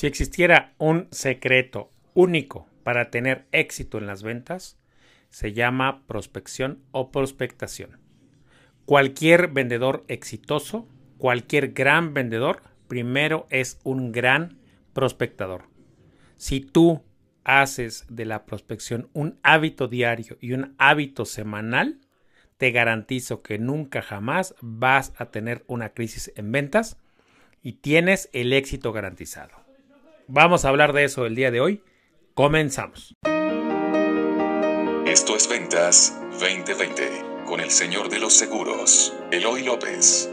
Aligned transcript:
Si 0.00 0.06
existiera 0.06 0.72
un 0.78 1.08
secreto 1.10 1.90
único 2.14 2.66
para 2.84 3.10
tener 3.10 3.44
éxito 3.52 3.98
en 3.98 4.06
las 4.06 4.22
ventas, 4.22 4.78
se 5.28 5.52
llama 5.52 6.06
prospección 6.06 6.82
o 6.90 7.10
prospectación. 7.10 8.00
Cualquier 8.86 9.48
vendedor 9.48 10.06
exitoso, 10.08 10.88
cualquier 11.18 11.72
gran 11.72 12.14
vendedor, 12.14 12.62
primero 12.88 13.46
es 13.50 13.78
un 13.84 14.10
gran 14.10 14.56
prospectador. 14.94 15.64
Si 16.36 16.60
tú 16.60 17.04
haces 17.44 18.06
de 18.08 18.24
la 18.24 18.46
prospección 18.46 19.10
un 19.12 19.38
hábito 19.42 19.86
diario 19.86 20.38
y 20.40 20.54
un 20.54 20.74
hábito 20.78 21.26
semanal, 21.26 22.00
te 22.56 22.70
garantizo 22.70 23.42
que 23.42 23.58
nunca 23.58 24.00
jamás 24.00 24.54
vas 24.62 25.12
a 25.18 25.26
tener 25.26 25.62
una 25.66 25.90
crisis 25.90 26.32
en 26.36 26.52
ventas 26.52 26.96
y 27.62 27.72
tienes 27.74 28.30
el 28.32 28.54
éxito 28.54 28.94
garantizado. 28.94 29.59
Vamos 30.32 30.64
a 30.64 30.68
hablar 30.68 30.92
de 30.92 31.02
eso 31.02 31.26
el 31.26 31.34
día 31.34 31.50
de 31.50 31.60
hoy. 31.60 31.82
Comenzamos. 32.34 33.16
Esto 35.04 35.34
es 35.34 35.48
Ventas 35.48 36.22
2020 36.38 37.02
con 37.46 37.58
el 37.58 37.68
señor 37.70 38.08
de 38.08 38.20
los 38.20 38.34
seguros, 38.34 39.12
Eloy 39.32 39.64
López. 39.64 40.32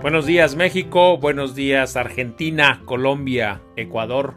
Buenos 0.00 0.24
días 0.24 0.56
México, 0.56 1.18
buenos 1.18 1.54
días 1.54 1.96
Argentina, 1.96 2.80
Colombia, 2.86 3.60
Ecuador 3.76 4.32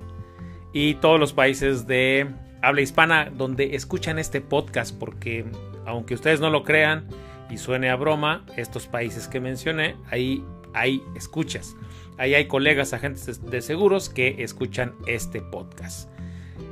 y 0.74 0.96
todos 0.96 1.18
los 1.18 1.32
países 1.32 1.88
de 1.88 2.27
habla 2.62 2.82
hispana 2.82 3.32
donde 3.34 3.74
escuchan 3.77 4.20
este 4.20 4.41
podcast 4.41 4.94
porque 5.00 5.46
aunque 5.86 6.14
ustedes 6.14 6.40
no 6.40 6.50
lo 6.50 6.64
crean 6.64 7.08
y 7.50 7.58
suene 7.58 7.90
a 7.90 7.96
broma, 7.96 8.46
estos 8.58 8.88
países 8.88 9.28
que 9.28 9.40
mencioné, 9.40 9.96
ahí 10.10 10.44
hay 10.74 11.02
escuchas. 11.16 11.76
Ahí 12.18 12.34
hay 12.34 12.48
colegas 12.48 12.94
agentes 12.94 13.44
de 13.50 13.62
seguros 13.62 14.10
que 14.10 14.44
escuchan 14.44 14.94
este 15.05 15.42
podcast. 15.42 16.10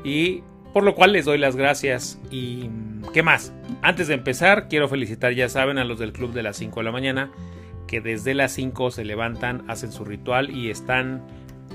Y 0.03 0.41
por 0.73 0.83
lo 0.83 0.95
cual 0.95 1.13
les 1.13 1.25
doy 1.25 1.37
las 1.37 1.55
gracias. 1.55 2.19
¿Y 2.31 2.69
qué 3.13 3.23
más? 3.23 3.53
Antes 3.81 4.07
de 4.07 4.15
empezar, 4.15 4.67
quiero 4.67 4.89
felicitar, 4.89 5.33
ya 5.33 5.47
saben, 5.49 5.77
a 5.77 5.85
los 5.85 5.99
del 5.99 6.13
club 6.13 6.33
de 6.33 6.43
las 6.43 6.57
5 6.57 6.79
de 6.79 6.83
la 6.83 6.91
mañana, 6.91 7.31
que 7.87 8.01
desde 8.01 8.33
las 8.33 8.53
5 8.53 8.91
se 8.91 9.05
levantan, 9.05 9.63
hacen 9.69 9.91
su 9.91 10.03
ritual 10.03 10.49
y 10.49 10.69
están 10.69 11.21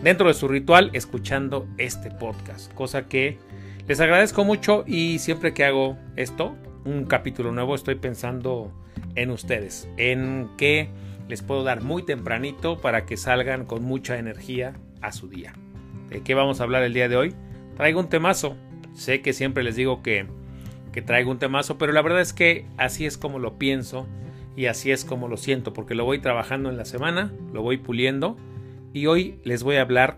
dentro 0.02 0.28
de 0.28 0.34
su 0.34 0.48
ritual 0.48 0.90
escuchando 0.94 1.66
este 1.78 2.10
podcast. 2.10 2.72
Cosa 2.74 3.06
que 3.06 3.38
les 3.86 4.00
agradezco 4.00 4.44
mucho 4.44 4.84
y 4.86 5.18
siempre 5.18 5.54
que 5.54 5.64
hago 5.64 5.96
esto, 6.16 6.56
un 6.84 7.04
capítulo 7.04 7.52
nuevo, 7.52 7.74
estoy 7.74 7.96
pensando 7.96 8.72
en 9.14 9.30
ustedes, 9.30 9.88
en 9.96 10.50
qué 10.56 10.88
les 11.28 11.42
puedo 11.42 11.62
dar 11.62 11.82
muy 11.82 12.04
tempranito 12.04 12.80
para 12.80 13.04
que 13.04 13.16
salgan 13.16 13.64
con 13.64 13.84
mucha 13.84 14.18
energía 14.18 14.74
a 15.00 15.12
su 15.12 15.28
día. 15.28 15.52
¿De 16.08 16.22
qué 16.22 16.34
vamos 16.34 16.60
a 16.60 16.64
hablar 16.64 16.82
el 16.82 16.94
día 16.94 17.08
de 17.08 17.16
hoy? 17.16 17.34
Traigo 17.76 18.00
un 18.00 18.08
temazo. 18.08 18.56
Sé 18.94 19.20
que 19.20 19.32
siempre 19.32 19.62
les 19.62 19.76
digo 19.76 20.02
que, 20.02 20.26
que 20.92 21.02
traigo 21.02 21.30
un 21.30 21.38
temazo, 21.38 21.78
pero 21.78 21.92
la 21.92 22.02
verdad 22.02 22.20
es 22.20 22.32
que 22.32 22.66
así 22.78 23.06
es 23.06 23.18
como 23.18 23.38
lo 23.38 23.58
pienso 23.58 24.08
y 24.56 24.66
así 24.66 24.90
es 24.90 25.04
como 25.04 25.28
lo 25.28 25.36
siento, 25.36 25.72
porque 25.72 25.94
lo 25.94 26.04
voy 26.04 26.18
trabajando 26.18 26.70
en 26.70 26.76
la 26.76 26.84
semana, 26.84 27.32
lo 27.52 27.62
voy 27.62 27.76
puliendo 27.76 28.36
y 28.92 29.06
hoy 29.06 29.38
les 29.44 29.62
voy 29.62 29.76
a 29.76 29.82
hablar 29.82 30.16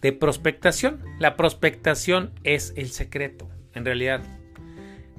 de 0.00 0.12
prospectación. 0.12 1.02
La 1.18 1.36
prospectación 1.36 2.30
es 2.44 2.72
el 2.76 2.88
secreto, 2.88 3.48
en 3.74 3.84
realidad. 3.84 4.22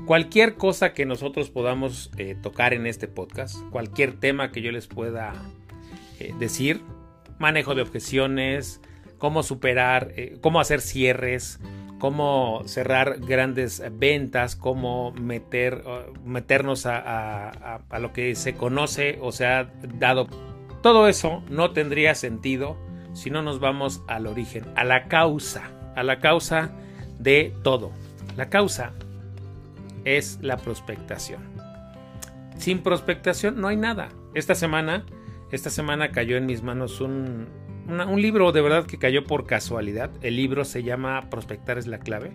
Cualquier 0.05 0.55
cosa 0.55 0.94
que 0.94 1.05
nosotros 1.05 1.50
podamos 1.50 2.09
eh, 2.17 2.36
tocar 2.42 2.73
en 2.73 2.88
este 2.88 3.08
podcast, 3.08 3.58
cualquier 3.69 4.14
tema 4.14 4.52
que 4.52 4.61
yo 4.61 4.72
les 4.72 4.88
pueda 4.88 5.33
eh, 6.19 6.33
decir, 6.39 6.81
manejo 7.38 7.75
de 7.75 7.83
objeciones, 7.83 8.81
cómo 9.19 9.44
superar, 9.44 10.12
eh, 10.16 10.38
cómo 10.41 10.59
hacer 10.59 10.81
cierres, 10.81 11.59
cómo 12.00 12.63
cerrar 12.66 13.19
grandes 13.19 13.84
ventas, 13.91 14.56
cómo 14.56 15.12
meter, 15.12 15.84
meternos 16.25 16.85
a, 16.85 17.50
a, 17.90 18.00
lo 18.00 18.13
que 18.13 18.34
se 18.35 18.56
conoce 18.56 19.19
o 19.22 19.31
se 19.31 19.45
ha 19.45 19.72
dado. 20.00 20.28
Todo 20.81 21.07
eso 21.07 21.44
no 21.50 21.72
tendría 21.72 22.16
sentido 22.16 22.78
si 23.13 23.29
no 23.29 23.41
nos 23.41 23.59
vamos 23.59 24.01
al 24.07 24.28
origen, 24.28 24.63
a 24.75 24.85
la 24.85 25.07
causa, 25.07 25.69
a 25.95 26.03
la 26.03 26.19
causa 26.19 26.72
de 27.19 27.53
todo. 27.63 27.91
La 28.38 28.50
causa 28.50 28.94
es 30.18 30.40
la 30.42 30.58
prospectación. 30.58 31.42
Sin 32.58 32.80
prospectación 32.80 33.59
no 33.62 33.68
hay 33.68 33.78
nada. 33.78 34.09
Esta 34.34 34.56
semana, 34.56 35.06
esta 35.52 35.70
semana 35.70 36.12
cayó 36.12 36.38
en 36.38 36.46
mis 36.46 36.62
manos 36.62 37.02
un, 37.02 37.47
un 37.88 38.22
libro 38.22 38.52
de 38.52 38.62
verdad 38.62 38.86
que 38.86 38.98
cayó 38.98 39.24
por 39.24 39.46
casualidad. 39.46 40.12
El 40.22 40.36
libro 40.36 40.66
se 40.66 40.84
llama 40.84 41.30
Prospectar 41.30 41.78
es 41.78 41.88
la 41.88 42.00
clave 42.00 42.31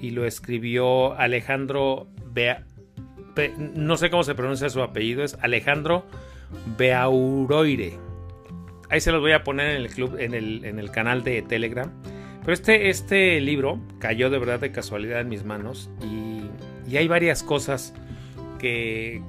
y 0.00 0.10
lo 0.10 0.24
escribió 0.24 1.14
Alejandro 1.14 2.08
Bea, 2.32 2.64
no 3.58 3.96
sé 3.96 4.10
cómo 4.10 4.24
se 4.24 4.34
pronuncia 4.34 4.68
su 4.68 4.82
apellido, 4.82 5.22
es 5.22 5.34
Alejandro 5.40 6.06
Beauroire 6.76 7.98
Ahí 8.90 9.00
se 9.00 9.12
los 9.12 9.20
voy 9.20 9.32
a 9.32 9.44
poner 9.44 9.76
en 9.76 9.82
el 9.82 9.88
club, 9.88 10.16
en 10.18 10.34
el, 10.34 10.64
en 10.64 10.80
el 10.80 10.90
canal 10.90 11.22
de 11.22 11.42
Telegram. 11.42 11.92
Pero 12.40 12.52
este, 12.52 12.90
este 12.90 13.40
libro 13.40 13.80
cayó 14.00 14.30
de 14.30 14.38
verdad 14.38 14.58
de 14.58 14.72
casualidad 14.72 15.20
en 15.20 15.28
mis 15.28 15.44
manos 15.44 15.90
y, 16.02 16.29
y 16.90 16.96
hay 16.96 17.06
varias 17.06 17.42
cosas 17.42 17.94
que, 18.58 19.22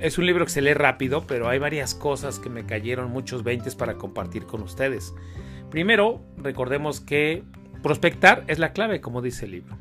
Es 0.00 0.18
un 0.18 0.26
libro 0.26 0.44
que 0.46 0.50
se 0.50 0.62
lee 0.62 0.74
rápido, 0.74 1.26
pero 1.26 1.48
hay 1.48 1.58
varias 1.58 1.94
cosas 1.94 2.38
que 2.38 2.48
me 2.48 2.64
cayeron 2.64 3.10
muchos 3.10 3.44
veintes 3.44 3.76
para 3.76 3.94
compartir 3.94 4.44
con 4.46 4.62
ustedes. 4.62 5.14
Primero, 5.70 6.22
recordemos 6.38 7.00
que 7.00 7.44
prospectar 7.82 8.44
es 8.48 8.58
la 8.58 8.72
clave, 8.72 9.00
como 9.00 9.22
dice 9.22 9.44
el 9.44 9.52
libro. 9.52 9.76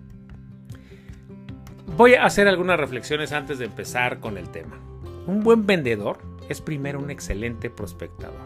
Voy 1.97 2.13
a 2.13 2.25
hacer 2.25 2.47
algunas 2.47 2.79
reflexiones 2.79 3.31
antes 3.31 3.57
de 3.59 3.65
empezar 3.65 4.19
con 4.19 4.37
el 4.37 4.49
tema. 4.49 4.77
Un 5.25 5.41
buen 5.41 5.65
vendedor 5.65 6.19
es 6.49 6.61
primero 6.61 6.99
un 6.99 7.09
excelente 7.09 7.69
prospectador. 7.69 8.37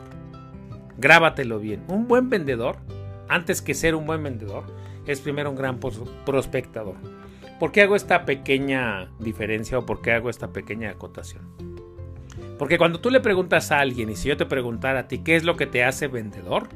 Grábatelo 0.97 1.59
bien. 1.59 1.83
Un 1.87 2.07
buen 2.07 2.29
vendedor, 2.29 2.77
antes 3.27 3.61
que 3.61 3.73
ser 3.73 3.95
un 3.95 4.05
buen 4.05 4.23
vendedor, 4.23 4.63
es 5.07 5.19
primero 5.19 5.49
un 5.49 5.55
gran 5.55 5.79
prospectador. 5.79 6.95
¿Por 7.63 7.71
qué 7.71 7.83
hago 7.83 7.95
esta 7.95 8.25
pequeña 8.25 9.07
diferencia 9.19 9.79
o 9.79 9.85
por 9.85 10.01
qué 10.01 10.11
hago 10.11 10.29
esta 10.29 10.49
pequeña 10.51 10.89
acotación? 10.89 11.43
Porque 12.59 12.77
cuando 12.77 12.99
tú 12.99 13.09
le 13.09 13.21
preguntas 13.21 13.71
a 13.71 13.79
alguien 13.79 14.09
y 14.09 14.17
si 14.17 14.27
yo 14.27 14.35
te 14.35 14.45
preguntara 14.45 14.99
a 14.99 15.07
ti 15.07 15.19
qué 15.19 15.37
es 15.37 15.45
lo 15.45 15.55
que 15.55 15.65
te 15.65 15.85
hace 15.85 16.09
vendedor, 16.09 16.67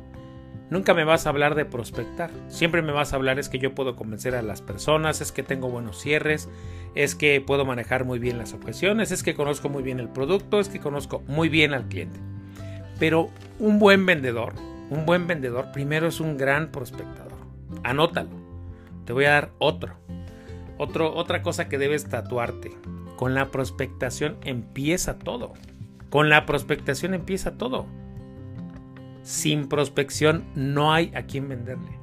nunca 0.69 0.93
me 0.93 1.03
vas 1.03 1.25
a 1.25 1.29
hablar 1.31 1.55
de 1.55 1.65
prospectar. 1.65 2.31
Siempre 2.47 2.81
me 2.81 2.93
vas 2.93 3.11
a 3.11 3.17
hablar 3.17 3.37
es 3.37 3.49
que 3.49 3.59
yo 3.59 3.75
puedo 3.75 3.97
convencer 3.97 4.33
a 4.33 4.41
las 4.41 4.61
personas, 4.61 5.19
es 5.19 5.33
que 5.33 5.43
tengo 5.43 5.69
buenos 5.69 5.99
cierres, 5.99 6.47
es 6.95 7.15
que 7.15 7.41
puedo 7.41 7.65
manejar 7.65 8.05
muy 8.05 8.17
bien 8.17 8.37
las 8.37 8.53
objeciones, 8.53 9.11
es 9.11 9.23
que 9.23 9.35
conozco 9.35 9.67
muy 9.67 9.83
bien 9.83 9.99
el 9.99 10.07
producto, 10.07 10.61
es 10.61 10.69
que 10.69 10.79
conozco 10.79 11.21
muy 11.27 11.49
bien 11.49 11.73
al 11.73 11.89
cliente. 11.89 12.21
Pero 12.97 13.29
un 13.59 13.77
buen 13.77 14.05
vendedor, 14.05 14.53
un 14.89 15.05
buen 15.05 15.27
vendedor 15.27 15.73
primero 15.73 16.07
es 16.07 16.21
un 16.21 16.37
gran 16.37 16.71
prospectador. 16.71 17.39
Anótalo. 17.83 18.29
Te 19.03 19.11
voy 19.11 19.25
a 19.25 19.31
dar 19.31 19.51
otro. 19.59 19.97
Otra 20.77 21.41
cosa 21.41 21.69
que 21.69 21.77
debes 21.77 22.07
tatuarte. 22.07 22.71
Con 23.15 23.33
la 23.33 23.49
prospectación 23.49 24.37
empieza 24.43 25.17
todo. 25.17 25.53
Con 26.09 26.29
la 26.29 26.45
prospectación 26.45 27.13
empieza 27.13 27.57
todo. 27.57 27.87
Sin 29.23 29.67
prospección 29.67 30.45
no 30.55 30.93
hay 30.93 31.11
a 31.15 31.23
quien 31.23 31.49
venderle. 31.49 31.99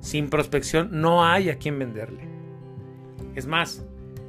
Sin 0.00 0.28
prospección 0.28 0.88
no 0.92 1.24
hay 1.24 1.50
a 1.50 1.56
quien 1.56 1.78
venderle. 1.78 2.28
Es 3.34 3.46
más, 3.46 3.84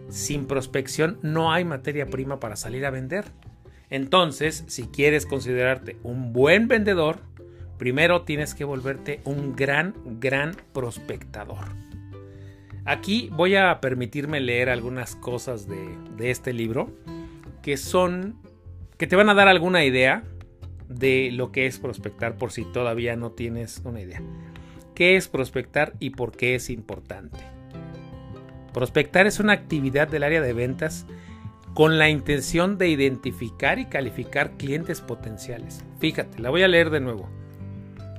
sin 0.10 0.46
prospección 0.46 1.18
no 1.22 1.52
hay 1.52 1.66
materia 1.66 2.06
prima 2.08 2.40
para 2.40 2.56
salir 2.56 2.86
a 2.86 2.92
vender. 2.92 3.26
Entonces, 3.90 4.64
si 4.68 4.84
quieres 4.84 5.26
considerarte 5.26 5.98
un 6.04 6.34
buen 6.34 6.68
vendedor, 6.68 7.20
primero 7.78 8.22
tienes 8.22 8.54
que 8.54 8.64
volverte 8.64 9.22
un 9.26 9.56
gran, 9.56 9.94
gran 10.20 10.56
prospectador. 10.72 11.91
Aquí 12.86 13.30
voy 13.32 13.56
a 13.56 13.80
permitirme 13.80 14.40
leer 14.40 14.70
algunas 14.70 15.16
cosas 15.16 15.68
de, 15.68 16.30
este 16.30 16.54
libro 16.54 16.92
que 17.62 17.78
son, 17.78 18.36
que 18.98 19.08
te 19.08 19.16
van 19.16 19.30
a 19.30 19.34
dar 19.34 19.48
alguna 19.48 19.86
idea 19.86 20.24
de 20.88 21.30
lo 21.32 21.52
que 21.52 21.68
es 21.68 21.80
prospectar 21.80 22.36
por 22.36 22.52
si 22.52 22.66
todavía 22.66 23.16
no 23.16 23.32
tienes 23.32 23.82
una 23.86 24.02
idea. 24.02 24.22
¿Qué 24.96 25.16
es 25.16 25.28
prospectar 25.28 25.94
y 26.00 26.12
por 26.12 26.32
qué 26.36 26.56
es 26.56 26.70
importante? 26.70 27.40
Prospectar 28.74 29.28
es 29.28 29.40
una 29.40 29.54
actividad 29.54 30.08
del 30.08 30.24
área 30.24 30.42
de 30.42 30.54
ventas 30.54 31.06
con 31.74 31.98
la 31.98 32.10
intención 32.10 32.78
de 32.78 32.90
identificar 32.90 33.80
y 33.80 33.86
calificar 33.86 34.58
clientes 34.58 35.02
potenciales. 35.02 35.84
Fíjate, 36.00 36.40
la 36.40 36.50
voy 36.50 36.64
a 36.64 36.68
leer 36.68 36.90
de 36.90 37.00
nuevo. 37.00 37.30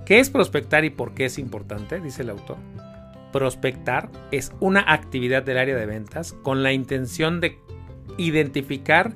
¿Qué 0.06 0.20
es 0.20 0.31
prospectar 0.31 0.85
y 0.85 0.91
por 0.91 1.14
qué 1.14 1.26
es 1.26 1.38
importante? 1.38 2.00
Dice 2.00 2.23
el 2.23 2.31
autor. 2.31 2.56
Prospectar 3.32 4.11
es 4.31 4.52
una 4.61 4.84
actividad 4.93 5.43
del 5.43 5.56
área 5.56 5.75
de 5.75 5.87
ventas 5.87 6.34
con 6.43 6.62
la 6.62 6.73
intención 6.73 7.40
de 7.40 7.58
identificar 8.19 9.14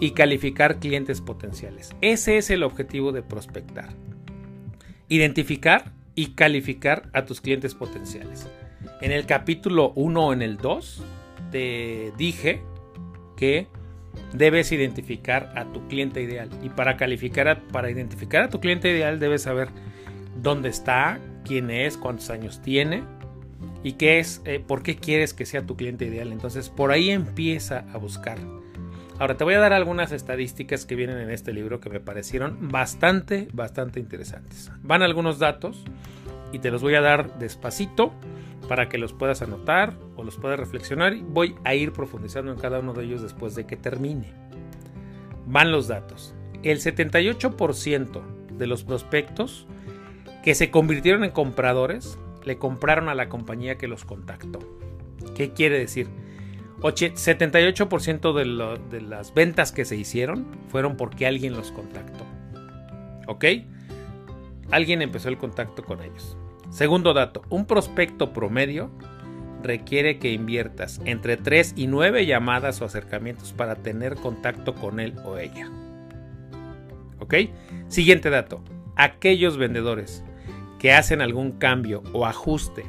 y 0.00 0.12
calificar 0.12 0.78
clientes 0.78 1.20
potenciales. 1.20 1.94
Ese 2.00 2.38
es 2.38 2.48
el 2.48 2.62
objetivo 2.62 3.12
de 3.12 3.22
prospectar. 3.22 3.90
Identificar 5.08 5.92
y 6.14 6.28
calificar 6.28 7.10
a 7.12 7.26
tus 7.26 7.42
clientes 7.42 7.74
potenciales. 7.74 8.48
En 9.02 9.12
el 9.12 9.26
capítulo 9.26 9.92
1 9.94 10.26
o 10.26 10.32
en 10.32 10.40
el 10.40 10.56
2 10.56 11.02
te 11.50 12.12
dije 12.16 12.62
que 13.36 13.66
debes 14.32 14.72
identificar 14.72 15.52
a 15.54 15.66
tu 15.66 15.86
cliente 15.86 16.22
ideal. 16.22 16.48
Y 16.62 16.70
para 16.70 16.96
calificar, 16.96 17.62
para 17.72 17.90
identificar 17.90 18.44
a 18.44 18.48
tu 18.48 18.58
cliente 18.58 18.90
ideal 18.90 19.18
debes 19.20 19.42
saber 19.42 19.68
dónde 20.40 20.70
está, 20.70 21.20
quién 21.44 21.70
es, 21.70 21.98
cuántos 21.98 22.30
años 22.30 22.62
tiene 22.62 23.02
y 23.82 23.92
qué 23.92 24.18
es, 24.18 24.42
eh, 24.44 24.62
por 24.64 24.82
qué 24.82 24.96
quieres 24.96 25.34
que 25.34 25.46
sea 25.46 25.66
tu 25.66 25.76
cliente 25.76 26.04
ideal. 26.04 26.32
Entonces 26.32 26.68
por 26.68 26.90
ahí 26.90 27.10
empieza 27.10 27.86
a 27.92 27.98
buscar. 27.98 28.38
Ahora 29.18 29.36
te 29.36 29.44
voy 29.44 29.54
a 29.54 29.60
dar 29.60 29.72
algunas 29.72 30.12
estadísticas 30.12 30.86
que 30.86 30.96
vienen 30.96 31.18
en 31.18 31.30
este 31.30 31.52
libro 31.52 31.78
que 31.78 31.90
me 31.90 32.00
parecieron 32.00 32.70
bastante, 32.70 33.48
bastante 33.52 34.00
interesantes. 34.00 34.70
Van 34.82 35.02
algunos 35.02 35.38
datos 35.38 35.84
y 36.52 36.58
te 36.58 36.70
los 36.70 36.82
voy 36.82 36.94
a 36.94 37.02
dar 37.02 37.38
despacito 37.38 38.12
para 38.66 38.88
que 38.88 38.98
los 38.98 39.12
puedas 39.12 39.42
anotar 39.42 39.94
o 40.16 40.24
los 40.24 40.36
puedas 40.36 40.58
reflexionar 40.58 41.16
voy 41.16 41.54
a 41.64 41.74
ir 41.74 41.92
profundizando 41.92 42.52
en 42.52 42.58
cada 42.58 42.78
uno 42.78 42.92
de 42.92 43.04
ellos 43.04 43.20
después 43.20 43.54
de 43.54 43.66
que 43.66 43.76
termine. 43.76 44.32
Van 45.46 45.72
los 45.72 45.88
datos. 45.88 46.34
El 46.62 46.80
78% 46.80 48.22
de 48.56 48.66
los 48.66 48.84
prospectos 48.84 49.66
que 50.42 50.54
se 50.54 50.70
convirtieron 50.70 51.24
en 51.24 51.30
compradores 51.30 52.18
le 52.44 52.58
compraron 52.58 53.08
a 53.08 53.14
la 53.14 53.28
compañía 53.28 53.78
que 53.78 53.88
los 53.88 54.04
contactó. 54.04 54.58
¿Qué 55.34 55.52
quiere 55.52 55.78
decir? 55.78 56.08
78% 56.80 58.32
de, 58.32 58.78
de 58.96 59.00
las 59.02 59.34
ventas 59.34 59.70
que 59.72 59.84
se 59.84 59.96
hicieron 59.96 60.46
fueron 60.68 60.96
porque 60.96 61.26
alguien 61.26 61.52
los 61.52 61.72
contactó. 61.72 62.24
¿Ok? 63.26 63.44
Alguien 64.70 65.02
empezó 65.02 65.28
el 65.28 65.38
contacto 65.38 65.84
con 65.84 66.02
ellos. 66.02 66.36
Segundo 66.70 67.12
dato, 67.12 67.42
un 67.50 67.66
prospecto 67.66 68.32
promedio 68.32 68.90
requiere 69.62 70.18
que 70.18 70.32
inviertas 70.32 71.00
entre 71.04 71.36
3 71.36 71.74
y 71.76 71.86
9 71.86 72.26
llamadas 72.26 72.80
o 72.80 72.84
acercamientos 72.84 73.52
para 73.52 73.76
tener 73.76 74.14
contacto 74.14 74.74
con 74.74 75.00
él 75.00 75.14
o 75.24 75.36
ella. 75.36 75.70
¿Ok? 77.18 77.34
Siguiente 77.88 78.30
dato, 78.30 78.62
aquellos 78.96 79.58
vendedores 79.58 80.24
que 80.80 80.92
hacen 80.92 81.20
algún 81.20 81.52
cambio 81.52 82.02
o 82.12 82.26
ajuste 82.26 82.84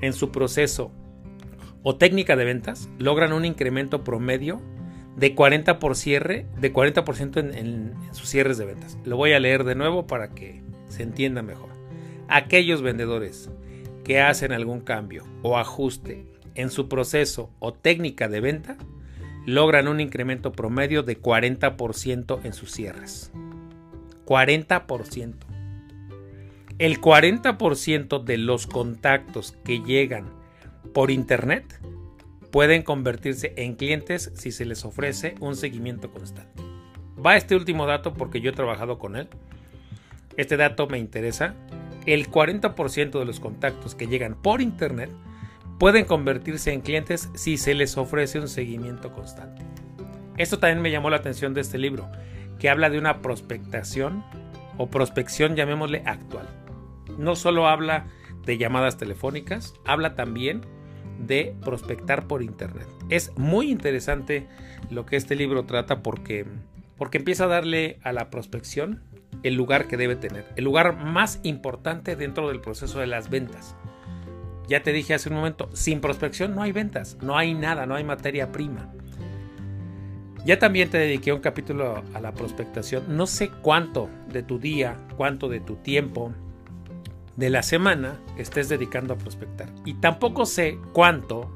en 0.00 0.14
su 0.14 0.30
proceso 0.30 0.90
o 1.82 1.96
técnica 1.96 2.36
de 2.36 2.46
ventas 2.46 2.88
logran 2.98 3.34
un 3.34 3.44
incremento 3.44 4.04
promedio 4.04 4.62
de 5.16 5.34
40%, 5.34 5.78
por 5.78 5.96
cierre, 5.96 6.46
de 6.58 6.72
40 6.72 7.04
en, 7.40 7.54
en 7.54 8.14
sus 8.14 8.30
cierres 8.30 8.56
de 8.56 8.64
ventas. 8.64 8.96
Lo 9.04 9.18
voy 9.18 9.32
a 9.32 9.40
leer 9.40 9.64
de 9.64 9.74
nuevo 9.74 10.06
para 10.06 10.30
que 10.30 10.62
se 10.88 11.02
entienda 11.02 11.42
mejor 11.42 11.68
aquellos 12.28 12.80
vendedores 12.80 13.50
que 14.04 14.20
hacen 14.20 14.52
algún 14.52 14.80
cambio 14.80 15.24
o 15.42 15.58
ajuste 15.58 16.26
en 16.54 16.70
su 16.70 16.88
proceso 16.88 17.50
o 17.58 17.72
técnica 17.72 18.28
de 18.28 18.40
venta 18.40 18.76
logran 19.44 19.88
un 19.88 20.00
incremento 20.00 20.52
promedio 20.52 21.02
de 21.02 21.20
40% 21.20 22.40
en 22.44 22.52
sus 22.52 22.70
cierres. 22.70 23.32
40%. 24.24 25.51
El 26.82 27.00
40% 27.00 28.24
de 28.24 28.38
los 28.38 28.66
contactos 28.66 29.56
que 29.64 29.82
llegan 29.82 30.26
por 30.92 31.12
internet 31.12 31.80
pueden 32.50 32.82
convertirse 32.82 33.52
en 33.56 33.76
clientes 33.76 34.32
si 34.34 34.50
se 34.50 34.64
les 34.64 34.84
ofrece 34.84 35.36
un 35.38 35.54
seguimiento 35.54 36.10
constante. 36.10 36.60
Va 37.24 37.36
este 37.36 37.54
último 37.54 37.86
dato 37.86 38.14
porque 38.14 38.40
yo 38.40 38.50
he 38.50 38.52
trabajado 38.52 38.98
con 38.98 39.14
él. 39.14 39.28
Este 40.36 40.56
dato 40.56 40.88
me 40.88 40.98
interesa 40.98 41.54
el 42.04 42.28
40% 42.28 43.16
de 43.16 43.26
los 43.26 43.38
contactos 43.38 43.94
que 43.94 44.08
llegan 44.08 44.34
por 44.34 44.60
Internet 44.60 45.10
pueden 45.78 46.04
convertirse 46.04 46.72
en 46.72 46.80
clientes 46.80 47.30
si 47.36 47.58
se 47.58 47.74
les 47.74 47.96
ofrece 47.96 48.40
un 48.40 48.48
seguimiento 48.48 49.12
constante. 49.12 49.62
Esto 50.36 50.58
también 50.58 50.82
me 50.82 50.90
llamó 50.90 51.10
la 51.10 51.18
atención 51.18 51.54
de 51.54 51.60
este 51.60 51.78
libro, 51.78 52.10
que 52.58 52.68
habla 52.68 52.90
de 52.90 52.98
una 52.98 53.22
prospectación 53.22 54.24
o 54.78 54.88
prospección, 54.88 55.54
llamémosle 55.54 56.02
actual. 56.06 56.61
No 57.18 57.36
solo 57.36 57.68
habla 57.68 58.06
de 58.44 58.58
llamadas 58.58 58.96
telefónicas, 58.96 59.74
habla 59.84 60.14
también 60.14 60.62
de 61.18 61.54
prospectar 61.64 62.26
por 62.26 62.42
Internet. 62.42 62.86
Es 63.08 63.32
muy 63.36 63.70
interesante 63.70 64.46
lo 64.90 65.06
que 65.06 65.16
este 65.16 65.36
libro 65.36 65.64
trata 65.64 66.02
porque, 66.02 66.46
porque 66.96 67.18
empieza 67.18 67.44
a 67.44 67.48
darle 67.48 67.98
a 68.02 68.12
la 68.12 68.30
prospección 68.30 69.02
el 69.42 69.54
lugar 69.54 69.88
que 69.88 69.96
debe 69.96 70.16
tener, 70.16 70.46
el 70.56 70.64
lugar 70.64 70.96
más 70.96 71.40
importante 71.42 72.16
dentro 72.16 72.48
del 72.48 72.60
proceso 72.60 73.00
de 73.00 73.06
las 73.06 73.30
ventas. 73.30 73.76
Ya 74.68 74.82
te 74.82 74.92
dije 74.92 75.14
hace 75.14 75.28
un 75.28 75.36
momento, 75.36 75.68
sin 75.72 76.00
prospección 76.00 76.54
no 76.54 76.62
hay 76.62 76.72
ventas, 76.72 77.18
no 77.20 77.36
hay 77.36 77.54
nada, 77.54 77.86
no 77.86 77.94
hay 77.94 78.04
materia 78.04 78.52
prima. 78.52 78.92
Ya 80.44 80.58
también 80.58 80.90
te 80.90 80.98
dediqué 80.98 81.32
un 81.32 81.40
capítulo 81.40 82.02
a 82.14 82.20
la 82.20 82.32
prospectación. 82.32 83.16
No 83.16 83.26
sé 83.26 83.50
cuánto 83.62 84.08
de 84.28 84.42
tu 84.42 84.58
día, 84.58 84.96
cuánto 85.16 85.48
de 85.48 85.60
tu 85.60 85.76
tiempo, 85.76 86.32
de 87.36 87.50
la 87.50 87.62
semana 87.62 88.20
estés 88.36 88.68
dedicando 88.68 89.14
a 89.14 89.18
prospectar. 89.18 89.68
Y 89.84 89.94
tampoco 89.94 90.46
sé 90.46 90.78
cuánto 90.92 91.50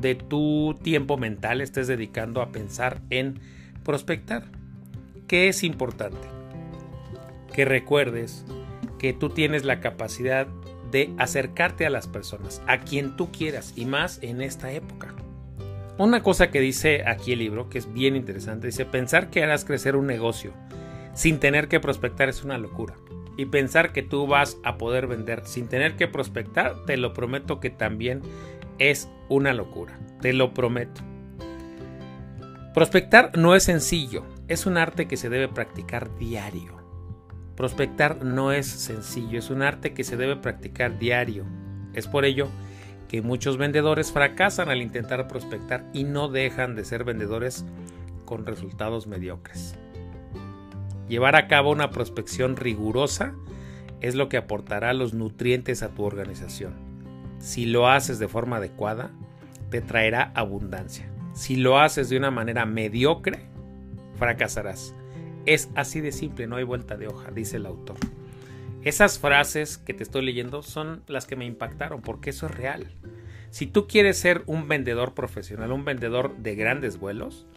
de 0.00 0.14
tu 0.14 0.78
tiempo 0.82 1.16
mental 1.16 1.60
estés 1.60 1.86
dedicando 1.86 2.42
a 2.42 2.52
pensar 2.52 3.00
en 3.10 3.40
prospectar. 3.84 4.44
¿Qué 5.26 5.48
es 5.48 5.62
importante? 5.62 6.40
que 7.52 7.64
recuerdes 7.64 8.44
que 8.98 9.12
tú 9.12 9.30
tienes 9.30 9.64
la 9.64 9.80
capacidad 9.80 10.46
de 10.90 11.12
acercarte 11.18 11.86
a 11.86 11.90
las 11.90 12.08
personas, 12.08 12.62
a 12.66 12.78
quien 12.78 13.16
tú 13.16 13.30
quieras, 13.30 13.72
y 13.76 13.86
más 13.86 14.18
en 14.22 14.40
esta 14.40 14.72
época. 14.72 15.14
Una 15.98 16.22
cosa 16.22 16.50
que 16.50 16.60
dice 16.60 17.04
aquí 17.06 17.32
el 17.32 17.40
libro, 17.40 17.68
que 17.68 17.78
es 17.78 17.92
bien 17.92 18.16
interesante, 18.16 18.68
dice, 18.68 18.84
pensar 18.84 19.30
que 19.30 19.42
harás 19.42 19.64
crecer 19.64 19.96
un 19.96 20.06
negocio 20.06 20.52
sin 21.14 21.38
tener 21.38 21.68
que 21.68 21.80
prospectar 21.80 22.28
es 22.28 22.44
una 22.44 22.58
locura. 22.58 22.94
Y 23.40 23.46
pensar 23.46 23.94
que 23.94 24.02
tú 24.02 24.26
vas 24.26 24.58
a 24.64 24.76
poder 24.76 25.06
vender 25.06 25.46
sin 25.46 25.66
tener 25.66 25.96
que 25.96 26.06
prospectar, 26.06 26.84
te 26.84 26.98
lo 26.98 27.14
prometo 27.14 27.58
que 27.58 27.70
también 27.70 28.20
es 28.78 29.08
una 29.30 29.54
locura. 29.54 29.98
Te 30.20 30.34
lo 30.34 30.52
prometo. 30.52 31.00
Prospectar 32.74 33.38
no 33.38 33.54
es 33.54 33.62
sencillo, 33.62 34.26
es 34.46 34.66
un 34.66 34.76
arte 34.76 35.08
que 35.08 35.16
se 35.16 35.30
debe 35.30 35.48
practicar 35.48 36.18
diario. 36.18 36.76
Prospectar 37.56 38.22
no 38.22 38.52
es 38.52 38.66
sencillo, 38.66 39.38
es 39.38 39.48
un 39.48 39.62
arte 39.62 39.94
que 39.94 40.04
se 40.04 40.18
debe 40.18 40.36
practicar 40.36 40.98
diario. 40.98 41.46
Es 41.94 42.06
por 42.08 42.26
ello 42.26 42.46
que 43.08 43.22
muchos 43.22 43.56
vendedores 43.56 44.12
fracasan 44.12 44.68
al 44.68 44.82
intentar 44.82 45.28
prospectar 45.28 45.86
y 45.94 46.04
no 46.04 46.28
dejan 46.28 46.76
de 46.76 46.84
ser 46.84 47.04
vendedores 47.04 47.64
con 48.26 48.44
resultados 48.44 49.06
mediocres. 49.06 49.78
Llevar 51.10 51.34
a 51.34 51.48
cabo 51.48 51.72
una 51.72 51.90
prospección 51.90 52.54
rigurosa 52.54 53.34
es 54.00 54.14
lo 54.14 54.28
que 54.28 54.36
aportará 54.36 54.94
los 54.94 55.12
nutrientes 55.12 55.82
a 55.82 55.88
tu 55.88 56.04
organización. 56.04 56.74
Si 57.40 57.66
lo 57.66 57.88
haces 57.88 58.20
de 58.20 58.28
forma 58.28 58.58
adecuada, 58.58 59.10
te 59.70 59.80
traerá 59.80 60.30
abundancia. 60.36 61.10
Si 61.34 61.56
lo 61.56 61.80
haces 61.80 62.10
de 62.10 62.16
una 62.16 62.30
manera 62.30 62.64
mediocre, 62.64 63.40
fracasarás. 64.14 64.94
Es 65.46 65.68
así 65.74 66.00
de 66.00 66.12
simple, 66.12 66.46
no 66.46 66.54
hay 66.54 66.64
vuelta 66.64 66.96
de 66.96 67.08
hoja, 67.08 67.32
dice 67.32 67.56
el 67.56 67.66
autor. 67.66 67.96
Esas 68.84 69.18
frases 69.18 69.78
que 69.78 69.94
te 69.94 70.04
estoy 70.04 70.24
leyendo 70.24 70.62
son 70.62 71.02
las 71.08 71.26
que 71.26 71.34
me 71.34 71.44
impactaron 71.44 72.02
porque 72.02 72.30
eso 72.30 72.46
es 72.46 72.54
real. 72.54 72.86
Si 73.50 73.66
tú 73.66 73.88
quieres 73.88 74.16
ser 74.16 74.44
un 74.46 74.68
vendedor 74.68 75.14
profesional, 75.14 75.72
un 75.72 75.84
vendedor 75.84 76.36
de 76.36 76.54
grandes 76.54 77.00
vuelos, 77.00 77.48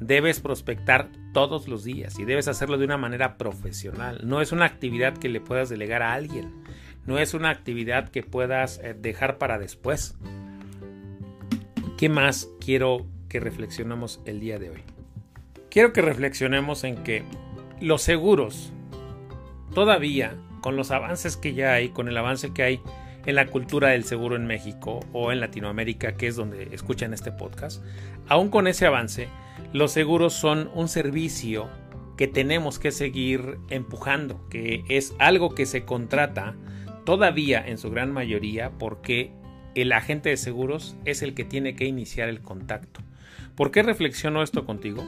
debes 0.00 0.40
prospectar 0.40 1.08
todos 1.32 1.68
los 1.68 1.84
días 1.84 2.18
y 2.18 2.24
debes 2.24 2.48
hacerlo 2.48 2.78
de 2.78 2.84
una 2.84 2.96
manera 2.96 3.36
profesional. 3.36 4.20
No 4.24 4.40
es 4.40 4.52
una 4.52 4.64
actividad 4.64 5.16
que 5.16 5.28
le 5.28 5.40
puedas 5.40 5.68
delegar 5.68 6.02
a 6.02 6.14
alguien. 6.14 6.64
No 7.06 7.18
es 7.18 7.34
una 7.34 7.50
actividad 7.50 8.08
que 8.08 8.22
puedas 8.22 8.80
eh, 8.82 8.94
dejar 8.98 9.38
para 9.38 9.58
después. 9.58 10.16
¿Qué 11.96 12.08
más 12.08 12.48
quiero 12.60 13.06
que 13.28 13.40
reflexionemos 13.40 14.20
el 14.24 14.40
día 14.40 14.58
de 14.58 14.70
hoy? 14.70 14.82
quiero 15.70 15.92
que 15.92 16.02
reflexionemos 16.02 16.84
en 16.84 16.96
que 17.02 17.24
los 17.80 18.02
seguros, 18.02 18.72
todavía 19.72 20.36
con 20.60 20.76
los 20.76 20.90
avances 20.90 21.36
que 21.36 21.54
ya 21.54 21.72
hay, 21.72 21.88
con 21.88 22.08
el 22.08 22.16
avance 22.16 22.52
que 22.52 22.62
hay 22.62 22.80
en 23.26 23.34
la 23.34 23.46
cultura 23.46 23.88
del 23.88 24.04
seguro 24.04 24.36
en 24.36 24.46
México 24.46 25.00
o 25.12 25.32
en 25.32 25.40
Latinoamérica, 25.40 26.16
que 26.16 26.26
es 26.26 26.36
donde 26.36 26.68
escuchan 26.72 27.12
este 27.12 27.32
podcast, 27.32 27.84
aún 28.28 28.48
con 28.48 28.66
ese 28.66 28.86
avance, 28.86 29.28
los 29.72 29.92
seguros 29.92 30.32
son 30.32 30.70
un 30.74 30.88
servicio 30.88 31.68
que 32.16 32.28
tenemos 32.28 32.78
que 32.78 32.92
seguir 32.92 33.58
empujando, 33.70 34.48
que 34.48 34.84
es 34.88 35.14
algo 35.18 35.54
que 35.54 35.66
se 35.66 35.84
contrata 35.84 36.54
todavía 37.04 37.66
en 37.66 37.78
su 37.78 37.90
gran 37.90 38.12
mayoría 38.12 38.70
porque 38.78 39.32
el 39.74 39.92
agente 39.92 40.28
de 40.28 40.36
seguros 40.36 40.96
es 41.04 41.22
el 41.22 41.34
que 41.34 41.44
tiene 41.44 41.74
que 41.74 41.86
iniciar 41.86 42.28
el 42.28 42.40
contacto 42.40 43.00
¿Por 43.60 43.70
qué 43.70 43.82
reflexiono 43.82 44.42
esto 44.42 44.64
contigo? 44.64 45.04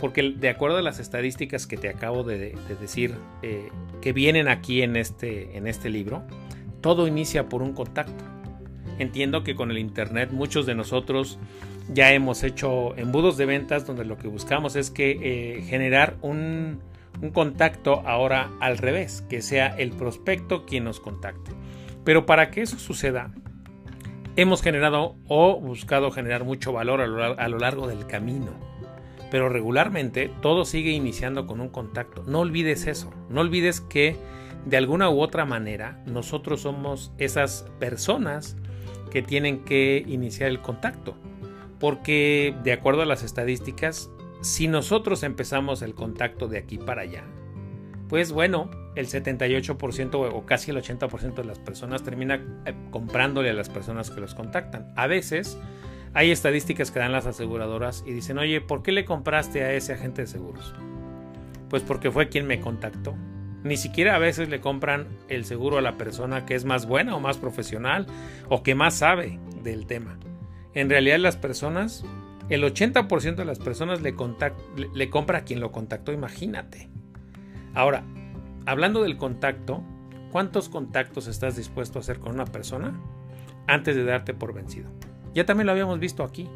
Porque 0.00 0.34
de 0.36 0.48
acuerdo 0.48 0.78
a 0.78 0.82
las 0.82 0.98
estadísticas 0.98 1.68
que 1.68 1.76
te 1.76 1.88
acabo 1.88 2.24
de, 2.24 2.56
decir, 2.80 3.14
eh, 3.42 3.68
que 4.00 4.12
vienen 4.12 4.48
aquí 4.48 4.82
en 4.82 4.96
este, 4.96 5.56
en 5.56 5.68
este 5.68 5.88
libro, 5.88 6.24
todo 6.82 7.06
inicia 7.06 7.48
por 7.48 7.62
un 7.62 7.72
contacto. 7.72 8.24
Entiendo 8.98 9.42
que 9.42 9.54
con 9.54 9.70
el 9.70 9.78
Internet 9.78 10.30
muchos 10.32 10.66
de 10.66 10.74
nosotros 10.74 11.38
ya 11.92 12.12
hemos 12.12 12.42
hecho 12.42 12.94
embudos 12.96 13.38
de 13.38 13.46
ventas 13.46 13.86
donde 13.86 14.04
lo 14.04 14.18
que 14.18 14.28
buscamos 14.28 14.76
es 14.76 14.90
que 14.90 15.18
eh, 15.22 15.62
generar 15.62 16.16
un, 16.20 16.80
un 17.22 17.30
contacto 17.30 18.02
ahora 18.06 18.50
al 18.60 18.76
revés, 18.78 19.24
que 19.30 19.40
sea 19.40 19.68
el 19.68 19.92
prospecto 19.92 20.66
quien 20.66 20.84
nos 20.84 21.00
contacte. 21.00 21.52
Pero 22.04 22.26
para 22.26 22.50
que 22.50 22.62
eso 22.62 22.78
suceda, 22.78 23.32
hemos 24.36 24.62
generado 24.62 25.16
o 25.28 25.60
buscado 25.60 26.10
generar 26.10 26.44
mucho 26.44 26.72
valor 26.72 27.00
a 27.00 27.48
lo, 27.48 27.58
largo 27.58 27.86
del 27.86 28.06
camino. 28.06 28.50
Pero 29.30 29.48
regularmente 29.48 30.30
todo 30.42 30.64
sigue 30.64 30.90
iniciando 30.90 31.46
con 31.46 31.60
un 31.60 31.68
contacto. 31.68 32.22
No 32.26 32.40
olvides 32.40 32.86
eso. 32.86 33.12
No 33.30 33.40
olvides 33.40 33.80
que 33.80 34.16
de 34.66 34.76
alguna 34.76 35.10
u 35.10 35.20
otra 35.20 35.44
manera 35.44 36.02
nosotros 36.06 36.62
somos 36.62 37.12
esas 37.18 37.66
personas 37.78 38.56
que 39.10 39.22
tienen 39.22 39.64
que 39.64 40.04
iniciar 40.06 40.50
el 40.50 40.60
contacto. 40.60 41.16
Porque 41.78 42.54
de 42.62 42.72
acuerdo 42.72 43.02
a 43.02 43.06
las 43.06 43.22
estadísticas, 43.22 44.10
si 44.40 44.68
nosotros 44.68 45.22
empezamos 45.22 45.82
el 45.82 45.94
contacto 45.94 46.48
de 46.48 46.58
aquí 46.58 46.78
para 46.78 47.02
allá, 47.02 47.24
pues 48.08 48.32
bueno, 48.32 48.70
el 48.94 49.06
78% 49.06 50.14
o 50.14 50.46
casi 50.46 50.70
el 50.70 50.76
80% 50.76 51.34
de 51.34 51.44
las 51.44 51.58
personas 51.58 52.02
termina 52.02 52.44
eh, 52.66 52.74
comprándole 52.90 53.50
a 53.50 53.54
las 53.54 53.68
personas 53.68 54.10
que 54.10 54.20
los 54.20 54.34
contactan. 54.34 54.92
A 54.96 55.06
veces 55.06 55.58
hay 56.14 56.30
estadísticas 56.30 56.90
que 56.90 56.98
dan 56.98 57.12
las 57.12 57.26
aseguradoras 57.26 58.04
y 58.06 58.12
dicen, 58.12 58.38
oye, 58.38 58.60
¿por 58.60 58.82
qué 58.82 58.92
le 58.92 59.04
compraste 59.04 59.64
a 59.64 59.72
ese 59.72 59.94
agente 59.94 60.22
de 60.22 60.26
seguros? 60.28 60.74
Pues 61.70 61.82
porque 61.82 62.10
fue 62.10 62.28
quien 62.28 62.46
me 62.46 62.60
contactó. 62.60 63.14
Ni 63.64 63.76
siquiera 63.76 64.16
a 64.16 64.18
veces 64.18 64.48
le 64.48 64.60
compran 64.60 65.06
el 65.28 65.44
seguro 65.44 65.78
a 65.78 65.82
la 65.82 65.96
persona 65.96 66.44
que 66.46 66.54
es 66.54 66.64
más 66.64 66.86
buena 66.86 67.14
o 67.14 67.20
más 67.20 67.38
profesional 67.38 68.06
o 68.48 68.62
que 68.62 68.74
más 68.74 68.94
sabe 68.94 69.38
del 69.62 69.86
tema. 69.86 70.18
En 70.74 70.90
realidad 70.90 71.18
las 71.18 71.36
personas, 71.36 72.04
el 72.48 72.64
80% 72.64 73.36
de 73.36 73.44
las 73.44 73.58
personas 73.58 74.00
le, 74.00 74.14
compra 74.14 75.38
a 75.38 75.44
quien 75.44 75.60
lo 75.60 75.70
contactó, 75.70 76.12
imagínate. 76.12 76.88
Ahora, 77.74 78.04
hablando 78.66 79.02
del 79.02 79.16
contacto, 79.16 79.82
¿cuántos 80.32 80.68
contactos 80.68 81.28
estás 81.28 81.56
dispuesto 81.56 81.98
a 81.98 82.02
hacer 82.02 82.18
con 82.18 82.32
una 82.32 82.46
persona 82.46 82.98
antes 83.68 83.94
de 83.94 84.04
darte 84.04 84.34
por 84.34 84.54
vencido? 84.54 84.90
Ya 85.34 85.46
también 85.46 85.66
lo 85.66 85.72
habíamos 85.72 86.00
visto 86.00 86.24
aquí. 86.24 86.48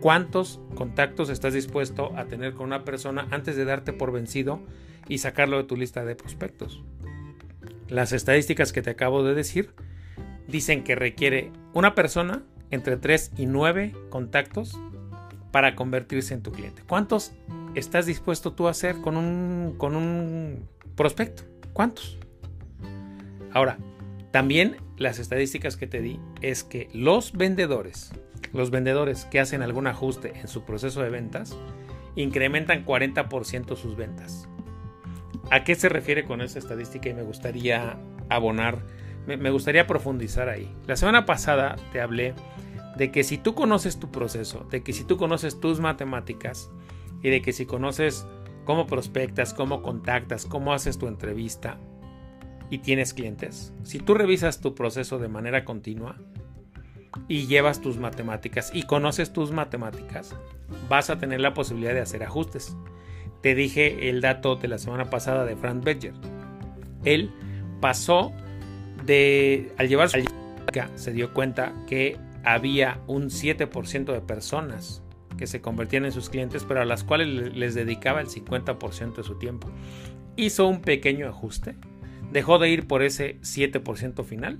¿Cuántos 0.00 0.60
contactos 0.74 1.30
estás 1.30 1.54
dispuesto 1.54 2.12
a 2.16 2.24
tener 2.26 2.54
con 2.54 2.66
una 2.66 2.84
persona 2.84 3.26
antes 3.30 3.56
de 3.56 3.64
darte 3.64 3.92
por 3.92 4.12
vencido 4.12 4.60
y 5.08 5.18
sacarlo 5.18 5.58
de 5.58 5.64
tu 5.64 5.76
lista 5.76 6.04
de 6.04 6.16
prospectos? 6.16 6.82
Las 7.88 8.12
estadísticas 8.12 8.72
que 8.72 8.82
te 8.82 8.90
acabo 8.90 9.22
de 9.22 9.34
decir 9.34 9.70
dicen 10.48 10.84
que 10.84 10.94
requiere 10.94 11.52
una 11.72 11.94
persona 11.94 12.42
entre 12.70 12.96
3 12.96 13.32
y 13.36 13.46
9 13.46 13.94
contactos 14.10 14.78
para 15.50 15.76
convertirse 15.76 16.32
en 16.32 16.42
tu 16.42 16.52
cliente. 16.52 16.82
¿Cuántos 16.86 17.32
estás 17.74 18.06
dispuesto 18.06 18.52
tú 18.52 18.66
a 18.66 18.70
hacer 18.70 18.96
con 19.00 19.16
un, 19.16 19.74
con 19.78 19.96
un 19.96 20.68
prospecto. 20.94 21.44
¿Cuántos? 21.72 22.18
Ahora, 23.52 23.78
también 24.30 24.76
las 24.96 25.18
estadísticas 25.18 25.76
que 25.76 25.86
te 25.86 26.00
di 26.00 26.18
es 26.40 26.64
que 26.64 26.88
los 26.92 27.32
vendedores, 27.32 28.12
los 28.52 28.70
vendedores 28.70 29.24
que 29.26 29.40
hacen 29.40 29.62
algún 29.62 29.86
ajuste 29.86 30.32
en 30.38 30.48
su 30.48 30.64
proceso 30.64 31.02
de 31.02 31.10
ventas, 31.10 31.56
incrementan 32.14 32.84
40% 32.84 33.76
sus 33.76 33.96
ventas. 33.96 34.48
¿A 35.50 35.64
qué 35.64 35.74
se 35.74 35.88
refiere 35.88 36.24
con 36.24 36.40
esa 36.40 36.58
estadística? 36.58 37.08
Y 37.08 37.14
me 37.14 37.22
gustaría 37.22 37.96
abonar, 38.28 38.78
me, 39.26 39.50
gustaría 39.50 39.86
profundizar 39.86 40.48
ahí. 40.48 40.74
La 40.86 40.96
semana 40.96 41.26
pasada 41.26 41.76
te 41.92 42.00
hablé 42.00 42.34
de 42.96 43.10
que 43.10 43.24
si 43.24 43.38
tú 43.38 43.54
conoces 43.54 43.98
tu 43.98 44.10
proceso, 44.10 44.66
de 44.70 44.82
que 44.82 44.92
si 44.92 45.04
tú 45.04 45.16
conoces 45.16 45.60
tus 45.60 45.80
matemáticas 45.80 46.70
y 47.22 47.30
de 47.30 47.42
que 47.42 47.52
si 47.52 47.66
conoces 47.66 48.26
cómo 48.64 48.86
prospectas, 48.86 49.54
cómo 49.54 49.82
contactas, 49.82 50.46
cómo 50.46 50.72
haces 50.72 50.98
tu 50.98 51.06
entrevista 51.06 51.78
y 52.70 52.78
tienes 52.78 53.14
clientes, 53.14 53.72
si 53.82 53.98
tú 53.98 54.14
revisas 54.14 54.60
tu 54.60 54.74
proceso 54.74 55.18
de 55.18 55.28
manera 55.28 55.64
continua 55.64 56.16
y 57.28 57.46
llevas 57.46 57.80
tus 57.80 57.98
matemáticas 57.98 58.70
y 58.74 58.84
conoces 58.84 59.32
tus 59.32 59.52
matemáticas, 59.52 60.34
vas 60.88 61.10
a 61.10 61.18
tener 61.18 61.40
la 61.40 61.54
posibilidad 61.54 61.94
de 61.94 62.00
hacer 62.00 62.22
ajustes. 62.22 62.76
Te 63.42 63.54
dije 63.54 64.08
el 64.08 64.20
dato 64.20 64.56
de 64.56 64.68
la 64.68 64.78
semana 64.78 65.10
pasada 65.10 65.44
de 65.44 65.56
Frank 65.56 65.84
Bedger. 65.84 66.14
Él 67.04 67.30
pasó 67.80 68.32
de, 69.04 69.72
al 69.76 69.88
llevar 69.88 70.08
su 70.08 70.18
se 70.94 71.12
dio 71.12 71.34
cuenta 71.34 71.72
que 71.86 72.16
había 72.44 73.00
un 73.06 73.24
7% 73.24 74.04
de 74.12 74.20
personas 74.20 75.02
que 75.36 75.46
se 75.46 75.60
convertían 75.60 76.04
en 76.04 76.12
sus 76.12 76.30
clientes, 76.30 76.64
pero 76.66 76.80
a 76.80 76.84
las 76.84 77.04
cuales 77.04 77.54
les 77.54 77.74
dedicaba 77.74 78.20
el 78.20 78.28
50% 78.28 79.16
de 79.16 79.22
su 79.22 79.38
tiempo. 79.38 79.68
Hizo 80.36 80.66
un 80.66 80.80
pequeño 80.80 81.28
ajuste, 81.28 81.74
dejó 82.32 82.58
de 82.58 82.70
ir 82.70 82.86
por 82.86 83.02
ese 83.02 83.38
7% 83.40 84.24
final 84.24 84.58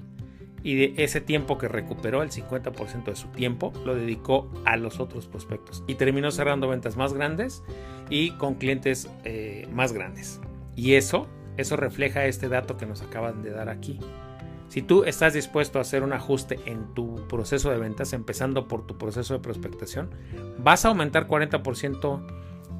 y 0.62 0.74
de 0.76 0.94
ese 1.02 1.20
tiempo 1.20 1.58
que 1.58 1.68
recuperó, 1.68 2.22
el 2.22 2.30
50% 2.30 3.04
de 3.04 3.16
su 3.16 3.28
tiempo, 3.28 3.72
lo 3.84 3.94
dedicó 3.94 4.50
a 4.64 4.76
los 4.76 5.00
otros 5.00 5.26
prospectos 5.26 5.82
y 5.86 5.94
terminó 5.94 6.30
cerrando 6.30 6.68
ventas 6.68 6.96
más 6.96 7.12
grandes 7.12 7.62
y 8.10 8.30
con 8.32 8.54
clientes 8.54 9.10
eh, 9.24 9.68
más 9.72 9.92
grandes. 9.92 10.40
Y 10.76 10.94
eso, 10.94 11.28
eso 11.56 11.76
refleja 11.76 12.26
este 12.26 12.48
dato 12.48 12.76
que 12.76 12.86
nos 12.86 13.02
acaban 13.02 13.42
de 13.42 13.50
dar 13.50 13.68
aquí. 13.68 13.98
Si 14.68 14.80
tú 14.80 15.04
estás 15.04 15.34
dispuesto 15.34 15.78
a 15.78 15.82
hacer 15.82 16.02
un 16.02 16.14
ajuste 16.14 16.58
en 16.64 16.94
tu 16.94 17.28
proceso 17.28 17.70
de 17.70 17.76
ventas, 17.76 18.14
empezando 18.14 18.68
por 18.68 18.86
tu 18.86 18.96
proceso 18.96 19.34
de 19.34 19.40
prospectación, 19.40 20.10
vas 20.58 20.86
a 20.86 20.88
aumentar 20.88 21.28
40% 21.28 22.22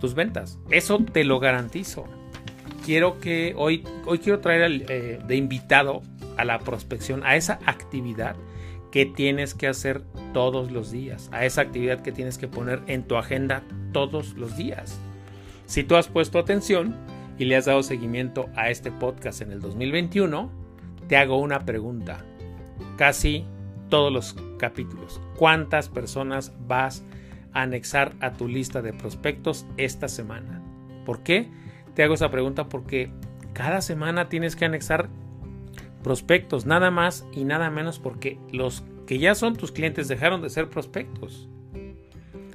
tus 0.01 0.15
ventas. 0.15 0.59
Eso 0.71 0.99
te 1.01 1.23
lo 1.25 1.39
garantizo. 1.39 2.07
Quiero 2.85 3.21
que 3.21 3.55
hoy, 3.57 3.85
hoy 4.07 4.19
quiero 4.19 4.41
traer 4.41 4.85
eh, 4.89 5.21
de 5.27 5.37
invitado 5.37 6.03
a 6.37 6.45
la 6.45 6.59
prospección, 6.59 7.23
a 7.25 7.37
esa 7.37 7.59
actividad 7.67 8.37
que 8.91 9.07
tienes 9.07 9.55
que 9.55 9.69
hacer 9.69 10.03
todos 10.33 10.71
los 10.71 10.91
días, 10.91 11.29
a 11.33 11.45
esa 11.45 11.63
actividad 11.63 12.01
que 12.01 12.13
tienes 12.13 12.39
que 12.39 12.49
poner 12.49 12.83
en 12.87 13.05
tu 13.05 13.17
agenda 13.17 13.63
todos 13.93 14.35
los 14.35 14.57
días. 14.57 14.99
Si 15.67 15.85
tú 15.85 15.97
has 15.97 16.09
puesto 16.09 16.39
atención 16.39 16.95
y 17.39 17.45
le 17.45 17.57
has 17.57 17.65
dado 17.65 17.83
seguimiento 17.83 18.51
a 18.55 18.71
este 18.71 18.91
podcast 18.91 19.41
en 19.43 19.53
el 19.53 19.61
2021, 19.61 20.51
te 21.09 21.17
hago 21.17 21.39
una 21.39 21.61
pregunta. 21.61 22.25
Casi 22.97 23.45
todos 23.89 24.13
los 24.13 24.37
capítulos. 24.59 25.21
¿Cuántas 25.37 25.89
personas 25.89 26.53
vas 26.67 27.05
a 27.53 27.63
anexar 27.63 28.13
a 28.21 28.33
tu 28.33 28.49
lista 28.49 28.83
de 28.83 28.93
prospectos 28.93 29.67
esta 29.77 30.09
semana? 30.09 30.63
¿Por 31.05 31.23
qué? 31.23 31.51
Te 31.95 32.03
hago 32.03 32.15
esa 32.15 32.31
pregunta 32.31 32.69
porque 32.69 33.11
cada 33.53 33.81
semana 33.81 34.29
tienes 34.29 34.57
que 34.57 34.65
anexar 34.65 35.09
prospectos, 36.03 36.67
nada 36.67 36.91
más 36.91 37.27
y 37.33 37.45
nada 37.45 37.71
menos 37.71 37.99
porque 37.99 38.39
los 38.51 38.85
que 39.07 39.19
ya 39.19 39.35
son 39.35 39.57
tus 39.57 39.73
clientes 39.73 40.09
dejaron 40.09 40.43
de 40.43 40.51
ser 40.51 40.69
prospectos. 40.69 41.49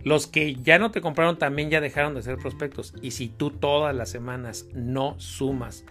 Los 0.04 0.28
que 0.28 0.56
ya 0.56 0.80
no 0.80 0.92
te 0.92 1.02
compraron 1.02 1.38
también 1.38 1.70
ya 1.70 1.82
dejaron 1.82 2.16
de 2.16 2.22
ser 2.22 2.38
prospectos. 2.38 2.94
Y 3.02 3.12
si 3.12 3.28
tú 3.28 3.52
todas 3.52 3.94
las 3.96 4.10
semanas 4.10 4.66
no 4.74 5.20
sumas 5.20 5.84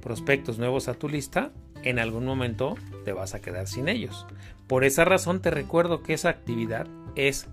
prospectos 0.00 0.58
nuevos 0.58 0.88
a 0.88 0.94
tu 0.94 1.08
lista, 1.08 1.50
en 1.82 1.98
algún 1.98 2.24
momento 2.24 2.76
te 3.04 3.12
vas 3.12 3.34
a 3.34 3.40
quedar 3.40 3.66
sin 3.66 3.88
ellos. 3.88 4.26
Por 4.66 4.84
esa 4.84 5.04
razón 5.04 5.40
te 5.40 5.50
recuerdo 5.50 6.02
que 6.02 6.14
esa 6.14 6.30
actividad 6.30 6.86
es 7.16 7.48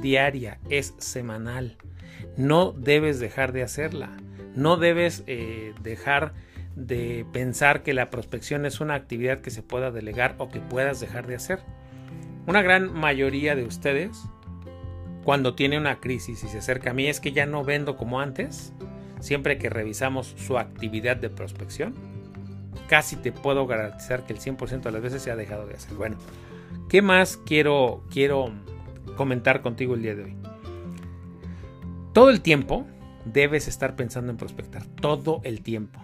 diaria, 0.00 0.58
es 0.70 0.94
semanal. 0.98 1.76
No 2.36 2.72
debes 2.72 3.20
dejar 3.20 3.52
de 3.52 3.62
hacerla. 3.62 4.10
No 4.54 4.76
debes 4.76 5.24
eh, 5.26 5.74
dejar 5.82 6.32
de 6.76 7.24
pensar 7.32 7.82
que 7.82 7.94
la 7.94 8.10
prospección 8.10 8.66
es 8.66 8.80
una 8.80 8.94
actividad 8.94 9.40
que 9.40 9.50
se 9.50 9.62
pueda 9.62 9.90
delegar 9.90 10.34
o 10.38 10.48
que 10.48 10.60
puedas 10.60 11.00
dejar 11.00 11.26
de 11.26 11.36
hacer. 11.36 11.60
Una 12.46 12.62
gran 12.62 12.92
mayoría 12.92 13.54
de 13.54 13.64
ustedes, 13.64 14.22
cuando 15.24 15.54
tiene 15.54 15.78
una 15.78 16.00
crisis 16.00 16.42
y 16.44 16.48
se 16.48 16.58
acerca 16.58 16.90
a 16.90 16.94
mí, 16.94 17.06
es 17.06 17.20
que 17.20 17.32
ya 17.32 17.46
no 17.46 17.64
vendo 17.64 17.96
como 17.96 18.20
antes, 18.20 18.72
siempre 19.20 19.56
que 19.56 19.70
revisamos 19.70 20.34
su 20.36 20.58
actividad 20.58 21.16
de 21.16 21.30
prospección, 21.30 21.94
casi 22.88 23.16
te 23.16 23.32
puedo 23.32 23.66
garantizar 23.66 24.26
que 24.26 24.32
el 24.32 24.40
100% 24.40 24.82
de 24.82 24.92
las 24.92 25.02
veces 25.02 25.22
se 25.22 25.30
ha 25.30 25.36
dejado 25.36 25.66
de 25.66 25.74
hacer. 25.74 25.94
Bueno, 25.94 26.16
¿qué 26.88 27.02
más 27.02 27.38
quiero, 27.46 28.02
quiero 28.10 28.52
comentar 29.16 29.62
contigo 29.62 29.94
el 29.94 30.02
día 30.02 30.14
de 30.14 30.24
hoy? 30.24 30.36
Todo 32.14 32.30
el 32.30 32.42
tiempo 32.42 32.86
debes 33.24 33.66
estar 33.66 33.96
pensando 33.96 34.30
en 34.30 34.36
prospectar, 34.36 34.86
todo 34.86 35.40
el 35.42 35.62
tiempo. 35.62 35.98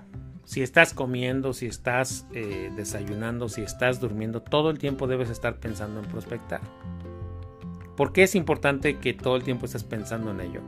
Si 0.45 0.61
estás 0.61 0.93
comiendo, 0.93 1.53
si 1.53 1.67
estás 1.67 2.27
eh, 2.35 2.73
desayunando, 2.75 3.49
si 3.49 3.63
estás 3.63 4.01
durmiendo, 4.01 4.43
todo 4.43 4.71
el 4.71 4.81
tiempo 4.81 5.07
debes 5.07 5.31
estar 5.31 5.61
pensando 5.61 6.01
en 6.01 6.07
prospectar. 6.07 6.63
¿Por 7.97 8.13
qué 8.13 8.25
es 8.25 8.35
importante 8.35 8.99
que 8.99 9.15
todo 9.15 9.37
el 9.37 9.45
tiempo 9.45 9.67
estés 9.67 9.85
pensando 9.85 10.33
en 10.33 10.41
ello? 10.41 10.63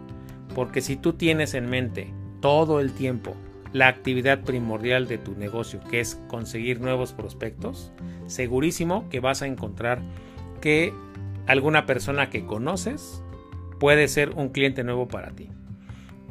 Porque 0.55 0.81
si 0.81 0.95
tú 0.95 1.15
tienes 1.15 1.55
en 1.55 1.69
mente 1.69 2.15
todo 2.39 2.79
el 2.79 2.93
tiempo 2.93 3.35
la 3.73 3.89
actividad 3.89 4.43
primordial 4.43 5.09
de 5.09 5.19
tu 5.19 5.33
negocio, 5.33 5.81
que 5.91 5.99
es 5.99 6.21
conseguir 6.29 6.81
nuevos 6.81 7.15
prospectos, 7.15 7.91
segurísimo 8.29 9.09
que 9.09 9.19
vas 9.19 9.43
a 9.43 9.49
encontrar 9.49 10.03
que 10.61 10.95
alguna 11.49 11.85
persona 11.85 12.31
que 12.31 12.47
conoces 12.47 13.22
puede 13.83 14.07
ser 14.07 14.31
un 14.37 14.51
cliente 14.51 14.85
nuevo 14.85 15.09
para 15.09 15.33
ti. 15.33 15.49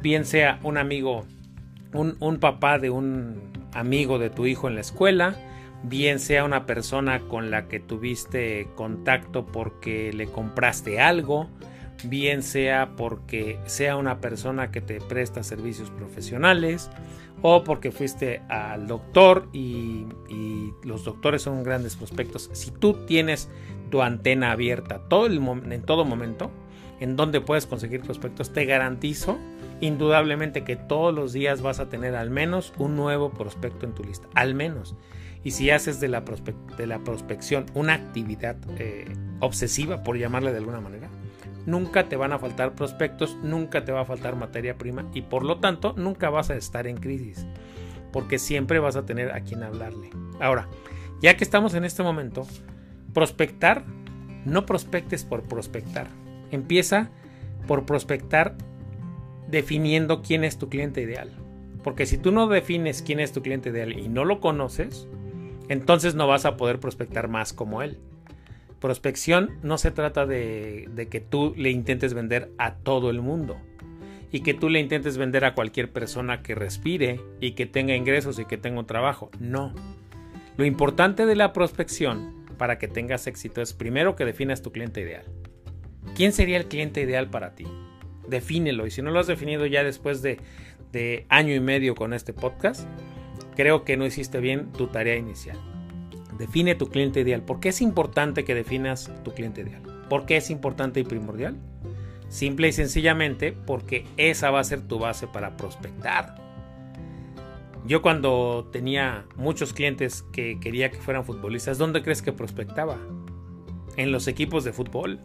Bien 0.00 0.24
sea 0.24 0.58
un 0.62 0.78
amigo, 0.78 1.26
un, 1.92 2.16
un 2.18 2.38
papá 2.38 2.78
de 2.78 2.88
un 2.88 3.42
amigo 3.74 4.18
de 4.18 4.30
tu 4.30 4.46
hijo 4.46 4.68
en 4.68 4.74
la 4.74 4.80
escuela, 4.80 5.36
bien 5.82 6.18
sea 6.18 6.46
una 6.46 6.64
persona 6.64 7.20
con 7.28 7.50
la 7.50 7.68
que 7.68 7.78
tuviste 7.78 8.68
contacto 8.74 9.44
porque 9.44 10.14
le 10.14 10.28
compraste 10.28 10.98
algo, 10.98 11.50
bien 12.04 12.42
sea 12.42 12.96
porque 12.96 13.58
sea 13.66 13.98
una 13.98 14.18
persona 14.22 14.70
que 14.70 14.80
te 14.80 15.02
presta 15.02 15.42
servicios 15.42 15.90
profesionales 15.90 16.88
o 17.42 17.64
porque 17.64 17.90
fuiste 17.90 18.40
al 18.48 18.86
doctor 18.86 19.50
y, 19.52 20.06
los 20.84 21.04
doctores 21.04 21.42
son 21.42 21.62
grandes 21.64 21.96
prospectos. 21.96 22.48
Si 22.54 22.70
tú 22.70 22.94
tienes 23.06 23.50
tu 23.90 24.00
antena 24.00 24.52
abierta 24.52 25.00
todo 25.10 25.26
el, 25.26 25.36
en 25.36 25.82
todo 25.82 26.06
momento, 26.06 26.50
en 27.02 27.16
donde 27.16 27.40
puedes 27.40 27.66
conseguir 27.66 28.00
prospectos, 28.02 28.52
te 28.52 28.64
garantizo 28.64 29.36
indudablemente 29.80 30.62
que 30.62 30.76
todos 30.76 31.12
los 31.12 31.32
días 31.32 31.60
vas 31.60 31.80
a 31.80 31.88
tener 31.88 32.14
al 32.14 32.30
menos 32.30 32.72
un 32.78 32.94
nuevo 32.94 33.30
prospecto 33.30 33.86
en 33.86 33.92
tu 33.92 34.04
lista, 34.04 34.28
al 34.34 34.54
menos. 34.54 34.94
Y 35.42 35.50
si 35.50 35.70
haces 35.70 35.98
de 35.98 36.06
la, 36.06 36.22
de 36.76 36.86
la 36.86 37.00
prospección 37.00 37.66
una 37.74 37.94
actividad 37.94 38.54
eh, 38.78 39.12
obsesiva, 39.40 40.04
por 40.04 40.16
llamarle 40.16 40.52
de 40.52 40.58
alguna 40.58 40.80
manera, 40.80 41.08
nunca 41.66 42.08
te 42.08 42.14
van 42.14 42.32
a 42.32 42.38
faltar 42.38 42.76
prospectos, 42.76 43.36
nunca 43.42 43.84
te 43.84 43.90
va 43.90 44.02
a 44.02 44.04
faltar 44.04 44.36
materia 44.36 44.78
prima 44.78 45.04
y 45.12 45.22
por 45.22 45.44
lo 45.44 45.58
tanto 45.58 45.94
nunca 45.96 46.30
vas 46.30 46.50
a 46.50 46.54
estar 46.54 46.86
en 46.86 46.98
crisis, 46.98 47.44
porque 48.12 48.38
siempre 48.38 48.78
vas 48.78 48.94
a 48.94 49.04
tener 49.04 49.32
a 49.32 49.40
quien 49.40 49.64
hablarle. 49.64 50.10
Ahora, 50.38 50.68
ya 51.20 51.36
que 51.36 51.42
estamos 51.42 51.74
en 51.74 51.84
este 51.84 52.04
momento, 52.04 52.46
prospectar, 53.12 53.82
no 54.44 54.66
prospectes 54.66 55.24
por 55.24 55.42
prospectar. 55.42 56.21
Empieza 56.52 57.10
por 57.66 57.84
prospectar 57.84 58.54
definiendo 59.48 60.22
quién 60.22 60.44
es 60.44 60.58
tu 60.58 60.68
cliente 60.68 61.02
ideal. 61.02 61.30
Porque 61.82 62.06
si 62.06 62.16
tú 62.18 62.30
no 62.32 62.46
defines 62.46 63.02
quién 63.02 63.20
es 63.20 63.32
tu 63.32 63.42
cliente 63.42 63.70
ideal 63.70 63.98
y 63.98 64.08
no 64.08 64.24
lo 64.24 64.40
conoces, 64.40 65.08
entonces 65.68 66.14
no 66.14 66.26
vas 66.26 66.44
a 66.44 66.56
poder 66.56 66.78
prospectar 66.80 67.28
más 67.28 67.52
como 67.52 67.82
él. 67.82 67.98
Prospección 68.80 69.50
no 69.62 69.78
se 69.78 69.90
trata 69.90 70.26
de, 70.26 71.08
que 71.10 71.20
tú 71.20 71.54
le 71.56 71.70
intentes 71.70 72.14
vender 72.14 72.50
a 72.58 72.74
todo 72.74 73.10
el 73.10 73.20
mundo 73.20 73.56
y 74.32 74.40
que 74.40 74.54
tú 74.54 74.68
le 74.68 74.80
intentes 74.80 75.18
vender 75.18 75.44
a 75.44 75.54
cualquier 75.54 75.92
persona 75.92 76.42
que 76.42 76.54
respire 76.54 77.20
y 77.40 77.52
que 77.52 77.66
tenga 77.66 77.94
ingresos 77.94 78.38
y 78.38 78.44
que 78.44 78.58
tenga 78.58 78.80
un 78.80 78.86
trabajo. 78.86 79.30
No. 79.38 79.72
Lo 80.56 80.64
importante 80.64 81.26
de 81.26 81.36
la 81.36 81.52
prospección 81.52 82.44
para 82.58 82.78
que 82.78 82.88
tengas 82.88 83.26
éxito 83.26 83.60
es 83.60 83.72
primero 83.72 84.16
que 84.16 84.24
definas 84.24 84.62
tu 84.62 84.72
cliente 84.72 85.00
ideal. 85.00 85.24
¿Quién 86.14 86.32
sería 86.32 86.58
el 86.58 86.66
cliente 86.66 87.00
ideal 87.00 87.30
para 87.30 87.54
ti? 87.54 87.66
Defínelo 88.28 88.86
y 88.86 88.90
si 88.90 89.02
no 89.02 89.10
lo 89.10 89.20
has 89.20 89.26
definido 89.26 89.66
ya 89.66 89.82
después 89.82 90.22
de, 90.22 90.38
año 91.28 91.54
y 91.54 91.60
medio 91.60 91.94
con 91.94 92.12
este 92.12 92.32
podcast, 92.32 92.86
creo 93.56 93.84
que 93.84 93.96
no 93.96 94.04
hiciste 94.04 94.40
bien 94.40 94.72
tu 94.72 94.88
tarea 94.88 95.16
inicial. 95.16 95.58
Define 96.38 96.74
tu 96.74 96.88
cliente 96.88 97.20
ideal. 97.20 97.42
¿Por 97.42 97.60
qué 97.60 97.70
es 97.70 97.80
importante 97.80 98.44
que 98.44 98.54
definas 98.54 99.10
tu 99.24 99.32
cliente 99.32 99.62
ideal? 99.62 99.82
¿Por 100.08 100.26
qué 100.26 100.36
es 100.36 100.50
importante 100.50 101.00
y 101.00 101.04
primordial? 101.04 101.56
Simple 102.28 102.68
y 102.68 102.72
sencillamente 102.72 103.52
porque 103.52 104.06
esa 104.16 104.50
va 104.50 104.60
a 104.60 104.64
ser 104.64 104.82
tu 104.82 104.98
base 104.98 105.26
para 105.26 105.56
prospectar. 105.56 106.42
Yo 107.84 108.00
cuando 108.00 108.68
tenía 108.72 109.26
muchos 109.36 109.72
clientes 109.72 110.22
que 110.32 110.60
quería 110.60 110.90
que 110.90 110.98
fueran 110.98 111.24
futbolistas, 111.24 111.78
¿dónde 111.78 112.02
crees 112.02 112.22
que 112.22 112.32
prospectaba? 112.32 112.96
En 113.96 114.12
los 114.12 114.28
equipos 114.28 114.64
de 114.64 114.72
fútbol. 114.72 115.20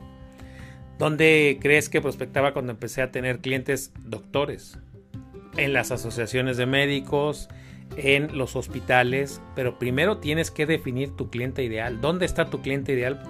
¿Dónde 0.97 1.59
crees 1.61 1.89
que 1.89 2.01
prospectaba 2.01 2.53
cuando 2.53 2.71
empecé 2.71 3.01
a 3.01 3.11
tener 3.11 3.39
clientes 3.39 3.91
doctores? 4.03 4.79
En 5.55 5.73
las 5.73 5.91
asociaciones 5.91 6.57
de 6.57 6.65
médicos, 6.65 7.49
en 7.97 8.35
los 8.37 8.55
hospitales, 8.55 9.41
pero 9.55 9.77
primero 9.77 10.17
tienes 10.17 10.49
que 10.49 10.65
definir 10.65 11.15
tu 11.15 11.29
cliente 11.29 11.63
ideal. 11.63 12.01
¿Dónde 12.01 12.25
está 12.25 12.49
tu 12.49 12.61
cliente 12.61 12.93
ideal? 12.93 13.21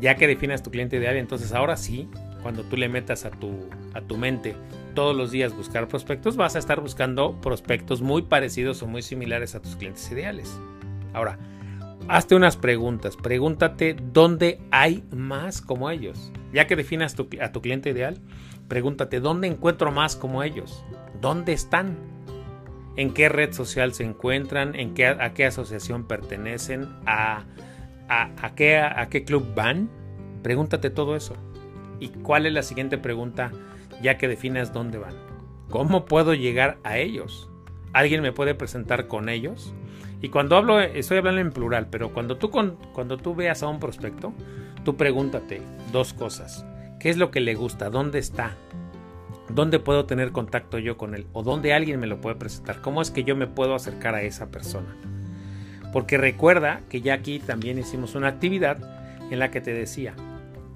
Ya 0.00 0.16
que 0.16 0.26
definas 0.26 0.62
tu 0.62 0.70
cliente 0.70 0.96
ideal, 0.96 1.16
entonces 1.16 1.52
ahora 1.52 1.76
sí, 1.76 2.08
cuando 2.42 2.62
tú 2.64 2.76
le 2.76 2.88
metas 2.88 3.24
a 3.24 3.30
tu, 3.30 3.68
a 3.94 4.00
tu 4.02 4.16
mente 4.18 4.54
todos 4.94 5.16
los 5.16 5.30
días 5.30 5.56
buscar 5.56 5.88
prospectos, 5.88 6.36
vas 6.36 6.56
a 6.56 6.58
estar 6.58 6.80
buscando 6.80 7.40
prospectos 7.40 8.02
muy 8.02 8.22
parecidos 8.22 8.82
o 8.82 8.86
muy 8.86 9.02
similares 9.02 9.54
a 9.54 9.62
tus 9.62 9.76
clientes 9.76 10.10
ideales. 10.10 10.58
Ahora, 11.14 11.38
hazte 12.08 12.34
unas 12.34 12.56
preguntas. 12.56 13.16
Pregúntate 13.16 13.96
dónde 14.12 14.60
hay 14.70 15.04
más 15.10 15.60
como 15.60 15.90
ellos. 15.90 16.32
Ya 16.52 16.66
que 16.66 16.76
definas 16.76 17.16
a 17.40 17.52
tu 17.52 17.60
cliente 17.62 17.90
ideal, 17.90 18.18
pregúntate 18.68 19.20
dónde 19.20 19.48
encuentro 19.48 19.90
más 19.92 20.16
como 20.16 20.42
ellos. 20.42 20.84
¿Dónde 21.20 21.52
están? 21.52 22.12
en 22.96 23.14
qué 23.14 23.28
red 23.28 23.52
social 23.52 23.94
se 23.94 24.04
encuentran, 24.04 24.74
en 24.74 24.94
qué, 24.94 25.06
a 25.06 25.32
qué 25.34 25.46
asociación 25.46 26.04
pertenecen, 26.04 26.88
a, 27.06 27.44
a, 28.08 28.54
qué, 28.54 28.78
a 28.78 29.08
qué 29.08 29.24
club 29.24 29.54
van. 29.54 29.88
Pregúntate 30.42 30.90
todo 30.90 31.16
eso. 31.16 31.34
¿Y 32.00 32.08
cuál 32.08 32.46
es 32.46 32.52
la 32.52 32.62
siguiente 32.62 32.98
pregunta 32.98 33.50
ya 34.02 34.18
que 34.18 34.28
definas 34.28 34.72
dónde 34.72 34.98
van? 34.98 35.14
¿Cómo 35.70 36.04
puedo 36.04 36.34
llegar 36.34 36.78
a 36.84 36.98
ellos? 36.98 37.48
¿Alguien 37.92 38.22
me 38.22 38.32
puede 38.32 38.54
presentar 38.54 39.06
con 39.06 39.28
ellos? 39.28 39.74
Y 40.22 40.28
cuando 40.28 40.56
hablo, 40.56 40.80
estoy 40.80 41.18
hablando 41.18 41.40
en 41.40 41.50
plural, 41.50 41.88
pero 41.90 42.14
cuando 42.14 42.36
tú, 42.36 42.50
cuando 42.92 43.16
tú 43.18 43.34
veas 43.34 43.64
a 43.64 43.68
un 43.68 43.80
prospecto, 43.80 44.32
tú 44.84 44.96
pregúntate 44.96 45.60
dos 45.90 46.14
cosas. 46.14 46.64
¿Qué 47.00 47.10
es 47.10 47.16
lo 47.16 47.32
que 47.32 47.40
le 47.40 47.56
gusta? 47.56 47.90
¿Dónde 47.90 48.20
está? 48.20 48.56
¿Dónde 49.48 49.80
puedo 49.80 50.06
tener 50.06 50.30
contacto 50.30 50.78
yo 50.78 50.96
con 50.96 51.16
él? 51.16 51.26
¿O 51.32 51.42
dónde 51.42 51.74
alguien 51.74 51.98
me 51.98 52.06
lo 52.06 52.20
puede 52.20 52.36
presentar? 52.36 52.80
¿Cómo 52.80 53.02
es 53.02 53.10
que 53.10 53.24
yo 53.24 53.34
me 53.34 53.48
puedo 53.48 53.74
acercar 53.74 54.14
a 54.14 54.22
esa 54.22 54.52
persona? 54.52 54.96
Porque 55.92 56.16
recuerda 56.16 56.82
que 56.88 57.00
ya 57.00 57.14
aquí 57.14 57.40
también 57.40 57.80
hicimos 57.80 58.14
una 58.14 58.28
actividad 58.28 58.78
en 59.30 59.40
la 59.40 59.50
que 59.50 59.60
te 59.60 59.74
decía, 59.74 60.14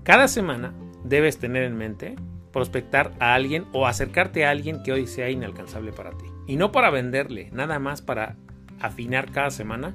cada 0.02 0.26
semana 0.26 0.74
debes 1.04 1.38
tener 1.38 1.62
en 1.62 1.76
mente 1.76 2.16
prospectar 2.52 3.12
a 3.20 3.35
alguien 3.35 3.64
o 3.72 3.87
acercarte 3.87 4.44
a 4.44 4.50
alguien 4.50 4.82
que 4.82 4.92
hoy 4.92 5.06
sea 5.06 5.30
inalcanzable 5.30 5.92
para 5.92 6.11
ti. 6.11 6.26
Y 6.48 6.56
no 6.56 6.72
para 6.72 6.90
venderle, 6.90 7.50
nada 7.52 7.78
más 7.78 8.02
para 8.02 8.37
afinar 8.80 9.30
cada 9.30 9.50
semana 9.50 9.94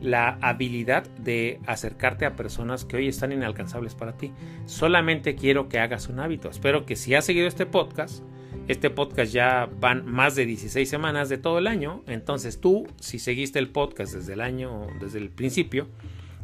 la 0.00 0.38
habilidad 0.42 1.04
de 1.18 1.60
acercarte 1.66 2.26
a 2.26 2.36
personas 2.36 2.84
que 2.84 2.96
hoy 2.96 3.08
están 3.08 3.32
inalcanzables 3.32 3.94
para 3.94 4.16
ti. 4.16 4.32
Solamente 4.66 5.34
quiero 5.34 5.68
que 5.68 5.78
hagas 5.78 6.08
un 6.08 6.20
hábito. 6.20 6.50
Espero 6.50 6.84
que 6.84 6.94
si 6.94 7.14
has 7.14 7.24
seguido 7.24 7.46
este 7.46 7.64
podcast, 7.64 8.22
este 8.68 8.90
podcast 8.90 9.32
ya 9.32 9.68
van 9.80 10.06
más 10.06 10.36
de 10.36 10.46
16 10.46 10.88
semanas 10.88 11.28
de 11.28 11.38
todo 11.38 11.58
el 11.58 11.66
año, 11.66 12.02
entonces 12.06 12.60
tú, 12.60 12.86
si 13.00 13.18
seguiste 13.18 13.58
el 13.58 13.68
podcast 13.68 14.14
desde 14.14 14.34
el 14.34 14.40
año, 14.40 14.86
desde 15.00 15.18
el 15.18 15.30
principio, 15.30 15.88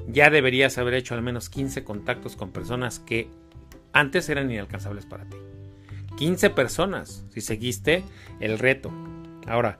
ya 0.08 0.30
deberías 0.30 0.76
haber 0.78 0.94
hecho 0.94 1.14
al 1.14 1.22
menos 1.22 1.48
15 1.50 1.84
contactos 1.84 2.36
con 2.36 2.50
personas 2.50 2.98
que 2.98 3.28
antes 3.92 4.28
eran 4.28 4.50
inalcanzables 4.50 5.06
para 5.06 5.24
ti. 5.24 5.36
15 6.16 6.50
personas, 6.50 7.24
si 7.30 7.40
seguiste 7.40 8.04
el 8.40 8.58
reto. 8.58 8.90
Ahora, 9.46 9.78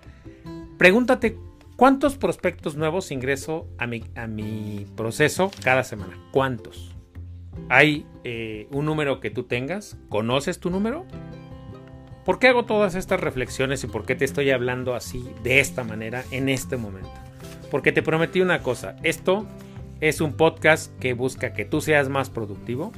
pregúntate 0.79 1.37
¿Cuántos 1.81 2.19
prospectos 2.19 2.77
nuevos 2.77 3.11
ingreso 3.11 3.67
a 3.79 3.87
mi, 3.87 4.05
a 4.15 4.27
mi 4.27 4.85
proceso 4.99 5.51
cada 5.65 5.83
semana? 5.83 6.13
¿Cuántos? 6.31 6.95
¿Hay 7.71 8.05
eh, 8.23 8.69
un 8.71 8.85
número 8.85 9.19
que 9.19 9.31
tú 9.31 9.45
tengas? 9.45 9.97
¿Conoces 10.11 10.61
tu 10.61 10.69
número? 10.69 11.07
¿Por 12.27 12.39
qué 12.39 12.49
hago 12.49 12.67
todas 12.67 12.97
estas 12.97 13.19
reflexiones 13.19 13.83
y 13.83 13.87
por 13.87 14.05
qué 14.05 14.15
te 14.15 14.27
estoy 14.27 14.51
hablando 14.51 14.95
así, 14.95 15.27
de 15.43 15.61
esta 15.61 15.83
manera, 15.83 16.23
en 16.31 16.51
este 16.51 16.77
momento? 16.77 17.15
Porque 17.71 17.93
te 17.93 18.03
prometí 18.03 18.43
una 18.43 18.63
cosa, 18.63 18.97
esto 19.03 19.47
es 20.03 20.21
un 20.21 20.35
podcast 20.35 20.95
que 20.99 21.15
busca 21.15 21.55
que 21.55 21.65
tú 21.65 21.81
seas 21.81 22.11
más 22.11 22.29
productivo 22.29 22.93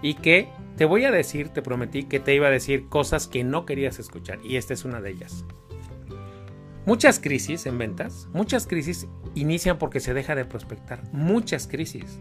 y 0.00 0.14
que 0.14 0.48
te 0.78 0.86
voy 0.86 1.04
a 1.04 1.10
decir, 1.10 1.50
te 1.50 1.60
prometí 1.60 2.04
que 2.04 2.20
te 2.20 2.34
iba 2.34 2.46
a 2.46 2.50
decir 2.50 2.88
cosas 2.88 3.28
que 3.28 3.44
no 3.44 3.66
querías 3.66 3.98
escuchar 3.98 4.38
y 4.42 4.56
esta 4.56 4.72
es 4.72 4.86
una 4.86 5.02
de 5.02 5.10
ellas. 5.10 5.44
Muchas 6.86 7.18
crisis 7.18 7.64
en 7.64 7.78
ventas, 7.78 8.28
muchas 8.34 8.66
crisis 8.66 9.06
inician 9.34 9.78
porque 9.78 10.00
se 10.00 10.12
deja 10.12 10.34
de 10.34 10.44
prospectar. 10.44 11.00
Muchas 11.12 11.66
crisis. 11.66 12.20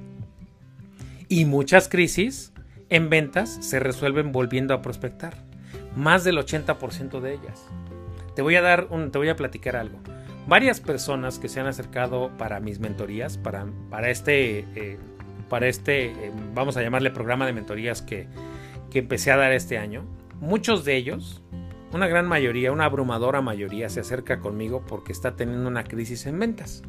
Y 1.27 1.45
muchas 1.45 1.89
crisis 1.89 2.53
en 2.89 3.09
ventas 3.09 3.57
se 3.61 3.79
resuelven 3.79 4.31
volviendo 4.31 4.73
a 4.73 4.81
prospectar. 4.81 5.35
Más 5.95 6.23
del 6.23 6.37
80% 6.37 7.19
de 7.19 7.33
ellas. 7.33 7.65
Te 8.35 8.41
voy 8.41 8.55
a 8.55 8.61
dar 8.61 8.87
un, 8.89 9.11
te 9.11 9.17
voy 9.17 9.29
a 9.29 9.35
platicar 9.35 9.75
algo. 9.75 9.99
Varias 10.47 10.79
personas 10.79 11.39
que 11.39 11.49
se 11.49 11.59
han 11.59 11.67
acercado 11.67 12.31
para 12.37 12.59
mis 12.59 12.79
mentorías, 12.79 13.37
para, 13.37 13.65
para 13.89 14.09
este, 14.09 14.59
eh, 14.75 14.97
para 15.49 15.67
este, 15.67 16.05
eh, 16.07 16.31
vamos 16.53 16.77
a 16.77 16.81
llamarle 16.81 17.11
programa 17.11 17.45
de 17.45 17.53
mentorías 17.53 18.01
que, 18.01 18.27
que 18.89 18.99
empecé 18.99 19.31
a 19.31 19.37
dar 19.37 19.53
este 19.53 19.77
año, 19.77 20.03
muchos 20.39 20.83
de 20.83 20.95
ellos, 20.95 21.42
una 21.93 22.07
gran 22.07 22.27
mayoría, 22.27 22.71
una 22.71 22.85
abrumadora 22.85 23.41
mayoría, 23.41 23.89
se 23.89 23.99
acerca 23.99 24.39
conmigo 24.39 24.83
porque 24.87 25.11
está 25.11 25.35
teniendo 25.35 25.67
una 25.67 25.83
crisis 25.83 26.25
en 26.25 26.39
ventas. 26.39 26.83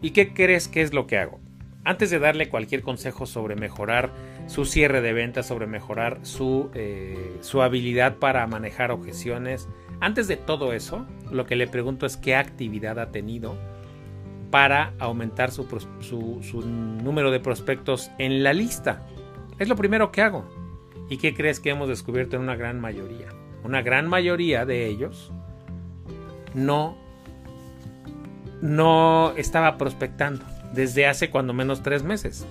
¿Y 0.00 0.10
qué 0.10 0.34
crees 0.34 0.68
que 0.68 0.82
es 0.82 0.92
lo 0.92 1.06
que 1.06 1.18
hago? 1.18 1.40
Antes 1.84 2.10
de 2.10 2.18
darle 2.18 2.48
cualquier 2.48 2.82
consejo 2.82 3.26
sobre 3.26 3.56
mejorar 3.56 4.12
su 4.46 4.64
cierre 4.64 5.00
de 5.00 5.12
ventas, 5.12 5.46
sobre 5.46 5.66
mejorar 5.66 6.20
su, 6.22 6.70
eh, 6.74 7.38
su 7.40 7.62
habilidad 7.62 8.16
para 8.18 8.46
manejar 8.46 8.90
objeciones, 8.90 9.68
antes 10.00 10.28
de 10.28 10.36
todo 10.36 10.72
eso, 10.72 11.06
lo 11.30 11.46
que 11.46 11.56
le 11.56 11.68
pregunto 11.68 12.06
es 12.06 12.16
qué 12.16 12.34
actividad 12.34 12.98
ha 12.98 13.10
tenido 13.10 13.56
para 14.50 14.92
aumentar 14.98 15.50
su, 15.50 15.64
su, 16.00 16.62
número 16.62 17.30
de 17.30 17.40
prospectos 17.40 18.10
en 18.18 18.42
la 18.42 18.52
lista. 18.52 19.06
Es 19.58 19.68
lo 19.68 19.76
primero 19.76 20.12
que 20.12 20.22
hago. 20.22 20.44
¿Y 21.08 21.16
qué 21.16 21.34
crees 21.34 21.58
que 21.58 21.70
hemos 21.70 21.88
descubierto 21.88 22.36
en 22.36 22.42
una 22.42 22.54
gran 22.54 22.80
mayoría? 22.80 23.28
Una 23.64 23.82
gran 23.82 24.08
mayoría 24.08 24.64
de 24.64 24.86
ellos 24.86 25.32
no, 26.54 26.96
no 28.60 29.32
estaba 29.36 29.78
prospectando 29.78 30.44
desde 30.72 31.06
hace 31.06 31.30
cuando 31.30 31.52
menos 31.52 31.82
tres 31.82 32.02
meses. 32.02 32.46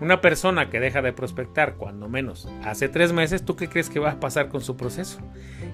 Una 0.00 0.20
persona 0.20 0.68
que 0.68 0.80
deja 0.80 1.00
de 1.00 1.12
prospectar 1.12 1.76
cuando 1.76 2.08
menos 2.08 2.48
hace 2.64 2.88
tres 2.88 3.12
meses, 3.12 3.44
¿tú 3.44 3.54
qué 3.54 3.68
crees 3.68 3.88
que 3.88 4.00
va 4.00 4.12
a 4.12 4.20
pasar 4.20 4.48
con 4.48 4.60
su 4.60 4.76
proceso? 4.76 5.20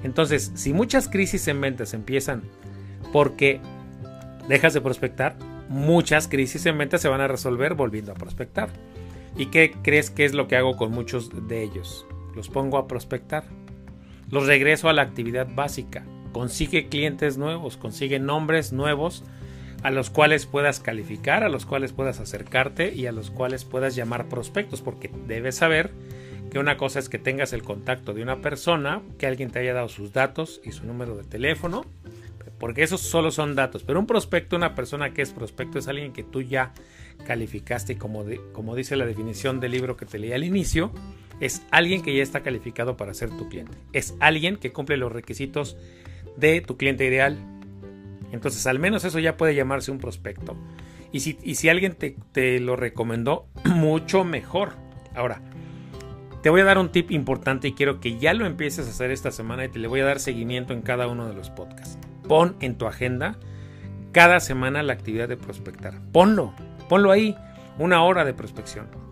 Entonces, 0.02 0.52
si 0.54 0.74
muchas 0.74 1.08
crisis 1.08 1.48
en 1.48 1.60
ventas 1.60 1.94
empiezan 1.94 2.42
porque 3.10 3.60
dejas 4.46 4.74
de 4.74 4.82
prospectar, 4.82 5.36
muchas 5.68 6.28
crisis 6.28 6.66
en 6.66 6.76
ventas 6.76 7.00
se 7.00 7.08
van 7.08 7.22
a 7.22 7.28
resolver 7.28 7.74
volviendo 7.74 8.12
a 8.12 8.16
prospectar. 8.16 8.68
¿Y 9.36 9.46
qué 9.46 9.74
crees 9.82 10.10
que 10.10 10.24
es 10.24 10.34
lo 10.34 10.46
que 10.46 10.56
hago 10.56 10.76
con 10.76 10.90
muchos 10.90 11.48
de 11.48 11.62
ellos? 11.62 12.06
Los 12.34 12.48
pongo 12.48 12.76
a 12.76 12.86
prospectar. 12.86 13.44
Los 14.30 14.46
regreso 14.46 14.88
a 14.88 14.92
la 14.92 15.02
actividad 15.02 15.48
básica. 15.54 16.04
Consigue 16.32 16.88
clientes 16.88 17.38
nuevos, 17.38 17.76
consigue 17.76 18.18
nombres 18.18 18.72
nuevos 18.72 19.24
a 19.82 19.90
los 19.90 20.10
cuales 20.10 20.46
puedas 20.46 20.80
calificar, 20.80 21.44
a 21.44 21.48
los 21.48 21.64
cuales 21.64 21.92
puedas 21.92 22.20
acercarte 22.20 22.92
y 22.94 23.06
a 23.06 23.12
los 23.12 23.30
cuales 23.30 23.64
puedas 23.64 23.94
llamar 23.94 24.28
prospectos, 24.28 24.82
porque 24.82 25.10
debes 25.26 25.56
saber 25.56 25.92
que 26.50 26.58
una 26.58 26.76
cosa 26.76 26.98
es 26.98 27.08
que 27.08 27.18
tengas 27.18 27.52
el 27.52 27.62
contacto 27.62 28.14
de 28.14 28.22
una 28.22 28.40
persona, 28.40 29.02
que 29.18 29.26
alguien 29.26 29.50
te 29.50 29.60
haya 29.60 29.74
dado 29.74 29.88
sus 29.88 30.12
datos 30.12 30.60
y 30.64 30.72
su 30.72 30.84
número 30.84 31.16
de 31.16 31.24
teléfono, 31.24 31.84
porque 32.58 32.82
esos 32.82 33.00
solo 33.00 33.30
son 33.30 33.54
datos. 33.54 33.84
Pero 33.84 34.00
un 34.00 34.06
prospecto, 34.06 34.56
una 34.56 34.74
persona 34.74 35.12
que 35.12 35.22
es 35.22 35.30
prospecto, 35.30 35.78
es 35.78 35.88
alguien 35.88 36.12
que 36.12 36.24
tú 36.24 36.42
ya 36.42 36.72
calificaste, 37.26 37.96
como, 37.98 38.24
como 38.52 38.74
dice 38.74 38.96
la 38.96 39.06
definición 39.06 39.60
del 39.60 39.72
libro 39.72 39.96
que 39.96 40.06
te 40.06 40.18
leí 40.18 40.32
al 40.32 40.44
inicio, 40.44 40.92
es 41.40 41.62
alguien 41.70 42.02
que 42.02 42.14
ya 42.14 42.22
está 42.22 42.42
calificado 42.42 42.96
para 42.96 43.14
ser 43.14 43.30
tu 43.30 43.48
cliente. 43.48 43.76
Es 43.92 44.14
alguien 44.20 44.56
que 44.56 44.72
cumple 44.72 44.96
los 44.96 45.12
requisitos 45.12 45.76
de 46.36 46.60
tu 46.60 46.76
cliente 46.76 47.06
ideal. 47.06 47.38
Entonces, 48.32 48.66
al 48.66 48.78
menos 48.78 49.04
eso 49.04 49.18
ya 49.18 49.36
puede 49.36 49.54
llamarse 49.54 49.90
un 49.90 49.98
prospecto. 49.98 50.56
Y 51.12 51.20
si, 51.20 51.38
y 51.42 51.54
si 51.54 51.68
alguien 51.68 51.94
te, 51.94 52.16
te 52.32 52.60
lo 52.60 52.76
recomendó, 52.76 53.46
mucho 53.64 54.24
mejor. 54.24 54.72
Ahora, 55.14 55.40
te 56.42 56.50
voy 56.50 56.60
a 56.60 56.64
dar 56.64 56.78
un 56.78 56.90
tip 56.90 57.10
importante 57.10 57.68
y 57.68 57.72
quiero 57.72 58.00
que 58.00 58.18
ya 58.18 58.34
lo 58.34 58.46
empieces 58.46 58.86
a 58.86 58.90
hacer 58.90 59.10
esta 59.10 59.30
semana 59.30 59.64
y 59.64 59.68
te 59.68 59.78
le 59.78 59.88
voy 59.88 60.00
a 60.00 60.04
dar 60.04 60.20
seguimiento 60.20 60.72
en 60.72 60.82
cada 60.82 61.08
uno 61.08 61.26
de 61.26 61.34
los 61.34 61.50
podcasts. 61.50 61.98
Pon 62.28 62.56
en 62.60 62.76
tu 62.76 62.86
agenda 62.86 63.38
cada 64.12 64.40
semana 64.40 64.82
la 64.82 64.92
actividad 64.92 65.28
de 65.28 65.36
prospectar. 65.36 66.00
Ponlo, 66.12 66.52
ponlo 66.88 67.10
ahí, 67.10 67.36
una 67.78 68.02
hora 68.02 68.24
de 68.24 68.34
prospección. 68.34 69.07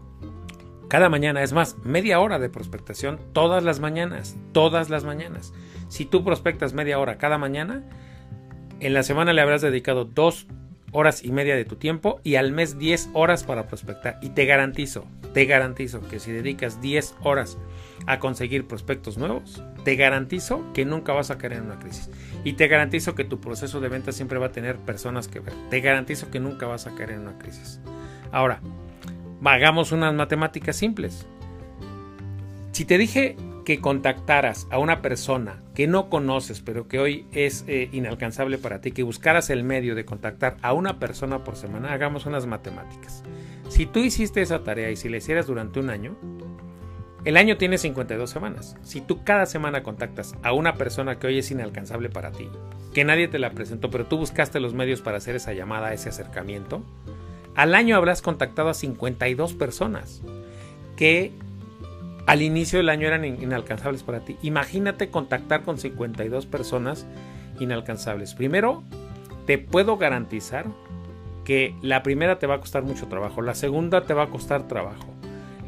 Cada 0.89 1.09
mañana, 1.09 1.43
es 1.43 1.53
más, 1.53 1.77
media 1.85 2.21
hora 2.21 2.39
de 2.39 2.49
prospectación 2.49 3.19
todas 3.33 3.65
las 3.65 3.81
mañanas, 3.81 4.37
todas 4.53 4.89
las 4.89 5.05
mañanas. 5.05 5.53
Si 5.89 6.05
tú 6.05 6.25
prospectas 6.25 6.75
media 6.75 6.99
hora 6.99 7.19
cada 7.19 7.39
mañana, 7.39 7.83
en 8.81 8.95
la 8.95 9.03
semana 9.03 9.33
le 9.33 9.41
habrás 9.41 9.63
dedicado 9.63 10.05
dos 10.05 10.47
horas 10.93 11.25
y 11.25 11.33
media 11.33 11.57
de 11.57 11.65
tu 11.65 11.77
tiempo 11.77 12.21
y 12.23 12.37
al 12.37 12.53
mes 12.53 12.79
10 12.79 13.11
horas 13.13 13.45
para 13.45 13.67
prospectar. 13.67 14.19
Y 14.23 14.31
te 14.31 14.47
garantizo, 14.47 15.07
te 15.35 15.45
garantizo 15.45 16.01
que 16.09 16.21
si 16.21 16.33
dedicas 16.33 16.81
10 16.81 17.17
horas 17.23 17.59
a 18.07 18.19
conseguir 18.19 18.67
prospectos 18.67 19.19
nuevos, 19.19 19.63
te 19.85 19.97
garantizo 19.97 20.65
que 20.73 20.85
nunca 20.85 21.13
vas 21.13 21.31
a 21.31 21.39
caer 21.39 21.55
en 21.55 21.65
una 21.65 21.79
crisis. 21.79 22.11
Y 22.45 22.55
te 22.55 22.69
garantizo 22.69 23.15
que 23.15 23.25
tu 23.25 23.41
proceso 23.41 23.81
de 23.81 23.89
venta 23.89 24.13
siempre 24.13 24.39
va 24.39 24.47
a 24.47 24.53
tener 24.53 24.77
personas 24.77 25.29
que 25.29 25.41
ver. 25.41 25.55
Te 25.69 25.81
garantizo 25.81 26.31
que 26.31 26.41
nunca 26.41 26.67
vas 26.67 26.87
a 26.87 26.95
caer 26.95 27.11
en 27.11 27.21
una 27.21 27.39
crisis. 27.39 27.81
Ahora, 28.33 28.61
hagamos 29.45 29.93
unas 29.93 30.15
matemáticas 30.15 30.77
simples. 30.77 31.27
Si 32.73 32.85
te 32.85 32.99
dije 32.99 33.37
que 33.65 33.81
contactaras 33.81 34.69
a 34.71 34.79
una 34.79 35.03
persona 35.03 35.63
que 35.75 35.87
no 35.87 36.09
conoces, 36.09 36.61
pero 36.61 36.87
que 36.87 37.01
hoy 37.01 37.27
es 37.33 37.65
eh, 37.67 37.89
inalcanzable 37.93 38.59
para 38.59 38.81
ti, 38.81 38.93
que 38.93 39.03
buscaras 39.03 39.51
el 39.51 39.65
medio 39.65 39.95
de 39.95 40.05
contactar 40.05 40.57
a 40.63 40.73
una 40.73 40.99
persona 40.99 41.43
por 41.43 41.57
semana, 41.57 41.93
hagamos 41.93 42.27
unas 42.27 42.47
matemáticas. 42.47 43.25
Si 43.69 43.87
tú 43.87 44.01
hiciste 44.01 44.41
esa 44.41 44.63
tarea 44.63 44.91
y 44.91 44.97
si 44.97 45.09
la 45.09 45.17
hicieras 45.17 45.49
durante 45.49 45.81
un 45.81 45.91
año, 45.91 46.17
el 47.25 47.37
año 47.37 47.57
tiene 47.57 47.77
52 47.77 48.31
semanas. 48.31 48.77
Si 48.83 49.01
tú 49.01 49.25
cada 49.25 49.47
semana 49.47 49.83
contactas 49.83 50.37
a 50.45 50.53
una 50.53 50.75
persona 50.75 51.19
que 51.19 51.27
hoy 51.27 51.39
es 51.39 51.51
inalcanzable 51.51 52.09
para 52.09 52.31
ti, 52.31 52.49
que 52.95 53.05
nadie 53.05 53.27
te 53.27 53.41
la 53.41 53.51
presentó, 53.51 53.91
pero 53.91 54.07
tú 54.07 54.17
buscaste 54.17 54.61
los 54.61 54.75
medios 54.75 55.01
para 55.01 55.17
hacer 55.17 55.35
esa 55.35 55.53
llamada, 55.53 55.93
ese 55.93 56.09
acercamiento, 56.09 56.85
al 57.57 57.75
año 57.75 57.97
habrás 57.97 58.23
contactado 58.23 58.69
a 58.69 58.75
52 58.75 59.55
personas 59.55 60.23
que 60.97 61.33
al 62.27 62.43
inicio 62.43 62.79
del 62.79 62.89
año 62.89 63.07
eran 63.07 63.25
inalcanzables 63.25 64.03
para 64.03 64.21
ti. 64.21 64.37
Imagínate 64.43 65.09
contactar 65.09 65.63
con 65.63 65.79
52 65.79 66.47
personas 66.47 67.07
inalcanzables. 67.59 68.35
Primero, 68.35 68.83
te 69.47 69.59
puedo 69.59 69.97
garantizar 69.97 70.67
que 71.45 71.75
la 71.81 72.03
primera 72.03 72.39
te 72.39 72.47
va 72.47 72.57
a 72.57 72.61
costar 72.61 72.83
mucho 72.83 73.07
trabajo, 73.07 73.41
la 73.41 73.55
segunda 73.55 74.05
te 74.05 74.15
va 74.15 74.25
a 74.25 74.31
costar 74.31 74.67
trabajo, 74.67 75.07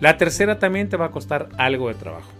la 0.00 0.18
tercera 0.18 0.58
también 0.58 0.88
te 0.88 0.96
va 0.96 1.06
a 1.06 1.10
costar 1.10 1.48
algo 1.56 1.88
de 1.88 1.94
trabajo. 1.94 2.30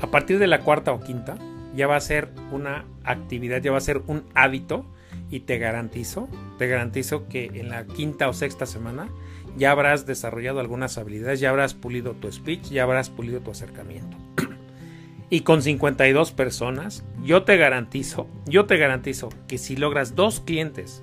A 0.00 0.08
partir 0.08 0.38
de 0.38 0.46
la 0.46 0.60
cuarta 0.60 0.92
o 0.92 1.00
quinta 1.00 1.36
ya 1.74 1.86
va 1.86 1.96
a 1.96 2.00
ser 2.00 2.28
una 2.52 2.84
actividad, 3.02 3.62
ya 3.62 3.72
va 3.72 3.78
a 3.78 3.80
ser 3.80 4.02
un 4.06 4.24
hábito 4.34 4.84
y 5.30 5.40
te 5.40 5.58
garantizo, 5.58 6.28
te 6.58 6.66
garantizo 6.66 7.28
que 7.28 7.46
en 7.54 7.68
la 7.68 7.86
quinta 7.86 8.28
o 8.28 8.32
sexta 8.32 8.66
semana 8.66 9.08
ya 9.56 9.72
habrás 9.72 10.06
desarrollado 10.06 10.60
algunas 10.60 10.98
habilidades, 10.98 11.40
ya 11.40 11.50
habrás 11.50 11.74
pulido 11.74 12.12
tu 12.12 12.30
speech, 12.30 12.70
ya 12.70 12.84
habrás 12.84 13.10
pulido 13.10 13.40
tu 13.40 13.50
acercamiento. 13.50 14.16
y 15.30 15.40
con 15.40 15.62
52 15.62 16.32
personas, 16.32 17.04
yo 17.22 17.42
te 17.44 17.56
garantizo, 17.56 18.28
yo 18.46 18.66
te 18.66 18.76
garantizo 18.76 19.28
que 19.46 19.58
si 19.58 19.76
logras 19.76 20.14
dos 20.14 20.40
clientes 20.40 21.02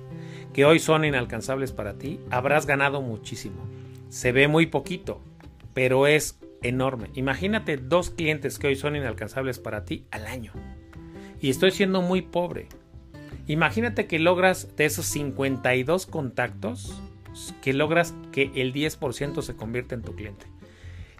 que 0.52 0.64
hoy 0.64 0.78
son 0.78 1.04
inalcanzables 1.04 1.72
para 1.72 1.98
ti, 1.98 2.20
habrás 2.30 2.66
ganado 2.66 3.02
muchísimo. 3.02 3.68
Se 4.08 4.32
ve 4.32 4.48
muy 4.48 4.66
poquito, 4.66 5.20
pero 5.74 6.06
es 6.06 6.38
enorme. 6.62 7.10
Imagínate 7.14 7.76
dos 7.76 8.10
clientes 8.10 8.58
que 8.58 8.68
hoy 8.68 8.76
son 8.76 8.96
inalcanzables 8.96 9.58
para 9.58 9.84
ti 9.84 10.06
al 10.10 10.26
año. 10.26 10.52
Y 11.40 11.50
estoy 11.50 11.72
siendo 11.72 12.00
muy 12.00 12.22
pobre. 12.22 12.68
Imagínate 13.46 14.06
que 14.06 14.18
logras 14.18 14.76
de 14.76 14.86
esos 14.86 15.06
52 15.06 16.06
contactos, 16.06 17.00
que 17.62 17.72
logras 17.72 18.14
que 18.32 18.50
el 18.54 18.72
10% 18.72 19.42
se 19.42 19.56
convierta 19.56 19.94
en 19.94 20.02
tu 20.02 20.14
cliente. 20.14 20.46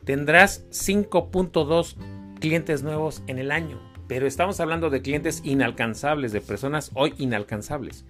Tendrás 0.05 0.65
5.2 0.71 1.97
clientes 2.41 2.83
nuevos 2.83 3.23
en 3.27 3.39
el 3.39 3.51
año, 3.51 3.81
pero 4.09 4.27
estamos 4.27 4.61
hablando 4.61 4.91
de 4.91 5.03
clientes 5.03 5.43
inalcanzables, 5.45 6.33
de 6.33 6.41
personas 6.41 6.91
hoy 6.95 7.15
inalcanzables. 7.19 8.05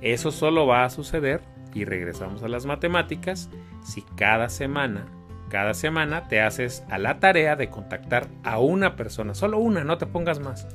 Eso 0.00 0.30
solo 0.30 0.66
va 0.66 0.84
a 0.84 0.90
suceder, 0.90 1.40
y 1.74 1.84
regresamos 1.84 2.42
a 2.42 2.48
las 2.48 2.66
matemáticas, 2.66 3.48
si 3.82 4.02
cada 4.16 4.48
semana 4.50 5.06
cada 5.52 5.74
semana 5.74 6.28
te 6.28 6.40
haces 6.40 6.82
a 6.88 6.96
la 6.96 7.20
tarea 7.20 7.56
de 7.56 7.68
contactar 7.68 8.26
a 8.42 8.58
una 8.58 8.96
persona, 8.96 9.34
solo 9.34 9.58
una, 9.58 9.84
no 9.84 9.98
te 9.98 10.06
pongas 10.06 10.40
más, 10.40 10.66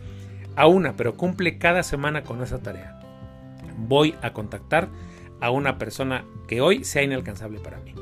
a 0.57 0.67
una, 0.67 0.97
pero 0.97 1.15
cumple 1.15 1.57
cada 1.57 1.83
semana 1.83 2.23
con 2.23 2.41
esa 2.41 2.59
tarea. 2.59 2.99
Voy 3.77 4.15
a 4.21 4.33
contactar 4.33 4.89
a 5.39 5.51
una 5.51 5.77
persona 5.77 6.25
que 6.47 6.61
hoy 6.61 6.83
sea 6.83 7.03
inalcanzable 7.03 7.59
para 7.59 7.79
mí. 7.79 7.93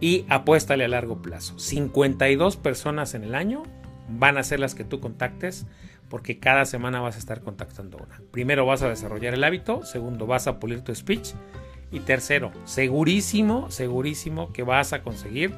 Y 0.00 0.24
apuéstale 0.28 0.84
a 0.84 0.88
largo 0.88 1.20
plazo. 1.20 1.58
52 1.58 2.56
personas 2.56 3.14
en 3.14 3.24
el 3.24 3.34
año 3.34 3.62
van 4.08 4.38
a 4.38 4.42
ser 4.42 4.58
las 4.58 4.74
que 4.74 4.84
tú 4.84 5.00
contactes 5.00 5.66
porque 6.08 6.38
cada 6.38 6.64
semana 6.64 7.00
vas 7.00 7.16
a 7.16 7.18
estar 7.18 7.42
contactando 7.42 7.98
una. 7.98 8.20
Primero 8.30 8.66
vas 8.66 8.82
a 8.82 8.88
desarrollar 8.88 9.34
el 9.34 9.44
hábito, 9.44 9.84
segundo 9.84 10.26
vas 10.26 10.46
a 10.46 10.58
pulir 10.58 10.80
tu 10.80 10.94
speech 10.94 11.30
y 11.90 12.00
tercero, 12.00 12.52
segurísimo, 12.64 13.70
segurísimo 13.70 14.52
que 14.52 14.62
vas 14.62 14.94
a 14.94 15.02
conseguir 15.02 15.54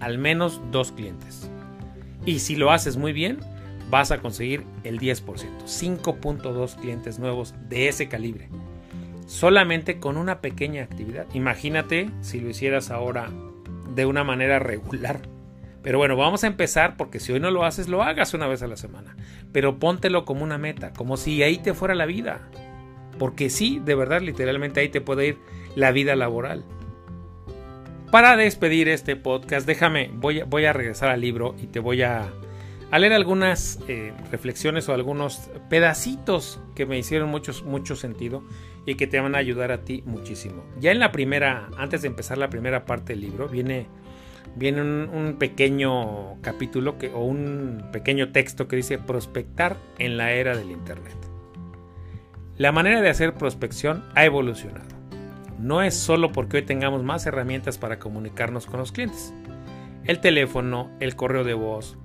al 0.00 0.18
menos 0.18 0.60
dos 0.70 0.92
clientes. 0.92 1.50
Y 2.26 2.40
si 2.40 2.56
lo 2.56 2.72
haces 2.72 2.96
muy 2.98 3.12
bien, 3.12 3.38
vas 3.90 4.10
a 4.10 4.18
conseguir 4.18 4.64
el 4.84 4.98
10%, 4.98 5.24
5.2 5.64 6.76
clientes 6.76 7.18
nuevos 7.18 7.54
de 7.68 7.88
ese 7.88 8.08
calibre. 8.08 8.48
Solamente 9.26 9.98
con 9.98 10.16
una 10.16 10.40
pequeña 10.40 10.82
actividad. 10.82 11.26
Imagínate 11.34 12.10
si 12.20 12.40
lo 12.40 12.48
hicieras 12.48 12.90
ahora 12.90 13.30
de 13.94 14.06
una 14.06 14.24
manera 14.24 14.58
regular. 14.58 15.20
Pero 15.82 15.98
bueno, 15.98 16.16
vamos 16.16 16.44
a 16.44 16.48
empezar 16.48 16.96
porque 16.96 17.20
si 17.20 17.32
hoy 17.32 17.40
no 17.40 17.50
lo 17.50 17.64
haces, 17.64 17.88
lo 17.88 18.02
hagas 18.02 18.34
una 18.34 18.46
vez 18.46 18.62
a 18.62 18.68
la 18.68 18.76
semana. 18.76 19.16
Pero 19.52 19.78
póntelo 19.78 20.24
como 20.24 20.44
una 20.44 20.58
meta, 20.58 20.92
como 20.92 21.16
si 21.16 21.42
ahí 21.42 21.58
te 21.58 21.74
fuera 21.74 21.94
la 21.94 22.06
vida. 22.06 22.48
Porque 23.18 23.50
sí, 23.50 23.80
de 23.84 23.94
verdad, 23.94 24.20
literalmente 24.20 24.80
ahí 24.80 24.88
te 24.88 25.00
puede 25.00 25.28
ir 25.28 25.38
la 25.74 25.92
vida 25.92 26.16
laboral. 26.16 26.64
Para 28.10 28.36
despedir 28.36 28.88
este 28.88 29.16
podcast, 29.16 29.66
déjame, 29.66 30.10
voy, 30.14 30.42
voy 30.42 30.64
a 30.64 30.72
regresar 30.72 31.10
al 31.10 31.20
libro 31.20 31.54
y 31.60 31.66
te 31.66 31.78
voy 31.78 32.02
a, 32.02 32.32
leer 32.96 33.12
algunas 33.12 33.80
eh, 33.88 34.12
reflexiones 34.30 34.88
o 34.88 34.94
algunos 34.94 35.50
pedacitos 35.68 36.60
que 36.74 36.86
me 36.86 36.98
hicieron 36.98 37.28
mucho, 37.28 37.52
mucho 37.64 37.96
sentido 37.96 38.42
y 38.86 38.94
que 38.94 39.06
te 39.06 39.20
van 39.20 39.34
a 39.34 39.38
ayudar 39.38 39.72
a 39.72 39.84
ti 39.84 40.02
muchísimo. 40.06 40.64
Ya 40.80 40.92
en 40.92 40.98
la 40.98 41.12
primera, 41.12 41.68
antes 41.76 42.00
de 42.00 42.08
empezar 42.08 42.38
la 42.38 42.48
primera 42.48 42.86
parte 42.86 43.12
del 43.12 43.20
libro, 43.20 43.46
viene, 43.46 43.86
viene 44.56 44.80
un, 44.80 45.36
pequeño 45.38 46.40
capítulo 46.40 46.96
que, 46.96 47.08
o 47.08 47.20
un 47.20 47.88
pequeño 47.92 48.32
texto 48.32 48.66
que 48.68 48.76
dice 48.76 48.96
prospectar 48.96 49.76
en 49.98 50.16
la 50.16 50.32
era 50.32 50.56
del 50.56 50.70
Internet. 50.70 51.16
La 52.56 52.72
manera 52.72 53.02
de 53.02 53.10
hacer 53.10 53.34
prospección 53.34 54.04
ha 54.14 54.24
evolucionado. 54.24 54.88
No 55.58 55.82
es 55.82 55.94
solo 55.94 56.32
porque 56.32 56.56
hoy 56.56 56.62
tengamos 56.62 57.02
más 57.02 57.26
herramientas 57.26 57.76
para 57.76 57.98
comunicarnos 57.98 58.64
con 58.64 58.80
los 58.80 58.92
clientes. 58.92 59.34
El 60.04 60.20
teléfono, 60.20 60.90
el 61.00 61.14
correo 61.14 61.44
de 61.44 61.52
voz, 61.52 61.98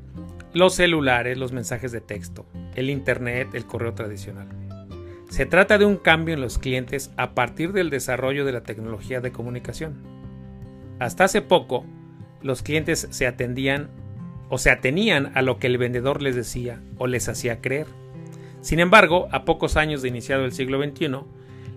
los 0.54 0.76
celulares, 0.76 1.38
los 1.38 1.52
mensajes 1.52 1.92
de 1.92 2.02
texto, 2.02 2.46
el 2.76 2.89
Internet, 2.89 3.50
el 3.54 3.66
correo 3.66 3.94
tradicional. 3.94 4.48
Se 5.30 5.48
trata 5.48 5.80
de 5.80 5.86
un 5.86 5.98
cambio 5.98 6.36
en 6.36 6.42
los 6.42 6.60
clientes 6.60 7.12
a 7.18 7.34
partir 7.34 7.74
del 7.74 7.89
desarrollo 7.89 8.46
de 8.46 8.52
la 8.52 8.62
tecnología 8.62 9.20
de 9.20 9.32
comunicación. 9.32 9.96
Hasta 11.00 11.24
hace 11.24 11.42
poco, 11.42 11.86
los 12.44 12.62
clientes 12.62 13.08
se 13.10 13.26
atendían 13.26 13.89
o 14.50 14.60
se 14.60 14.70
atenían 14.70 15.32
a 15.34 15.42
lo 15.42 15.58
que 15.58 15.68
el 15.68 15.80
vendedor 15.80 16.22
les 16.22 16.36
decía 16.36 16.82
o 17.00 17.08
les 17.08 17.30
hacía 17.30 17.62
creer. 17.62 17.88
Sin 18.62 18.80
embargo, 18.80 19.28
a 19.32 19.44
pocos 19.44 19.76
años 19.76 20.04
de 20.04 20.10
iniciado 20.10 20.46
el 20.46 20.54
siglo 20.54 20.82
XXI, 20.82 21.22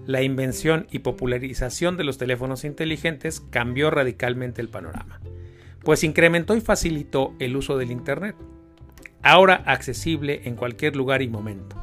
la 0.05 0.23
invención 0.23 0.87
y 0.91 0.99
popularización 0.99 1.97
de 1.97 2.05
los 2.05 2.19
teléfonos 2.19 2.65
inteligentes 2.65 3.41
cambió 3.41 3.91
radicalmente 3.91 4.61
el 4.61 4.69
panorama, 4.69 5.21
pues 5.83 6.05
incrementó 6.05 6.55
y 6.55 6.61
facilitó 6.61 7.35
el 7.39 7.57
uso 7.57 7.79
del 7.79 7.91
Internet, 7.91 8.37
ahora 9.27 9.62
accesible 9.67 10.43
en 10.45 10.57
cualquier 10.57 10.97
lugar 10.97 11.23
y 11.23 11.29
momento. 11.29 11.77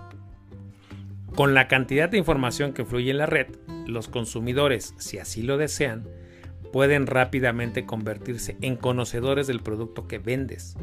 Con 1.36 1.54
la 1.54 1.68
cantidad 1.68 2.10
de 2.10 2.18
información 2.18 2.74
que 2.74 2.86
fluye 2.86 3.12
en 3.12 3.18
la 3.18 3.26
red, 3.26 3.48
los 3.88 4.08
consumidores, 4.08 4.94
si 4.98 5.18
así 5.18 5.42
lo 5.42 5.58
desean, 5.58 6.08
pueden 6.72 7.08
rápidamente 7.08 7.86
convertirse 7.86 8.56
en 8.62 8.76
conocedores 8.76 9.48
del 9.48 9.60
producto 9.60 10.08
que 10.08 10.20
vendes. 10.20 10.76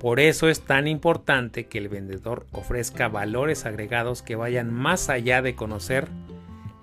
Por 0.00 0.18
eso 0.18 0.48
es 0.48 0.62
tan 0.62 0.88
importante 0.88 1.66
que 1.66 1.78
el 1.78 1.88
vendedor 1.88 2.46
ofrezca 2.52 3.08
valores 3.08 3.64
agregados 3.66 4.22
que 4.22 4.34
vayan 4.34 4.72
más 4.72 5.08
allá 5.08 5.42
de 5.42 5.54
conocer 5.54 6.08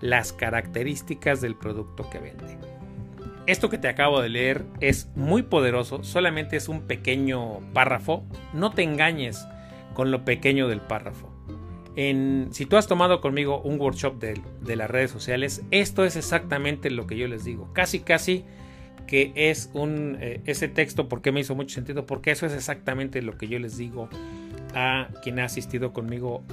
las 0.02 0.32
características 0.32 1.42
del 1.42 1.56
producto 1.56 2.10
que 2.10 2.20
vende. 2.20 2.79
Esto 3.50 3.70
que 3.70 3.78
te 3.78 3.88
acabo 3.88 4.22
de 4.22 4.30
leer 4.30 4.66
es 4.80 5.10
muy 5.16 5.44
poderoso, 5.44 6.04
solamente 6.04 6.56
es 6.56 6.70
un 6.70 6.82
pequeño 6.82 7.60
párrafo. 7.74 8.26
No 8.54 8.72
te 8.72 8.84
engañes 8.84 9.48
con 9.94 10.12
lo 10.12 10.24
pequeño 10.24 10.68
del 10.68 10.82
párrafo 10.82 11.30
si 12.52 12.66
tú 12.66 12.78
has 12.78 12.88
tomado 12.88 13.20
conmigo 13.20 13.62
un 13.62 13.80
workshop 13.80 14.20
de, 14.22 14.76
las 14.76 14.90
redes 14.90 15.12
sociales, 15.12 15.64
esto 15.70 16.06
es 16.06 16.16
exactamente 16.16 16.92
lo 16.92 17.08
que 17.08 17.18
yo 17.18 17.28
les 17.28 17.44
digo. 17.44 17.74
Casi, 17.74 18.00
casi 18.00 18.46
que 19.06 19.34
es 19.36 19.70
un, 19.74 20.18
eh, 20.22 20.42
ese 20.46 20.70
texto, 20.70 21.10
porque 21.10 21.32
me 21.32 21.42
hizo 21.42 21.56
mucho 21.56 21.76
sentido? 21.76 22.06
Porque 22.06 22.32
eso 22.32 22.46
es 22.46 22.54
exactamente 22.54 23.22
lo 23.22 23.38
que 23.38 23.48
yo 23.48 23.60
les 23.60 23.78
digo 23.78 24.08
a 24.74 25.10
quien 25.24 25.40
ha 25.40 25.46
asistido 25.46 25.92
conmigo 25.92 26.44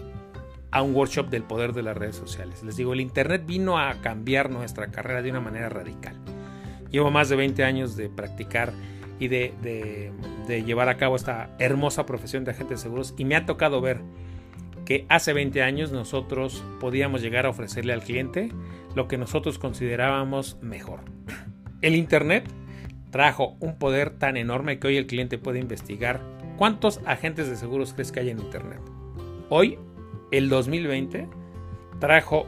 a 0.73 0.83
un 0.83 0.95
workshop 0.95 1.29
del 1.29 1.45
poder 1.45 1.75
de 1.75 1.83
las 1.83 1.97
redes 1.97 2.17
sociales. 2.17 2.65
Les 2.65 2.77
digo, 2.77 2.93
el 2.93 3.01
Internet 3.01 3.45
vino 3.47 3.79
a 3.79 3.95
cambiar 4.01 4.51
nuestra 4.51 4.89
carrera 4.89 5.23
de 5.23 5.31
una 5.31 5.41
manera 5.41 5.69
radical. 5.69 6.17
Llevo 6.97 7.11
más 7.11 7.29
de 7.29 7.37
20 7.37 7.63
años 7.63 7.95
de 7.95 8.09
practicar 8.09 8.73
y 9.19 9.29
de, 9.29 10.13
llevar 10.65 10.89
a 10.89 10.97
cabo 10.97 11.15
esta 11.15 11.55
hermosa 11.59 12.07
profesión 12.07 12.45
de 12.45 12.53
agente 12.53 12.73
de 12.73 12.81
seguros 12.81 13.13
y 13.19 13.27
me 13.27 13.37
ha 13.37 13.45
tocado 13.45 13.83
ver 13.83 14.01
que 14.87 15.05
hace 15.11 15.35
20 15.35 15.63
años 15.63 15.93
nosotros 15.93 16.65
podíamos 16.81 17.21
llegar 17.21 17.45
a 17.45 17.51
ofrecerle 17.51 17.93
al 17.93 18.01
cliente 18.01 18.49
lo 18.95 19.09
que 19.09 19.19
nosotros 19.19 19.59
considerábamos 19.59 20.57
mejor. 20.63 21.01
El 21.83 21.97
Internet 21.97 22.49
trajo 23.11 23.59
un 23.61 23.79
poder 23.79 24.09
tan 24.19 24.39
enorme 24.39 24.79
que 24.79 24.87
hoy 24.87 24.97
el 24.97 25.07
cliente 25.07 25.37
puede 25.37 25.59
investigar 25.59 26.23
cuántos 26.57 27.03
agentes 27.05 27.47
de 27.47 27.57
seguros 27.57 27.93
crees 27.93 28.11
que 28.11 28.21
hay 28.21 28.31
en 28.31 28.39
Internet. 28.39 28.81
Hoy, 29.51 29.79
el 30.33 30.49
2020, 30.49 31.29
trajo, 32.01 32.47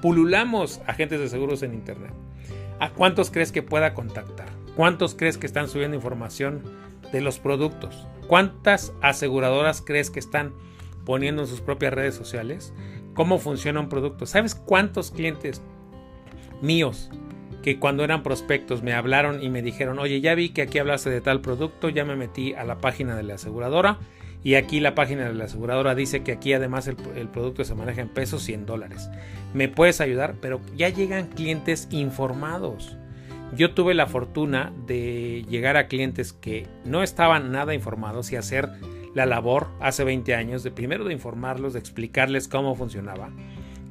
pululamos 0.00 0.82
agentes 0.86 1.18
de 1.18 1.28
seguros 1.28 1.64
en 1.64 1.74
Internet. 1.74 2.12
¿A 2.80 2.90
cuántos 2.90 3.30
crees 3.30 3.52
que 3.52 3.62
pueda 3.62 3.94
contactar? 3.94 4.48
¿Cuántos 4.76 5.14
crees 5.14 5.38
que 5.38 5.46
están 5.46 5.68
subiendo 5.68 5.96
información 5.96 6.62
de 7.12 7.20
los 7.20 7.38
productos? 7.38 8.06
¿Cuántas 8.26 8.92
aseguradoras 9.00 9.82
crees 9.84 10.10
que 10.10 10.20
están 10.20 10.52
poniendo 11.08 11.40
en 11.40 11.48
sus 11.48 11.62
propias 11.62 11.94
redes 11.94 12.14
sociales 12.14 12.74
cómo 13.14 13.38
funciona 13.38 13.80
un 13.80 13.88
producto. 13.88 14.26
¿Sabes 14.26 14.54
cuántos 14.54 15.10
clientes 15.10 15.62
míos 16.60 17.10
que 17.62 17.78
cuando 17.78 18.04
eran 18.04 18.22
prospectos 18.22 18.82
me 18.82 18.92
hablaron 18.92 19.42
y 19.42 19.48
me 19.48 19.62
dijeron, 19.62 19.98
oye, 19.98 20.20
ya 20.20 20.34
vi 20.34 20.50
que 20.50 20.60
aquí 20.60 20.78
hablaste 20.78 21.08
de 21.08 21.22
tal 21.22 21.40
producto, 21.40 21.88
ya 21.88 22.04
me 22.04 22.14
metí 22.14 22.52
a 22.52 22.62
la 22.62 22.76
página 22.76 23.16
de 23.16 23.22
la 23.22 23.34
aseguradora 23.34 23.98
y 24.44 24.54
aquí 24.54 24.80
la 24.80 24.94
página 24.94 25.28
de 25.28 25.34
la 25.34 25.44
aseguradora 25.44 25.94
dice 25.94 26.22
que 26.22 26.32
aquí 26.32 26.52
además 26.52 26.86
el, 26.86 26.96
producto 27.28 27.64
se 27.64 27.74
maneja 27.74 28.00
en 28.00 28.08
pesos 28.08 28.48
y 28.48 28.54
en 28.54 28.66
dólares. 28.66 29.10
¿Me 29.54 29.68
puedes 29.68 30.00
ayudar? 30.00 30.36
Pero 30.40 30.60
ya 30.76 30.88
llegan 30.88 31.26
clientes 31.26 31.88
informados. 31.90 32.96
Yo 33.56 33.72
tuve 33.74 33.94
la 33.94 34.06
fortuna 34.06 34.72
de 34.86 35.44
llegar 35.48 35.76
a 35.76 35.88
clientes 35.88 36.32
que 36.32 36.66
no 36.84 37.02
estaban 37.02 37.50
nada 37.50 37.74
informados 37.74 38.30
y 38.30 38.36
hacer 38.36 38.68
la 39.14 39.26
labor 39.26 39.68
hace 39.80 40.04
20 40.04 40.34
años 40.34 40.62
de 40.62 40.70
primero 40.70 41.04
de 41.04 41.14
informarlos, 41.14 41.72
de 41.72 41.78
explicarles 41.78 42.46
cómo 42.46 42.74
funcionaba 42.74 43.30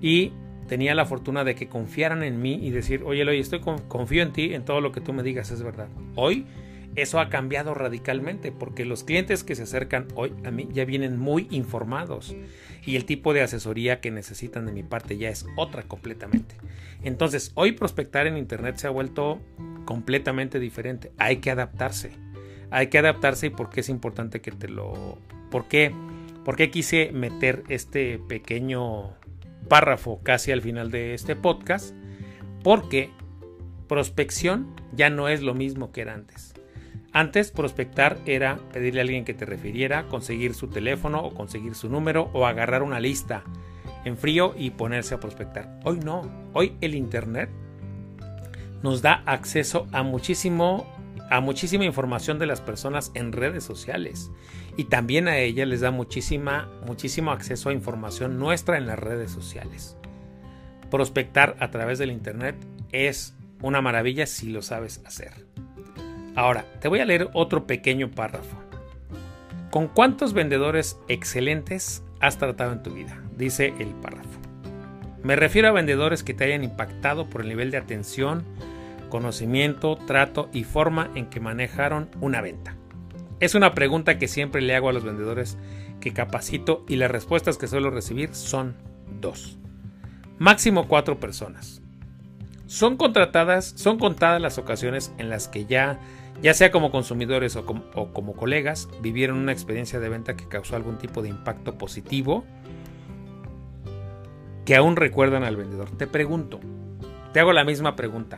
y 0.01 0.31
tenía 0.67 0.93
la 0.95 1.05
fortuna 1.05 1.43
de 1.43 1.55
que 1.55 1.67
confiaran 1.67 2.23
en 2.23 2.41
mí 2.41 2.59
y 2.61 2.71
decir, 2.71 3.03
oye 3.03 3.21
Eloy, 3.21 3.39
estoy 3.39 3.61
confío 3.87 4.21
en 4.21 4.33
ti, 4.33 4.53
en 4.53 4.65
todo 4.65 4.81
lo 4.81 4.91
que 4.91 5.01
tú 5.01 5.13
me 5.13 5.23
digas 5.23 5.51
es 5.51 5.63
verdad. 5.63 5.87
Hoy 6.15 6.45
eso 6.97 7.19
ha 7.19 7.29
cambiado 7.29 7.73
radicalmente 7.73 8.51
porque 8.51 8.83
los 8.83 9.05
clientes 9.05 9.45
que 9.45 9.55
se 9.55 9.63
acercan 9.63 10.07
hoy 10.15 10.33
a 10.43 10.51
mí 10.51 10.67
ya 10.71 10.83
vienen 10.83 11.17
muy 11.17 11.47
informados 11.49 12.35
y 12.85 12.97
el 12.97 13.05
tipo 13.05 13.33
de 13.33 13.41
asesoría 13.41 14.01
que 14.01 14.11
necesitan 14.11 14.65
de 14.65 14.73
mi 14.73 14.83
parte 14.83 15.17
ya 15.17 15.29
es 15.29 15.45
otra 15.55 15.83
completamente. 15.83 16.55
Entonces, 17.03 17.51
hoy 17.55 17.71
prospectar 17.71 18.27
en 18.27 18.37
Internet 18.37 18.77
se 18.77 18.87
ha 18.87 18.91
vuelto 18.91 19.39
completamente 19.85 20.59
diferente. 20.59 21.11
Hay 21.17 21.37
que 21.37 21.51
adaptarse 21.51 22.11
hay 22.69 22.87
que 22.87 22.97
adaptarse 22.97 23.47
y 23.47 23.49
por 23.49 23.69
qué 23.69 23.81
es 23.81 23.89
importante 23.89 24.41
que 24.41 24.51
te 24.51 24.67
lo... 24.67 25.17
¿Por 25.49 25.67
qué? 25.67 25.93
¿Por 26.43 26.55
qué 26.55 26.69
quise 26.69 27.11
meter 27.11 27.63
este 27.69 28.19
pequeño 28.19 29.13
párrafo 29.69 30.19
casi 30.23 30.51
al 30.51 30.61
final 30.61 30.91
de 30.91 31.13
este 31.13 31.35
podcast? 31.35 31.95
Porque 32.63 33.09
prospección 33.87 34.75
ya 34.93 35.09
no 35.09 35.29
es 35.29 35.41
lo 35.41 35.53
mismo 35.53 35.91
que 35.91 36.01
era 36.01 36.13
antes. 36.13 36.53
Antes 37.17 37.49
prospectar 37.49 38.19
era 38.27 38.59
pedirle 38.71 38.99
a 38.99 39.01
alguien 39.01 39.25
que 39.25 39.33
te 39.33 39.43
refiriera, 39.43 40.03
conseguir 40.03 40.53
su 40.53 40.67
teléfono 40.67 41.19
o 41.21 41.33
conseguir 41.33 41.73
su 41.73 41.89
número 41.89 42.29
o 42.31 42.45
agarrar 42.45 42.83
una 42.83 42.99
lista 42.99 43.43
en 44.05 44.17
frío 44.17 44.53
y 44.55 44.69
ponerse 44.69 45.15
a 45.15 45.19
prospectar. 45.19 45.79
Hoy 45.83 45.99
no, 45.99 46.21
hoy 46.53 46.77
el 46.79 46.93
Internet 46.93 47.49
nos 48.83 49.01
da 49.01 49.23
acceso 49.25 49.87
a 49.93 50.03
muchísimo 50.03 50.85
a 51.31 51.39
muchísima 51.39 51.85
información 51.85 52.37
de 52.37 52.45
las 52.45 52.61
personas 52.61 53.09
en 53.15 53.31
redes 53.31 53.63
sociales 53.63 54.29
y 54.77 54.83
también 54.83 55.27
a 55.27 55.39
ella 55.39 55.65
les 55.65 55.81
da 55.81 55.89
muchísima, 55.89 56.69
muchísimo 56.85 57.31
acceso 57.31 57.69
a 57.69 57.73
información 57.73 58.37
nuestra 58.37 58.77
en 58.77 58.85
las 58.85 58.99
redes 58.99 59.31
sociales. 59.31 59.97
Prospectar 60.91 61.55
a 61.61 61.71
través 61.71 61.97
del 61.97 62.11
Internet 62.11 62.57
es 62.91 63.33
una 63.63 63.81
maravilla 63.81 64.27
si 64.27 64.51
lo 64.51 64.61
sabes 64.61 65.01
hacer. 65.03 65.47
Ahora, 66.37 66.65
te 66.79 66.87
voy 66.87 66.99
a 66.99 67.05
leer 67.05 67.31
otro 67.33 67.65
pequeño 67.65 68.11
párrafo. 68.11 68.57
¿Con 69.71 69.87
cuántos 69.87 70.33
vendedores 70.33 70.99
excelentes 71.07 72.03
has 72.19 72.37
tratado 72.37 72.73
en 72.73 72.83
tu 72.83 72.93
vida? 72.93 73.19
Dice 73.35 73.73
el 73.79 73.87
párrafo. 73.87 74.39
Me 75.23 75.35
refiero 75.35 75.67
a 75.67 75.71
vendedores 75.71 76.21
que 76.21 76.35
te 76.35 76.43
hayan 76.43 76.63
impactado 76.63 77.27
por 77.27 77.41
el 77.41 77.49
nivel 77.49 77.71
de 77.71 77.77
atención, 77.77 78.43
conocimiento, 79.09 79.95
trato 79.95 80.47
y 80.53 80.63
forma 80.63 81.09
en 81.15 81.25
que 81.25 81.39
manejaron 81.39 82.11
una 82.21 82.39
venta? 82.39 82.75
Es 83.39 83.55
una 83.55 83.73
pregunta 83.73 84.19
que 84.19 84.27
siempre 84.27 84.61
le 84.61 84.75
hago 84.75 84.89
a 84.89 84.93
los 84.93 85.03
vendedores 85.03 85.57
que 85.99 86.13
capacito 86.13 86.85
y 86.87 86.97
las 86.97 87.09
respuestas 87.09 87.57
que 87.57 87.67
suelo 87.67 87.89
recibir 87.89 88.35
son 88.35 88.75
dos. 89.19 89.57
Máximo 90.37 90.87
cuatro 90.87 91.19
personas. 91.19 91.81
Son 92.67 92.97
contratadas, 92.97 93.73
son 93.75 93.97
contadas 93.97 94.41
las 94.41 94.57
ocasiones 94.57 95.13
en 95.17 95.29
las 95.29 95.47
que 95.47 95.65
ya 95.65 95.99
Ya 96.41 96.53
sea 96.53 96.69
como 96.69 96.91
consumidores 96.91 97.55
o 97.55 97.65
como, 97.65 98.33
colegas, 98.33 98.89
vivieron 99.01 99.37
una 99.39 99.51
experiencia 99.51 99.99
de 99.99 100.07
venta 100.07 100.35
que 100.35 100.47
causó 100.47 100.75
algún 100.75 100.99
tipo 100.99 101.23
de 101.23 101.29
impacto 101.29 101.79
positivo 101.79 102.45
que 104.63 104.75
aún 104.75 104.97
recuerdan 104.97 105.43
al 105.43 105.55
vendedor. 105.55 105.89
Te 105.97 106.05
pregunto, 106.05 106.59
te 107.33 107.39
hago 107.39 107.53
la 107.53 107.63
misma 107.63 107.95
pregunta. 107.95 108.37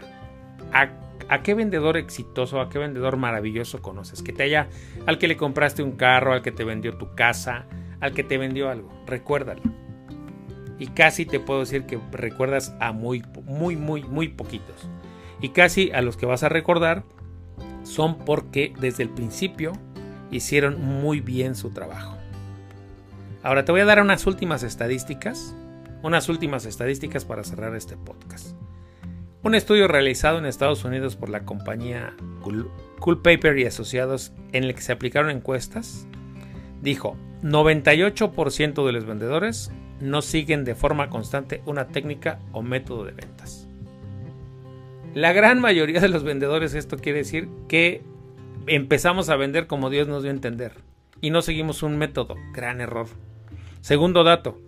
¿A, 0.72 0.90
a 1.28 1.42
qué 1.42 1.56
vendedor 1.56 1.98
exitoso, 1.98 2.62
a 2.62 2.70
qué 2.70 2.80
vendedor 2.80 3.18
maravilloso 3.18 3.82
conoces? 3.82 4.22
Que 4.22 4.32
te 4.32 4.44
haya, 4.44 4.70
al 5.06 5.18
que 5.18 5.28
le 5.28 5.36
compraste 5.36 5.84
un 5.84 5.94
carro, 5.94 6.32
al 6.32 6.42
que 6.42 6.52
te 6.52 6.64
vendió 6.64 6.98
tu 6.98 7.16
casa, 7.16 7.66
al 8.00 8.14
que 8.14 8.24
te 8.24 8.38
vendió 8.38 8.70
algo. 8.70 8.90
Recuérdalo. 9.08 9.62
Y 10.80 10.88
casi 10.88 11.26
te 11.26 11.40
puedo 11.40 11.60
decir 11.60 11.84
que 11.86 12.00
recuerdas 12.12 12.74
a 12.80 12.92
muy, 12.94 13.24
muy, 13.46 13.76
muy, 13.76 14.04
muy 14.04 14.30
poquitos. 14.30 14.90
Y 15.42 15.50
casi 15.50 15.92
a 15.92 16.02
los 16.02 16.18
que 16.18 16.26
vas 16.26 16.44
a 16.44 16.50
recordar 16.50 17.04
son 17.84 18.20
porque 18.20 18.74
desde 18.80 19.04
el 19.04 19.10
principio 19.10 19.74
hicieron 20.32 20.82
muy 20.82 21.20
bien 21.20 21.56
su 21.56 21.72
trabajo. 21.72 22.18
Ahora 23.44 23.66
te 23.66 23.72
voy 23.72 23.82
a 23.82 23.86
dar 23.86 24.02
unas 24.02 24.26
últimas 24.28 24.64
estadísticas, 24.64 25.56
unas 26.02 26.30
últimas 26.30 26.66
estadísticas 26.66 27.26
para 27.26 27.44
cerrar 27.44 27.76
este 27.76 27.98
podcast. 27.98 28.56
Un 29.42 29.56
estudio 29.56 29.88
realizado 29.88 30.38
en 30.38 30.46
Estados 30.46 30.84
Unidos 30.84 31.16
por 31.16 31.30
la 31.30 31.46
compañía 31.46 32.14
Cool, 32.42 33.22
Paper 33.22 33.58
y 33.58 33.66
Asociados 33.66 34.34
en 34.52 34.66
el 34.66 34.76
que 34.76 34.82
se 34.82 34.92
aplicaron 34.92 35.32
encuestas 35.32 36.06
dijo 36.82 37.16
98% 37.42 38.86
de 38.86 38.92
los 38.92 39.06
vendedores 39.06 39.72
no 40.02 40.22
siguen 40.22 40.66
de 40.66 40.76
forma 40.76 41.10
constante 41.10 41.62
una 41.66 41.88
técnica 41.88 42.40
o 42.52 42.62
método 42.62 43.06
de 43.06 43.12
ventas. 43.12 43.68
La 45.14 45.34
gran 45.34 45.60
mayoría 45.60 46.00
de 46.00 46.10
los 46.10 46.24
vendedores 46.24 46.74
esto 46.76 46.98
quiere 46.98 47.20
decir 47.20 47.50
que 47.68 48.04
empezamos 48.68 49.30
a 49.30 49.36
vender 49.36 49.68
como 49.68 49.90
Dios 49.90 50.08
nos 50.08 50.22
dio 50.22 50.32
a 50.32 50.36
entender 50.36 50.74
y 51.22 51.32
no 51.32 51.42
seguimos 51.42 51.84
un 51.84 51.98
método. 51.98 52.36
Gran 52.54 52.80
error. 52.82 53.08
Segundo 53.82 54.24
dato, 54.24 54.60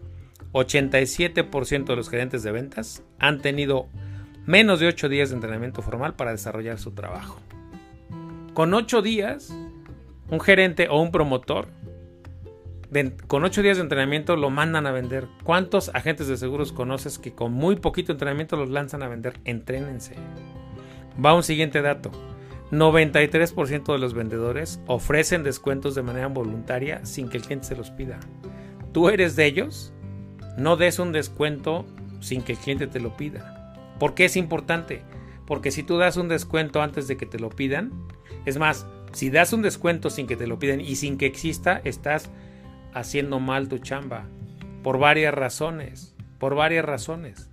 87% 0.54 1.86
de 1.86 1.96
los 1.96 2.10
gerentes 2.10 2.44
de 2.44 2.52
ventas 2.52 3.04
han 3.20 3.41
tenido 3.41 3.88
menos 4.46 4.80
de 4.80 4.88
8 4.88 5.10
días 5.10 5.30
de 5.30 5.36
entrenamiento 5.36 5.82
formal 5.82 6.15
para 6.15 6.32
desarrollar 6.32 6.80
su 6.80 6.91
trabajo. 6.91 7.39
Con 8.54 8.74
8 8.74 9.02
días, 9.02 9.54
un 10.30 10.39
gerente 10.39 10.88
o 10.89 11.02
un 11.02 11.12
promotor 11.12 11.67
con 13.27 13.45
8 13.45 13.62
días 13.62 13.77
de 13.77 13.84
entrenamiento 13.84 14.36
lo 14.36 14.49
mandan 14.49 14.86
a 14.86 14.91
vender. 14.91 15.27
¿Cuántos 15.43 15.89
agentes 15.93 16.27
de 16.27 16.36
seguros 16.36 16.73
conoces 16.73 17.19
que 17.19 17.34
con 17.34 17.54
muy 17.54 17.77
poquito 17.77 18.12
entrenamiento 18.12 18.58
los 18.58 18.69
lanzan 18.69 19.01
a 19.01 19.08
vender? 19.08 19.39
Entrénense. 19.45 20.15
Va 21.23 21.34
un 21.34 21.43
siguiente 21.43 21.82
dato. 21.82 22.12
93% 22.71 23.91
de 23.93 23.99
los 23.99 24.13
vendedores 24.13 24.82
ofrecen 24.88 25.43
descuentos 25.43 25.95
de 25.95 26.04
manera 26.04 26.27
voluntaria 26.27 27.06
sin 27.06 27.30
que 27.30 27.38
el 27.38 27.43
cliente 27.43 27.67
se 27.67 27.75
los 27.75 27.91
pida. 27.91 28.19
¿Tú 28.91 29.10
eres 29.10 29.36
de 29.36 29.45
ellos? 29.45 29.93
No 30.58 30.75
des 30.75 30.99
un 30.99 31.13
descuento 31.13 31.86
sin 32.19 32.41
que 32.41 32.54
el 32.54 32.58
cliente 32.58 32.88
te 32.88 32.99
lo 32.99 33.15
pida. 33.15 33.73
¿Por 33.99 34.15
qué 34.15 34.25
es 34.25 34.36
importante? 34.36 35.01
Porque 35.45 35.71
si 35.71 35.84
tú 35.84 35.97
das 35.97 36.17
un 36.17 36.27
descuento 36.27 36.82
antes 36.82 37.08
de 37.08 37.15
que 37.17 37.25
te 37.25 37.39
lo 37.39 37.49
pidan, 37.49 37.91
es 38.45 38.58
más, 38.58 38.86
si 39.13 39.30
das 39.30 39.54
un 39.54 39.62
descuento 39.62 40.10
sin 40.10 40.27
que 40.27 40.36
te 40.36 40.47
lo 40.47 40.60
pidan 40.60 40.82
y 40.82 40.95
sin 40.95 41.17
que 41.17 41.25
exista, 41.25 41.82
estás 41.84 42.30
haciendo 42.93 43.39
mal 43.39 43.67
tu 43.67 43.77
chamba. 43.77 44.27
Por 44.84 44.97
varias 44.97 45.34
razones. 45.34 46.15
Por 46.39 46.56
varias 46.56 46.86
razones. 46.86 47.49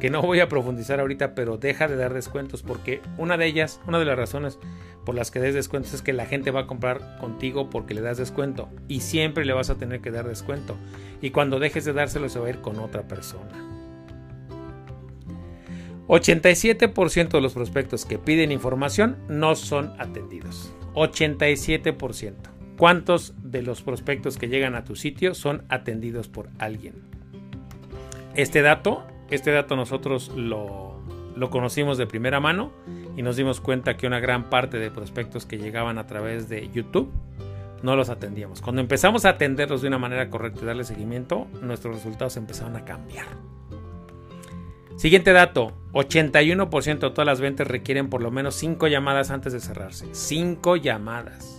Que 0.00 0.10
no 0.10 0.22
voy 0.22 0.40
a 0.40 0.48
profundizar 0.48 1.00
ahorita, 1.00 1.34
pero 1.34 1.56
deja 1.56 1.88
de 1.88 1.96
dar 1.96 2.12
descuentos 2.12 2.62
porque 2.62 3.00
una 3.16 3.36
de 3.36 3.46
ellas, 3.46 3.80
una 3.86 3.98
de 3.98 4.04
las 4.04 4.18
razones 4.18 4.58
por 5.04 5.14
las 5.14 5.30
que 5.30 5.40
des 5.40 5.54
descuentos 5.54 5.94
es 5.94 6.02
que 6.02 6.12
la 6.12 6.26
gente 6.26 6.50
va 6.50 6.60
a 6.60 6.66
comprar 6.66 7.18
contigo 7.18 7.70
porque 7.70 7.94
le 7.94 8.00
das 8.00 8.18
descuento 8.18 8.68
y 8.88 9.00
siempre 9.00 9.44
le 9.44 9.52
vas 9.52 9.70
a 9.70 9.76
tener 9.76 10.00
que 10.00 10.10
dar 10.10 10.26
descuento. 10.26 10.76
Y 11.20 11.30
cuando 11.30 11.58
dejes 11.58 11.84
de 11.84 11.92
dárselo 11.92 12.28
se 12.28 12.38
va 12.38 12.46
a 12.46 12.50
ir 12.50 12.60
con 12.60 12.78
otra 12.78 13.06
persona. 13.08 13.74
87% 16.06 17.28
de 17.28 17.40
los 17.40 17.54
prospectos 17.54 18.04
que 18.04 18.18
piden 18.18 18.52
información 18.52 19.16
no 19.28 19.54
son 19.56 19.94
atendidos. 19.98 20.72
87%. 20.94 22.53
¿Cuántos 22.76 23.34
de 23.42 23.62
los 23.62 23.82
prospectos 23.82 24.36
que 24.36 24.48
llegan 24.48 24.74
a 24.74 24.84
tu 24.84 24.96
sitio 24.96 25.34
son 25.34 25.64
atendidos 25.68 26.28
por 26.28 26.48
alguien? 26.58 26.94
Este 28.34 28.62
dato, 28.62 29.06
este 29.30 29.52
dato 29.52 29.76
nosotros 29.76 30.32
lo, 30.34 31.00
lo 31.36 31.50
conocimos 31.50 31.98
de 31.98 32.06
primera 32.06 32.40
mano 32.40 32.72
y 33.16 33.22
nos 33.22 33.36
dimos 33.36 33.60
cuenta 33.60 33.96
que 33.96 34.06
una 34.06 34.18
gran 34.18 34.50
parte 34.50 34.78
de 34.78 34.90
prospectos 34.90 35.46
que 35.46 35.58
llegaban 35.58 35.98
a 35.98 36.06
través 36.06 36.48
de 36.48 36.68
YouTube 36.72 37.10
no 37.84 37.96
los 37.96 38.08
atendíamos. 38.08 38.60
Cuando 38.60 38.80
empezamos 38.80 39.24
a 39.24 39.30
atenderlos 39.30 39.82
de 39.82 39.88
una 39.88 39.98
manera 39.98 40.30
correcta 40.30 40.62
y 40.62 40.66
darle 40.66 40.84
seguimiento, 40.84 41.46
nuestros 41.60 41.96
resultados 41.96 42.36
empezaron 42.36 42.76
a 42.76 42.84
cambiar. 42.84 43.26
Siguiente 44.96 45.32
dato, 45.32 45.74
81% 45.92 46.98
de 46.98 47.10
todas 47.10 47.26
las 47.26 47.40
ventas 47.40 47.66
requieren 47.68 48.08
por 48.08 48.22
lo 48.22 48.30
menos 48.30 48.54
5 48.54 48.86
llamadas 48.86 49.30
antes 49.30 49.52
de 49.52 49.60
cerrarse. 49.60 50.06
5 50.12 50.76
llamadas. 50.76 51.53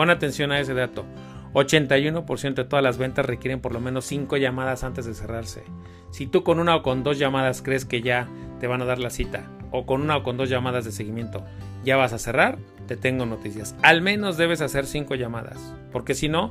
Pon 0.00 0.08
atención 0.08 0.50
a 0.50 0.58
ese 0.58 0.72
dato. 0.72 1.04
81% 1.52 2.54
de 2.54 2.64
todas 2.64 2.82
las 2.82 2.96
ventas 2.96 3.26
requieren 3.26 3.60
por 3.60 3.74
lo 3.74 3.80
menos 3.80 4.06
5 4.06 4.38
llamadas 4.38 4.82
antes 4.82 5.04
de 5.04 5.12
cerrarse. 5.12 5.62
Si 6.10 6.26
tú 6.26 6.42
con 6.42 6.58
una 6.58 6.74
o 6.74 6.82
con 6.82 7.02
dos 7.02 7.18
llamadas 7.18 7.60
crees 7.60 7.84
que 7.84 8.00
ya 8.00 8.26
te 8.60 8.66
van 8.66 8.80
a 8.80 8.86
dar 8.86 8.98
la 8.98 9.10
cita, 9.10 9.50
o 9.70 9.84
con 9.84 10.00
una 10.00 10.16
o 10.16 10.22
con 10.22 10.38
dos 10.38 10.48
llamadas 10.48 10.86
de 10.86 10.92
seguimiento 10.92 11.44
ya 11.84 11.98
vas 11.98 12.14
a 12.14 12.18
cerrar, 12.18 12.56
te 12.86 12.96
tengo 12.96 13.26
noticias. 13.26 13.76
Al 13.82 14.00
menos 14.00 14.38
debes 14.38 14.62
hacer 14.62 14.86
5 14.86 15.16
llamadas, 15.16 15.74
porque 15.92 16.14
si 16.14 16.30
no, 16.30 16.50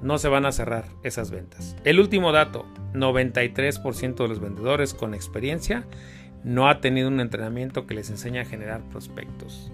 no 0.00 0.16
se 0.16 0.28
van 0.28 0.46
a 0.46 0.52
cerrar 0.52 0.86
esas 1.02 1.30
ventas. 1.30 1.76
El 1.84 2.00
último 2.00 2.32
dato, 2.32 2.64
93% 2.94 4.16
de 4.16 4.28
los 4.28 4.40
vendedores 4.40 4.94
con 4.94 5.12
experiencia 5.12 5.84
no 6.42 6.70
ha 6.70 6.80
tenido 6.80 7.08
un 7.08 7.20
entrenamiento 7.20 7.86
que 7.86 7.96
les 7.96 8.08
enseñe 8.08 8.38
a 8.38 8.46
generar 8.46 8.80
prospectos. 8.88 9.70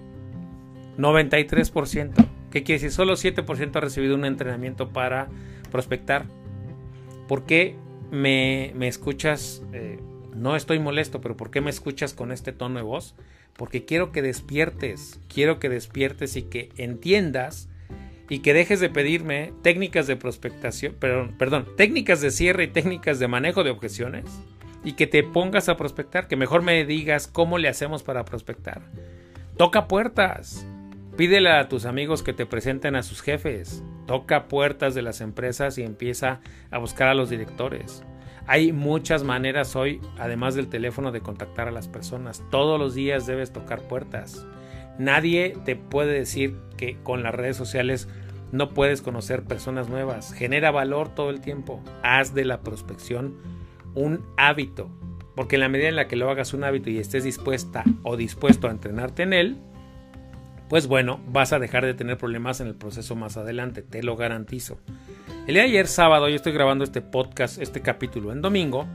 93%. 0.97 2.34
¿Qué 2.55 2.63
quiere 2.63 2.81
decir? 2.81 2.93
Solo 2.93 3.15
7% 3.15 3.75
ha 3.75 3.81
recibido 3.81 4.15
un 4.15 4.23
entrenamiento 4.23 4.87
para 4.87 5.27
prospectar. 5.73 6.23
¿Por 7.27 7.45
qué 7.45 7.75
me, 8.11 8.71
escuchas? 8.87 9.61
Eh, 9.73 9.99
no 10.33 10.55
estoy 10.55 10.79
molesto, 10.79 11.19
pero 11.19 11.35
¿por 11.35 11.51
qué 11.51 11.59
me 11.59 11.69
escuchas 11.69 12.13
con 12.13 12.31
este 12.31 12.53
tono 12.53 12.77
de 12.77 12.83
voz? 12.83 13.13
Porque 13.57 13.83
quiero 13.83 14.13
que 14.13 14.21
despiertes, 14.21 15.19
quiero 15.27 15.59
que 15.59 15.67
despiertes 15.67 16.37
y 16.37 16.43
que 16.43 16.69
entiendas 16.77 17.67
y 18.29 18.39
que 18.39 18.53
dejes 18.53 18.79
de 18.79 18.87
pedirme 18.87 19.51
técnicas 19.61 20.07
de 20.07 20.15
prospectación, 20.15 20.93
perdón, 20.97 21.35
perdón, 21.37 21.67
técnicas 21.75 22.21
de 22.21 22.31
cierre 22.31 22.63
y 22.63 22.67
técnicas 22.67 23.19
de 23.19 23.27
manejo 23.27 23.65
de 23.65 23.71
objeciones 23.71 24.23
y 24.85 24.93
que 24.93 25.07
te 25.07 25.23
pongas 25.23 25.67
a 25.67 25.75
prospectar, 25.75 26.29
que 26.29 26.37
mejor 26.37 26.61
me 26.61 26.85
digas 26.85 27.27
cómo 27.27 27.57
le 27.57 27.67
hacemos 27.67 28.01
para 28.01 28.23
prospectar. 28.23 28.81
Toca 29.57 29.89
puertas, 29.89 30.65
Pídele 31.17 31.49
a 31.49 31.69
tus 31.69 31.85
amigos 31.85 32.23
que 32.23 32.33
te 32.33 32.45
presenten 32.45 32.97
a 32.97 33.03
sus 33.03 33.21
jefes. 33.21 33.81
Toca 34.05 34.49
puertas 34.49 34.93
de 34.95 35.01
las 35.01 35.21
empresas 35.21 35.77
y 35.77 35.83
empieza 35.83 36.41
a 36.71 36.77
buscar 36.77 37.07
a 37.07 37.13
los 37.13 37.29
directores. 37.29 38.03
Hay 38.47 38.73
muchas 38.73 39.23
maneras 39.23 39.77
hoy, 39.77 40.01
además 40.19 40.55
del 40.55 40.67
teléfono, 40.67 41.13
de 41.13 41.21
contactar 41.21 41.69
a 41.69 41.71
las 41.71 41.87
personas. 41.87 42.43
Todos 42.51 42.77
los 42.77 42.95
días 42.95 43.25
debes 43.25 43.53
tocar 43.53 43.87
puertas. 43.87 44.45
Nadie 44.99 45.57
te 45.63 45.77
puede 45.77 46.11
decir 46.11 46.57
que 46.75 46.97
con 47.01 47.23
las 47.23 47.33
redes 47.33 47.55
sociales 47.55 48.09
no 48.51 48.73
puedes 48.73 49.01
conocer 49.01 49.43
personas 49.43 49.87
nuevas. 49.87 50.33
Genera 50.33 50.69
valor 50.69 51.15
todo 51.15 51.29
el 51.29 51.39
tiempo. 51.39 51.81
Haz 52.03 52.33
de 52.33 52.43
la 52.43 52.59
prospección 52.59 53.37
un 53.93 54.25
hábito. 54.35 54.89
Porque 55.33 55.55
en 55.55 55.61
la 55.61 55.69
medida 55.69 55.87
en 55.87 55.95
la 55.95 56.09
que 56.09 56.17
lo 56.17 56.29
hagas 56.29 56.53
un 56.53 56.65
hábito 56.65 56.89
y 56.89 56.97
estés 56.97 57.23
dispuesta 57.23 57.85
o 58.03 58.17
dispuesto 58.17 58.67
a 58.67 58.71
entrenarte 58.71 59.23
en 59.23 59.31
él, 59.31 59.57
pues 60.69 60.87
bueno, 60.87 61.19
vas 61.27 61.53
a 61.53 61.59
dejar 61.59 61.85
de 61.85 61.93
tener 61.93 62.17
problemas 62.17 62.59
en 62.59 62.67
el 62.67 62.75
proceso 62.75 63.15
más 63.15 63.37
adelante, 63.37 63.81
te 63.81 64.01
lo 64.01 64.15
garantizo. 64.15 64.79
El 65.47 65.53
día 65.53 65.63
de 65.63 65.69
ayer 65.69 65.87
sábado, 65.87 66.27
yo 66.27 66.35
estoy 66.35 66.53
grabando 66.53 66.83
este 66.83 67.01
podcast, 67.01 67.61
este 67.61 67.81
capítulo 67.81 68.31
en 68.31 68.41
domingo. 68.41 68.87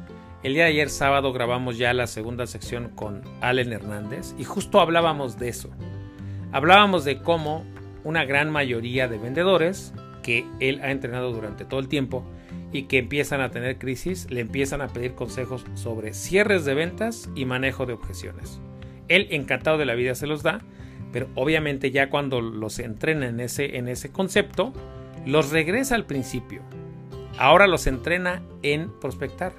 El 0.42 0.54
día 0.54 0.64
de 0.64 0.70
ayer 0.70 0.90
sábado 0.90 1.32
grabamos 1.32 1.78
ya 1.78 1.92
la 1.92 2.06
segunda 2.06 2.46
sección 2.46 2.88
con 2.88 3.22
Allen 3.40 3.72
Hernández 3.72 4.34
y 4.38 4.44
justo 4.44 4.80
hablábamos 4.80 5.38
de 5.38 5.48
eso. 5.48 5.70
Hablábamos 6.50 7.04
de 7.04 7.22
cómo 7.22 7.64
una 8.02 8.24
gran 8.24 8.50
mayoría 8.50 9.06
de 9.06 9.18
vendedores 9.18 9.92
que 10.22 10.46
él 10.58 10.80
ha 10.82 10.90
entrenado 10.90 11.32
durante 11.32 11.64
todo 11.64 11.78
el 11.78 11.88
tiempo 11.88 12.24
y 12.72 12.84
que 12.84 12.98
empiezan 12.98 13.40
a 13.40 13.50
tener 13.50 13.78
crisis, 13.78 14.28
le 14.30 14.40
empiezan 14.40 14.80
a 14.80 14.88
pedir 14.88 15.14
consejos 15.14 15.64
sobre 15.74 16.14
cierres 16.14 16.64
de 16.64 16.74
ventas 16.74 17.28
y 17.36 17.44
manejo 17.44 17.86
de 17.86 17.92
objeciones. 17.92 18.60
Él 19.08 19.28
encantado 19.30 19.78
de 19.78 19.86
la 19.86 19.94
vida 19.94 20.14
se 20.14 20.26
los 20.26 20.42
da 20.42 20.60
pero 21.12 21.28
obviamente 21.34 21.90
ya 21.90 22.10
cuando 22.10 22.40
los 22.40 22.78
entrena 22.78 23.28
en 23.28 23.40
ese, 23.40 23.76
en 23.76 23.88
ese 23.88 24.10
concepto, 24.10 24.72
los 25.26 25.50
regresa 25.50 25.94
al 25.94 26.06
principio. 26.06 26.62
Ahora 27.38 27.66
los 27.66 27.86
entrena 27.86 28.42
en 28.62 28.90
prospectar. 29.00 29.52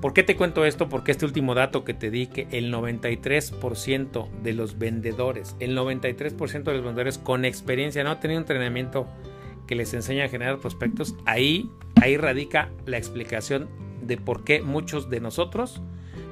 ¿Por 0.00 0.14
qué 0.14 0.22
te 0.22 0.34
cuento 0.34 0.64
esto? 0.64 0.88
Porque 0.88 1.12
este 1.12 1.26
último 1.26 1.54
dato 1.54 1.84
que 1.84 1.92
te 1.92 2.10
di, 2.10 2.26
que 2.26 2.48
el 2.52 2.72
93% 2.72 4.30
de 4.42 4.52
los 4.54 4.78
vendedores, 4.78 5.56
el 5.60 5.76
93% 5.76 6.62
de 6.64 6.72
los 6.72 6.84
vendedores 6.84 7.18
con 7.18 7.44
experiencia, 7.44 8.02
no 8.02 8.10
han 8.10 8.20
tenido 8.20 8.40
entrenamiento 8.40 9.06
que 9.66 9.74
les 9.74 9.92
enseña 9.92 10.24
a 10.24 10.28
generar 10.28 10.58
prospectos, 10.58 11.14
ahí, 11.26 11.70
ahí 12.00 12.16
radica 12.16 12.70
la 12.86 12.96
explicación 12.96 13.68
de 14.00 14.16
por 14.16 14.42
qué 14.42 14.62
muchos 14.62 15.10
de 15.10 15.20
nosotros 15.20 15.82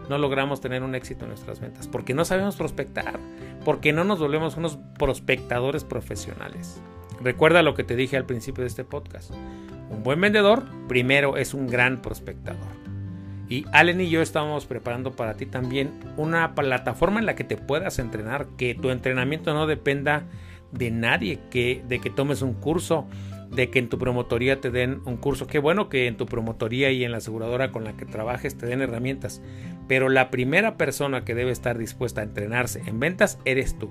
no 0.08 0.18
logramos 0.18 0.60
tener 0.60 0.82
un 0.82 0.94
éxito 0.94 1.24
en 1.24 1.30
nuestras 1.30 1.60
ventas. 1.60 1.86
Porque 1.86 2.14
no 2.14 2.24
sabemos 2.24 2.56
prospectar, 2.56 3.18
porque 3.64 3.92
no 3.92 4.04
nos 4.04 4.18
volvemos 4.18 4.56
unos 4.56 4.78
prospectadores 4.98 5.84
profesionales. 5.84 6.80
Recuerda 7.22 7.62
lo 7.62 7.74
que 7.74 7.84
te 7.84 7.96
dije 7.96 8.16
al 8.16 8.26
principio 8.26 8.62
de 8.62 8.68
este 8.68 8.84
podcast. 8.84 9.32
Un 9.90 10.02
buen 10.02 10.20
vendedor 10.20 10.64
primero 10.86 11.36
es 11.36 11.54
un 11.54 11.66
gran 11.66 12.00
prospectador. 12.00 12.78
Y 13.48 13.64
Allen 13.72 14.00
y 14.00 14.10
yo 14.10 14.20
estamos 14.20 14.66
preparando 14.66 15.12
para 15.12 15.34
ti 15.34 15.46
también 15.46 15.90
una 16.16 16.54
plataforma 16.54 17.18
en 17.18 17.26
la 17.26 17.34
que 17.34 17.44
te 17.44 17.56
puedas 17.56 17.98
entrenar, 17.98 18.46
que 18.58 18.74
tu 18.74 18.90
entrenamiento 18.90 19.54
no 19.54 19.66
dependa 19.66 20.24
de 20.70 20.90
nadie, 20.90 21.40
que 21.50 21.82
de 21.88 21.98
que 21.98 22.10
tomes 22.10 22.42
un 22.42 22.52
curso, 22.52 23.06
de 23.50 23.70
que 23.70 23.78
en 23.78 23.88
tu 23.88 23.98
promotoría 23.98 24.60
te 24.60 24.70
den 24.70 25.00
un 25.04 25.16
curso. 25.16 25.46
Qué 25.46 25.58
bueno 25.58 25.88
que 25.88 26.06
en 26.06 26.16
tu 26.16 26.26
promotoría 26.26 26.90
y 26.90 27.04
en 27.04 27.12
la 27.12 27.18
aseguradora 27.18 27.72
con 27.72 27.84
la 27.84 27.96
que 27.96 28.04
trabajes 28.04 28.56
te 28.56 28.66
den 28.66 28.82
herramientas, 28.82 29.42
pero 29.86 30.08
la 30.08 30.30
primera 30.30 30.76
persona 30.76 31.24
que 31.24 31.34
debe 31.34 31.50
estar 31.50 31.78
dispuesta 31.78 32.20
a 32.20 32.24
entrenarse 32.24 32.82
en 32.86 33.00
ventas 33.00 33.38
eres 33.44 33.78
tú. 33.78 33.90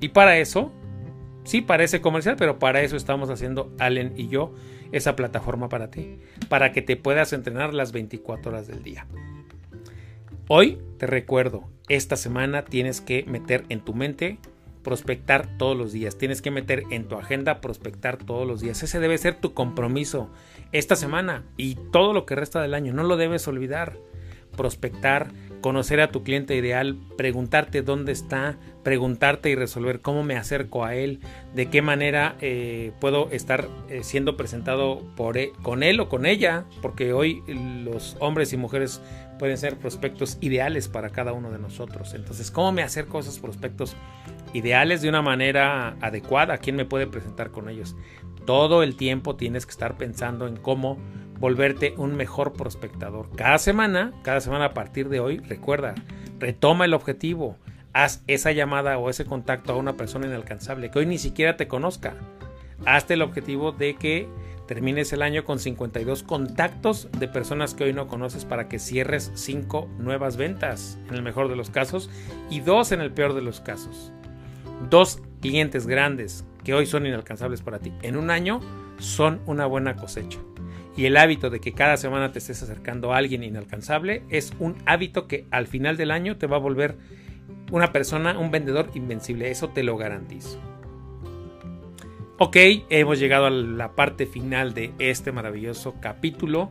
Y 0.00 0.08
para 0.08 0.38
eso, 0.38 0.72
sí 1.44 1.60
parece 1.60 2.00
comercial, 2.00 2.36
pero 2.38 2.58
para 2.58 2.82
eso 2.82 2.96
estamos 2.96 3.30
haciendo 3.30 3.72
Allen 3.78 4.14
y 4.16 4.28
yo 4.28 4.52
esa 4.92 5.16
plataforma 5.16 5.68
para 5.68 5.90
ti, 5.90 6.18
para 6.48 6.72
que 6.72 6.82
te 6.82 6.96
puedas 6.96 7.32
entrenar 7.32 7.74
las 7.74 7.92
24 7.92 8.52
horas 8.52 8.66
del 8.66 8.82
día. 8.82 9.06
Hoy 10.48 10.78
te 10.98 11.06
recuerdo, 11.06 11.64
esta 11.88 12.16
semana 12.16 12.64
tienes 12.64 13.00
que 13.00 13.24
meter 13.24 13.64
en 13.68 13.80
tu 13.80 13.94
mente 13.94 14.38
prospectar 14.86 15.48
todos 15.58 15.76
los 15.76 15.90
días, 15.90 16.16
tienes 16.16 16.40
que 16.40 16.52
meter 16.52 16.84
en 16.92 17.08
tu 17.08 17.16
agenda 17.16 17.60
prospectar 17.60 18.18
todos 18.18 18.46
los 18.46 18.60
días. 18.60 18.84
Ese 18.84 19.00
debe 19.00 19.18
ser 19.18 19.34
tu 19.34 19.52
compromiso 19.52 20.30
esta 20.70 20.94
semana 20.94 21.42
y 21.56 21.74
todo 21.90 22.12
lo 22.12 22.24
que 22.24 22.36
resta 22.36 22.62
del 22.62 22.72
año, 22.72 22.92
no 22.92 23.02
lo 23.02 23.16
debes 23.16 23.48
olvidar. 23.48 23.98
Prospectar, 24.56 25.32
conocer 25.66 26.00
a 26.00 26.12
tu 26.12 26.22
cliente 26.22 26.54
ideal, 26.54 26.96
preguntarte 27.16 27.82
dónde 27.82 28.12
está, 28.12 28.56
preguntarte 28.84 29.50
y 29.50 29.56
resolver 29.56 30.00
cómo 30.00 30.22
me 30.22 30.36
acerco 30.36 30.84
a 30.84 30.94
él, 30.94 31.18
de 31.56 31.68
qué 31.70 31.82
manera 31.82 32.36
eh, 32.40 32.92
puedo 33.00 33.32
estar 33.32 33.66
eh, 33.88 34.04
siendo 34.04 34.36
presentado 34.36 35.02
por 35.16 35.36
e, 35.36 35.50
con 35.62 35.82
él 35.82 35.98
o 35.98 36.08
con 36.08 36.24
ella, 36.24 36.66
porque 36.82 37.12
hoy 37.12 37.42
los 37.48 38.16
hombres 38.20 38.52
y 38.52 38.56
mujeres 38.56 39.02
pueden 39.40 39.58
ser 39.58 39.76
prospectos 39.76 40.38
ideales 40.40 40.86
para 40.86 41.10
cada 41.10 41.32
uno 41.32 41.50
de 41.50 41.58
nosotros. 41.58 42.14
Entonces, 42.14 42.52
¿cómo 42.52 42.70
me 42.70 42.84
acerco 42.84 43.18
a 43.18 43.22
esos 43.22 43.40
prospectos 43.40 43.96
ideales 44.52 45.02
de 45.02 45.08
una 45.08 45.20
manera 45.20 45.96
adecuada? 46.00 46.58
¿Quién 46.58 46.76
me 46.76 46.84
puede 46.84 47.08
presentar 47.08 47.50
con 47.50 47.68
ellos? 47.68 47.96
Todo 48.44 48.84
el 48.84 48.94
tiempo 48.94 49.34
tienes 49.34 49.66
que 49.66 49.72
estar 49.72 49.96
pensando 49.96 50.46
en 50.46 50.58
cómo 50.58 50.96
volverte 51.38 51.94
un 51.96 52.16
mejor 52.16 52.52
prospectador. 52.52 53.28
Cada 53.36 53.58
semana, 53.58 54.12
cada 54.22 54.40
semana 54.40 54.66
a 54.66 54.74
partir 54.74 55.08
de 55.08 55.20
hoy, 55.20 55.38
recuerda, 55.38 55.94
retoma 56.38 56.84
el 56.84 56.94
objetivo 56.94 57.56
haz 57.96 58.22
esa 58.26 58.52
llamada 58.52 58.98
o 58.98 59.08
ese 59.08 59.24
contacto 59.24 59.72
a 59.72 59.76
una 59.76 59.96
persona 59.96 60.26
inalcanzable 60.26 60.90
que 60.90 60.98
hoy 60.98 61.06
ni 61.06 61.16
siquiera 61.16 61.56
te 61.56 61.66
conozca. 61.66 62.14
Hazte 62.84 63.14
el 63.14 63.22
objetivo 63.22 63.72
de 63.72 63.96
que 63.96 64.28
termines 64.68 65.14
el 65.14 65.22
año 65.22 65.44
con 65.44 65.58
52 65.58 66.22
contactos 66.22 67.08
de 67.18 67.26
personas 67.26 67.72
que 67.72 67.84
hoy 67.84 67.94
no 67.94 68.06
conoces 68.06 68.44
para 68.44 68.68
que 68.68 68.78
cierres 68.78 69.32
5 69.34 69.88
nuevas 69.98 70.36
ventas 70.36 70.98
en 71.08 71.14
el 71.14 71.22
mejor 71.22 71.48
de 71.48 71.56
los 71.56 71.70
casos 71.70 72.10
y 72.50 72.60
2 72.60 72.92
en 72.92 73.00
el 73.00 73.12
peor 73.12 73.32
de 73.32 73.40
los 73.40 73.62
casos. 73.62 74.12
Dos 74.90 75.22
clientes 75.40 75.86
grandes 75.86 76.44
que 76.64 76.74
hoy 76.74 76.84
son 76.84 77.06
inalcanzables 77.06 77.62
para 77.62 77.78
ti 77.78 77.94
en 78.02 78.18
un 78.18 78.30
año 78.30 78.60
son 78.98 79.40
una 79.46 79.64
buena 79.64 79.96
cosecha. 79.96 80.38
Y 80.96 81.04
el 81.04 81.16
hábito 81.18 81.50
de 81.50 81.60
que 81.60 81.72
cada 81.72 81.98
semana 81.98 82.32
te 82.32 82.38
estés 82.38 82.62
acercando 82.62 83.12
a 83.12 83.18
alguien 83.18 83.42
inalcanzable 83.42 84.22
es 84.30 84.52
un 84.58 84.76
hábito 84.86 85.28
que 85.28 85.46
al 85.50 85.66
final 85.66 85.96
del 85.96 86.10
año 86.10 86.38
te 86.38 86.46
va 86.46 86.56
a 86.56 86.60
volver 86.60 86.96
una 87.70 87.92
persona, 87.92 88.38
un 88.38 88.50
vendedor 88.50 88.90
invencible, 88.94 89.50
eso 89.50 89.68
te 89.68 89.82
lo 89.82 89.96
garantizo. 89.96 90.58
Ok, 92.38 92.56
hemos 92.90 93.18
llegado 93.18 93.46
a 93.46 93.50
la 93.50 93.94
parte 93.94 94.26
final 94.26 94.74
de 94.74 94.92
este 94.98 95.32
maravilloso 95.32 95.94
capítulo 96.00 96.70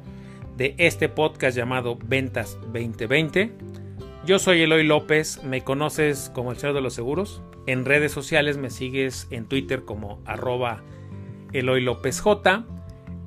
de 0.57 0.76
este 0.78 1.09
podcast 1.09 1.57
llamado 1.57 1.97
Ventas 2.03 2.57
2020. 2.71 3.51
Yo 4.26 4.39
soy 4.39 4.61
Eloy 4.61 4.84
López, 4.84 5.43
me 5.43 5.63
conoces 5.63 6.32
como 6.34 6.51
el 6.51 6.57
Señor 6.57 6.76
de 6.76 6.82
los 6.82 6.93
Seguros. 6.93 7.41
En 7.67 7.86
redes 7.86 8.11
sociales 8.11 8.57
me 8.57 8.69
sigues 8.69 9.28
en 9.32 9.45
Twitter 9.45 9.84
como 9.84 10.21
arroba 10.26 10.84
Eloy 11.51 11.82
López 11.82 12.21
J. 12.21 12.65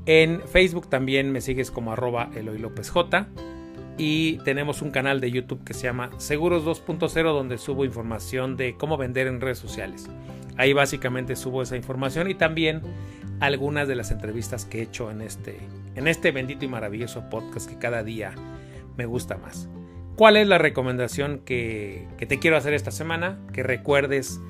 En 0.09 0.41
Facebook 0.41 0.89
también 0.89 1.31
me 1.33 1.43
sigues 1.43 1.71
como 1.71 1.93
arroba 1.93 2.31
Eloy 2.35 2.63
J 2.63 3.29
y 3.99 4.39
tenemos 4.39 4.81
un 4.81 4.91
canal 4.91 5.21
de 5.21 5.31
YouTube 5.31 5.63
que 5.65 5.75
se 5.75 5.83
llama 5.83 6.09
Seguros 6.17 6.65
2.0 6.65 7.35
donde 7.35 7.59
subo 7.59 7.85
información 7.85 8.57
de 8.57 8.75
cómo 8.75 8.97
vender 8.97 9.27
en 9.27 9.43
redes 9.43 9.59
sociales. 9.59 10.09
Ahí 10.57 10.73
básicamente 10.73 11.37
subo 11.37 11.61
esa 11.61 11.77
información 11.77 12.31
y 12.31 12.35
también 12.35 12.81
algunas 13.41 13.87
de 13.87 13.97
las 13.97 14.11
entrevistas 14.11 14.65
que 14.65 14.79
he 14.79 14.83
hecho 14.85 15.11
en 15.11 15.21
este, 15.21 15.59
en 15.95 16.09
este 16.09 16.31
bendito 16.31 16.65
y 16.65 16.69
maravilloso 16.69 17.29
podcast 17.29 17.69
que 17.69 17.77
cada 17.77 18.03
día 18.03 18.33
me 18.97 19.05
gusta 19.05 19.37
más. 19.37 19.69
¿Cuál 20.17 20.39
es 20.39 20.49
la 20.49 20.57
recomendación 20.57 21.41
que, 21.41 22.09
que 22.17 22.25
te 22.25 22.39
quiero 22.39 22.57
hacer 22.57 22.73
esta 22.73 22.93
semana? 22.93 23.39
Que 23.53 23.63
recuerdes 23.63 24.41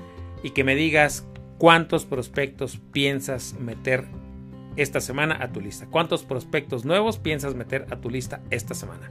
y 0.44 0.50
que 0.50 0.62
me 0.62 0.76
digas 0.76 1.26
cuántos 1.58 2.04
prospectos 2.04 2.78
piensas 2.92 3.56
meter 3.58 4.04
esta 4.78 5.00
semana 5.00 5.38
a 5.40 5.52
tu 5.52 5.60
lista. 5.60 5.86
¿Cuántos 5.86 6.24
prospectos 6.24 6.84
nuevos 6.84 7.18
piensas 7.18 7.54
meter 7.54 7.86
a 7.90 8.00
tu 8.00 8.08
lista 8.08 8.40
esta 8.50 8.74
semana? 8.74 9.10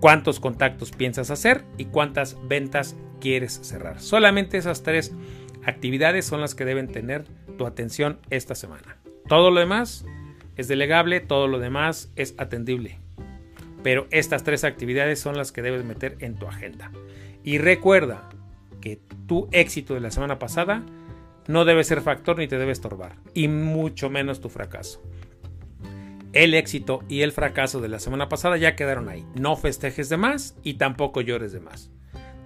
cuántos 0.00 0.40
contactos 0.40 0.90
piensas 0.90 1.30
hacer 1.30 1.64
y 1.78 1.84
cuántas 1.84 2.36
ventas 2.48 2.96
quieres 3.20 3.60
cerrar. 3.62 4.00
Solamente 4.00 4.58
esas 4.58 4.82
tres 4.82 5.12
actividades 5.64 6.24
son 6.24 6.40
las 6.40 6.54
que 6.54 6.64
deben 6.64 6.88
tener 6.88 7.24
tu 7.58 7.66
atención 7.66 8.18
esta 8.30 8.54
semana. 8.54 8.96
Todo 9.28 9.50
lo 9.50 9.60
demás 9.60 10.04
es 10.56 10.68
delegable, 10.68 11.20
todo 11.20 11.46
lo 11.46 11.58
demás 11.58 12.10
es 12.16 12.34
atendible. 12.38 12.98
Pero 13.82 14.06
estas 14.10 14.42
tres 14.42 14.64
actividades 14.64 15.20
son 15.20 15.36
las 15.36 15.52
que 15.52 15.62
debes 15.62 15.84
meter 15.84 16.16
en 16.20 16.34
tu 16.34 16.46
agenda. 16.46 16.90
Y 17.44 17.58
recuerda 17.58 18.28
que 18.80 18.98
tu 19.26 19.48
éxito 19.52 19.94
de 19.94 20.00
la 20.00 20.10
semana 20.10 20.38
pasada 20.38 20.82
no 21.46 21.64
debe 21.64 21.84
ser 21.84 22.00
factor 22.00 22.38
ni 22.38 22.48
te 22.48 22.58
debe 22.58 22.72
estorbar, 22.72 23.16
y 23.34 23.48
mucho 23.48 24.10
menos 24.10 24.40
tu 24.40 24.48
fracaso. 24.48 25.02
El 26.32 26.54
éxito 26.54 27.02
y 27.08 27.22
el 27.22 27.32
fracaso 27.32 27.80
de 27.80 27.88
la 27.88 27.98
semana 27.98 28.28
pasada 28.28 28.56
ya 28.56 28.76
quedaron 28.76 29.08
ahí. 29.08 29.26
No 29.34 29.56
festejes 29.56 30.08
de 30.08 30.16
más 30.16 30.56
y 30.62 30.74
tampoco 30.74 31.22
llores 31.22 31.52
de 31.52 31.58
más. 31.58 31.90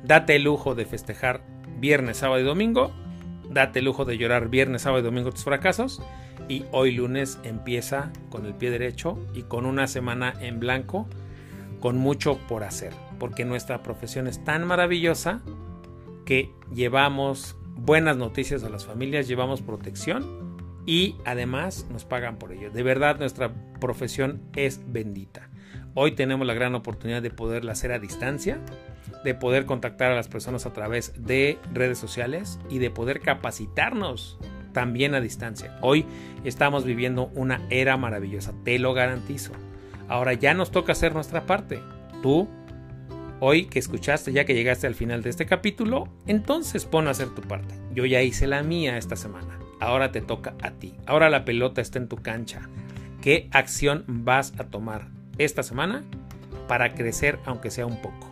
Date 0.03 0.37
el 0.37 0.45
lujo 0.45 0.75
de 0.75 0.87
festejar 0.87 1.43
viernes, 1.81 2.17
sábado 2.19 2.41
y 2.41 2.45
domingo. 2.45 2.93
Date 3.51 3.81
el 3.81 3.85
lujo 3.85 4.07
de 4.07 4.17
llorar 4.17 4.49
viernes, 4.49 4.83
sábado 4.83 5.01
y 5.01 5.05
domingo 5.05 5.33
tus 5.33 5.45
fracasos. 5.45 6.03
Y 6.49 6.65
hoy 6.73 6.93
lunes 6.93 7.39
empieza 7.45 8.11
con 8.31 8.47
el 8.47 8.55
pie 8.55 8.71
derecho 8.71 9.19
y 9.35 9.43
con 9.43 9.67
una 9.67 9.87
semana 9.87 10.33
en 10.41 10.61
blanco, 10.61 11.07
con 11.81 11.99
mucho 11.99 12.39
por 12.49 12.65
hacer. 12.65 12.95
Porque 13.19 13.45
nuestra 13.45 13.83
profesión 13.83 14.29
es 14.29 14.43
tan 14.45 14.67
maravillosa 14.67 15.43
que 16.25 16.51
llevamos 16.73 17.57
buenas 17.85 18.17
noticias 18.17 18.65
a 18.65 18.71
las 18.71 18.87
familias, 18.87 19.29
llevamos 19.29 19.61
protección 19.61 20.57
y 20.87 21.17
además 21.25 21.87
nos 21.91 22.05
pagan 22.05 22.39
por 22.39 22.53
ello. 22.53 22.71
De 22.71 22.83
verdad 22.83 23.19
nuestra 23.19 23.53
profesión 23.81 24.41
es 24.57 24.81
bendita. 24.87 25.51
Hoy 25.95 26.13
tenemos 26.13 26.47
la 26.47 26.55
gran 26.55 26.75
oportunidad 26.75 27.23
de 27.23 27.31
poderla 27.31 27.73
hacer 27.73 27.93
a 27.93 27.99
distancia, 27.99 28.59
de 29.23 29.35
poder 29.35 29.67
contactar 29.67 30.13
a 30.13 30.15
las 30.15 30.29
personas 30.29 30.67
a 30.67 30.73
través 30.73 31.13
de 31.25 31.59
redes 31.73 31.99
sociales 31.99 32.59
y 32.71 32.79
de 32.79 32.91
poder 32.91 33.21
capacitarnos 33.21 34.39
también 34.73 35.15
a 35.15 35.21
distancia. 35.21 35.77
Hoy 35.83 36.07
estamos 36.43 36.85
viviendo 36.85 37.31
una 37.35 37.61
era 37.71 37.97
maravillosa, 37.97 38.55
te 38.65 38.79
lo 38.79 38.95
garantizo. 38.95 39.53
Ahora 40.09 40.33
ya 40.33 40.55
nos 40.55 40.71
toca 40.71 40.93
hacer 40.93 41.15
nuestra 41.15 41.47
parte. 41.47 41.81
Tú, 42.23 42.49
hoy 43.41 43.67
que 43.67 43.79
escuchaste, 43.79 44.33
ya 44.33 44.45
que 44.45 44.55
llegaste 44.55 44.87
al 44.87 44.95
final 44.95 45.23
de 45.23 45.31
este 45.31 45.47
capítulo, 45.47 46.09
entonces 46.27 46.85
pon 46.85 47.09
a 47.09 47.11
hacer 47.11 47.29
tu 47.29 47.43
parte. 47.43 47.75
Yo 47.93 48.05
ya 48.05 48.23
hice 48.23 48.47
la 48.47 48.63
mía 48.63 48.97
esta 48.97 49.17
semana. 49.17 49.59
Ahora 49.81 50.13
te 50.13 50.21
toca 50.21 50.55
a 50.63 50.71
ti. 50.71 50.95
Ahora 51.07 51.31
la 51.31 51.45
pelota 51.45 51.81
está 51.81 51.99
en 51.99 52.09
tu 52.09 52.17
cancha. 52.17 52.69
¿Qué 53.21 53.49
acción 53.53 54.05
vas 54.07 54.53
a 54.59 54.65
tomar 54.65 55.09
esta 55.39 55.63
semana 55.63 56.05
para 56.69 56.95
crecer 56.95 57.39
aunque 57.45 57.71
sea 57.71 57.87
un 57.87 58.01
poco? 58.01 58.31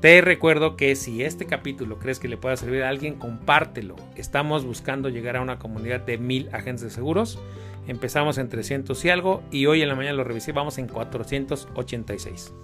Te 0.00 0.20
recuerdo 0.20 0.76
que 0.76 0.96
si 0.96 1.22
este 1.22 1.46
capítulo 1.46 1.98
crees 1.98 2.18
que 2.18 2.26
le 2.26 2.36
pueda 2.36 2.56
servir 2.56 2.82
a 2.82 2.88
alguien, 2.88 3.14
compártelo. 3.14 3.94
Estamos 4.16 4.64
buscando 4.64 5.08
llegar 5.08 5.36
a 5.36 5.40
una 5.40 5.60
comunidad 5.60 6.00
de 6.00 6.18
mil 6.18 6.48
agentes 6.52 6.82
de 6.82 6.90
seguros 6.90 7.38
Empezamos 7.86 8.38
en 8.38 8.48
300 8.48 9.04
y 9.04 9.10
algo 9.10 9.42
y 9.50 9.66
hoy 9.66 9.82
en 9.82 9.88
la 9.88 9.96
mañana 9.96 10.16
lo 10.16 10.24
revisé, 10.24 10.52
vamos 10.52 10.78
en 10.78 10.86
486. 10.86 12.54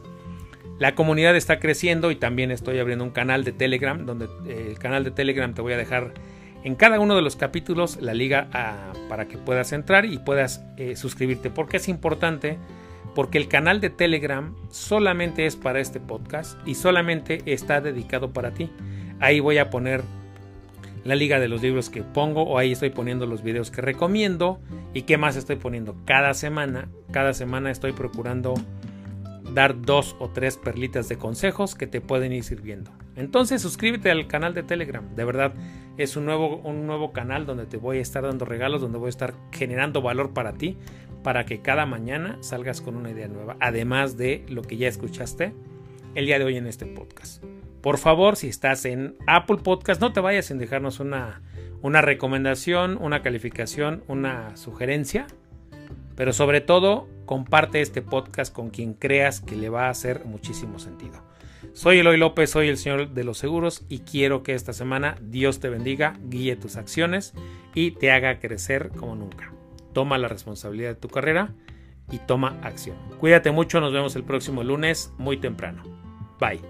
La 0.79 0.95
comunidad 0.95 1.37
está 1.37 1.59
creciendo 1.59 2.11
y 2.11 2.17
también 2.17 2.51
estoy 2.51 2.79
abriendo 2.79 3.05
un 3.05 3.11
canal 3.11 3.45
de 3.45 3.53
Telegram, 3.53 4.07
donde 4.07 4.27
eh, 4.47 4.69
el 4.71 4.79
canal 4.79 5.03
de 5.03 5.11
Telegram 5.11 5.53
te 5.53 5.61
voy 5.61 5.73
a 5.73 5.77
dejar 5.77 6.13
en 6.63 6.75
cada 6.77 7.01
uno 7.01 7.17
de 7.17 7.23
los 7.23 7.37
capítulos 7.37 7.99
la 8.01 8.15
liga 8.15 8.49
ah, 8.53 8.93
para 9.09 9.27
que 9.27 9.39
puedas 9.39 9.73
entrar 9.73 10.05
y 10.05 10.19
puedas 10.19 10.65
eh, 10.77 10.97
suscribirte. 10.97 11.51
porque 11.51 11.79
es 11.79 11.89
importante? 11.89 12.59
Porque 13.15 13.39
el 13.39 13.49
canal 13.49 13.81
de 13.81 13.91
Telegram 13.91 14.55
solamente 14.71 15.47
es 15.47 15.57
para 15.57 15.81
este 15.81 15.99
podcast 15.99 16.59
y 16.67 16.75
solamente 16.75 17.43
está 17.47 17.81
dedicado 17.81 18.33
para 18.33 18.53
ti. 18.53 18.71
Ahí 19.19 19.41
voy 19.41 19.59
a 19.59 19.71
poner 19.71 20.03
la 21.05 21.17
liga 21.17 21.41
de 21.41 21.49
los 21.49 21.63
libros 21.63 21.91
que 21.91 22.03
pongo 22.03 22.43
o 22.43 22.59
ahí 22.59 22.73
estoy 22.73 22.91
poniendo 22.91 23.27
los 23.27 23.43
videos 23.43 23.71
que 23.71 23.81
recomiendo 23.81 24.61
y 24.95 25.03
qué 25.03 25.17
más 25.17 25.37
estoy 25.37 25.57
poniendo 25.57 25.97
cada 26.05 26.35
semana. 26.35 26.89
Cada 27.11 27.35
semana 27.35 27.71
estoy 27.71 27.93
procurando 27.93 28.55
dar 29.59 29.83
dos 29.83 30.15
o 30.21 30.29
tres 30.29 30.57
perlitas 30.57 31.09
de 31.09 31.19
consejos 31.19 31.75
que 31.75 31.89
te 31.89 32.01
pueden 32.01 32.33
ir 32.33 32.45
sirviendo. 32.45 32.93
Entonces 33.17 33.61
suscríbete 33.61 34.09
al 34.09 34.29
canal 34.29 34.55
de 34.55 34.63
Telegram. 34.63 35.05
De 35.17 35.25
verdad 35.25 35.53
es 35.97 36.17
un 36.17 36.27
nuevo, 36.27 36.59
un 36.59 36.87
nuevo 36.87 37.13
canal 37.13 37.45
donde 37.45 37.67
te 37.67 37.77
voy 37.77 37.99
a 37.99 38.01
estar 38.01 38.23
dando 38.23 38.45
regalos, 38.45 38.81
donde 38.81 38.99
voy 38.99 39.09
a 39.09 39.11
estar 39.11 39.35
generando 39.51 40.01
valor 40.01 40.33
para 40.33 40.53
ti, 40.53 40.77
para 41.25 41.45
que 41.45 41.61
cada 41.61 41.87
mañana 41.87 42.39
salgas 42.41 42.81
con 42.81 42.95
una 42.95 43.11
idea 43.11 43.27
nueva, 43.27 43.57
además 43.59 44.17
de 44.17 44.47
lo 44.49 44.63
que 44.63 44.77
ya 44.77 44.87
escuchaste 44.87 45.53
el 46.15 46.27
día 46.27 46.39
de 46.39 46.45
hoy 46.45 46.57
en 46.57 46.69
este 46.69 46.87
podcast. 46.87 47.43
Por 47.83 47.99
favor, 47.99 48.37
si 48.37 48.47
estás 48.47 48.85
en 48.85 49.17
Apple 49.27 49.59
Podcast, 49.65 50.01
no 50.01 50.13
te 50.13 50.21
vayas 50.21 50.47
sin 50.47 50.59
dejarnos 50.59 51.01
una, 51.01 51.43
una 51.83 52.01
recomendación, 52.01 52.97
una 53.01 53.23
calificación, 53.23 54.05
una 54.07 54.57
sugerencia 54.57 55.27
pero 56.19 56.33
sobre 56.33 56.61
todo, 56.61 57.09
comparte 57.27 57.81
este 57.81 58.03
podcast 58.03 58.53
con 58.53 58.71
quien 58.71 58.93
creas 58.93 59.41
que 59.41 59.55
le 59.55 59.69
va 59.69 59.87
a 59.87 59.91
hacer 59.91 60.25
muchísimo 60.25 60.81
sentido. 60.81 61.23
Soy 61.75 62.01
Eloy 62.01 62.17
López, 62.17 62.51
soy 62.51 62.67
el 62.67 62.77
Señor 62.77 63.11
de 63.11 63.23
los 63.23 63.39
Seguros 63.39 63.85
y 63.89 64.01
quiero 64.01 64.43
que 64.43 64.55
esta 64.55 64.73
semana 64.73 65.15
Dios 65.23 65.61
te 65.61 65.69
bendiga, 65.69 66.19
guíe 66.25 66.57
tus 66.57 66.75
acciones 66.75 67.35
y 67.73 67.93
te 67.93 68.11
haga 68.11 68.41
crecer 68.41 68.89
como 68.89 69.15
nunca. 69.15 69.53
Toma 69.93 70.19
la 70.19 70.27
responsabilidad 70.27 70.89
de 70.89 70.97
tu 70.97 71.09
carrera 71.09 71.55
y 72.11 72.19
toma 72.19 72.59
acción. 72.65 72.97
Cuídate 73.21 73.53
mucho, 73.53 73.81
nos 73.81 73.93
vemos 73.93 74.17
el 74.17 74.25
próximo 74.25 74.65
lunes 74.65 75.13
muy 75.19 75.37
temprano. 75.37 75.85
Bye. 76.41 76.61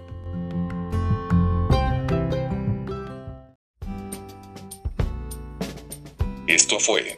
Esto 6.45 6.79
fue 6.79 7.17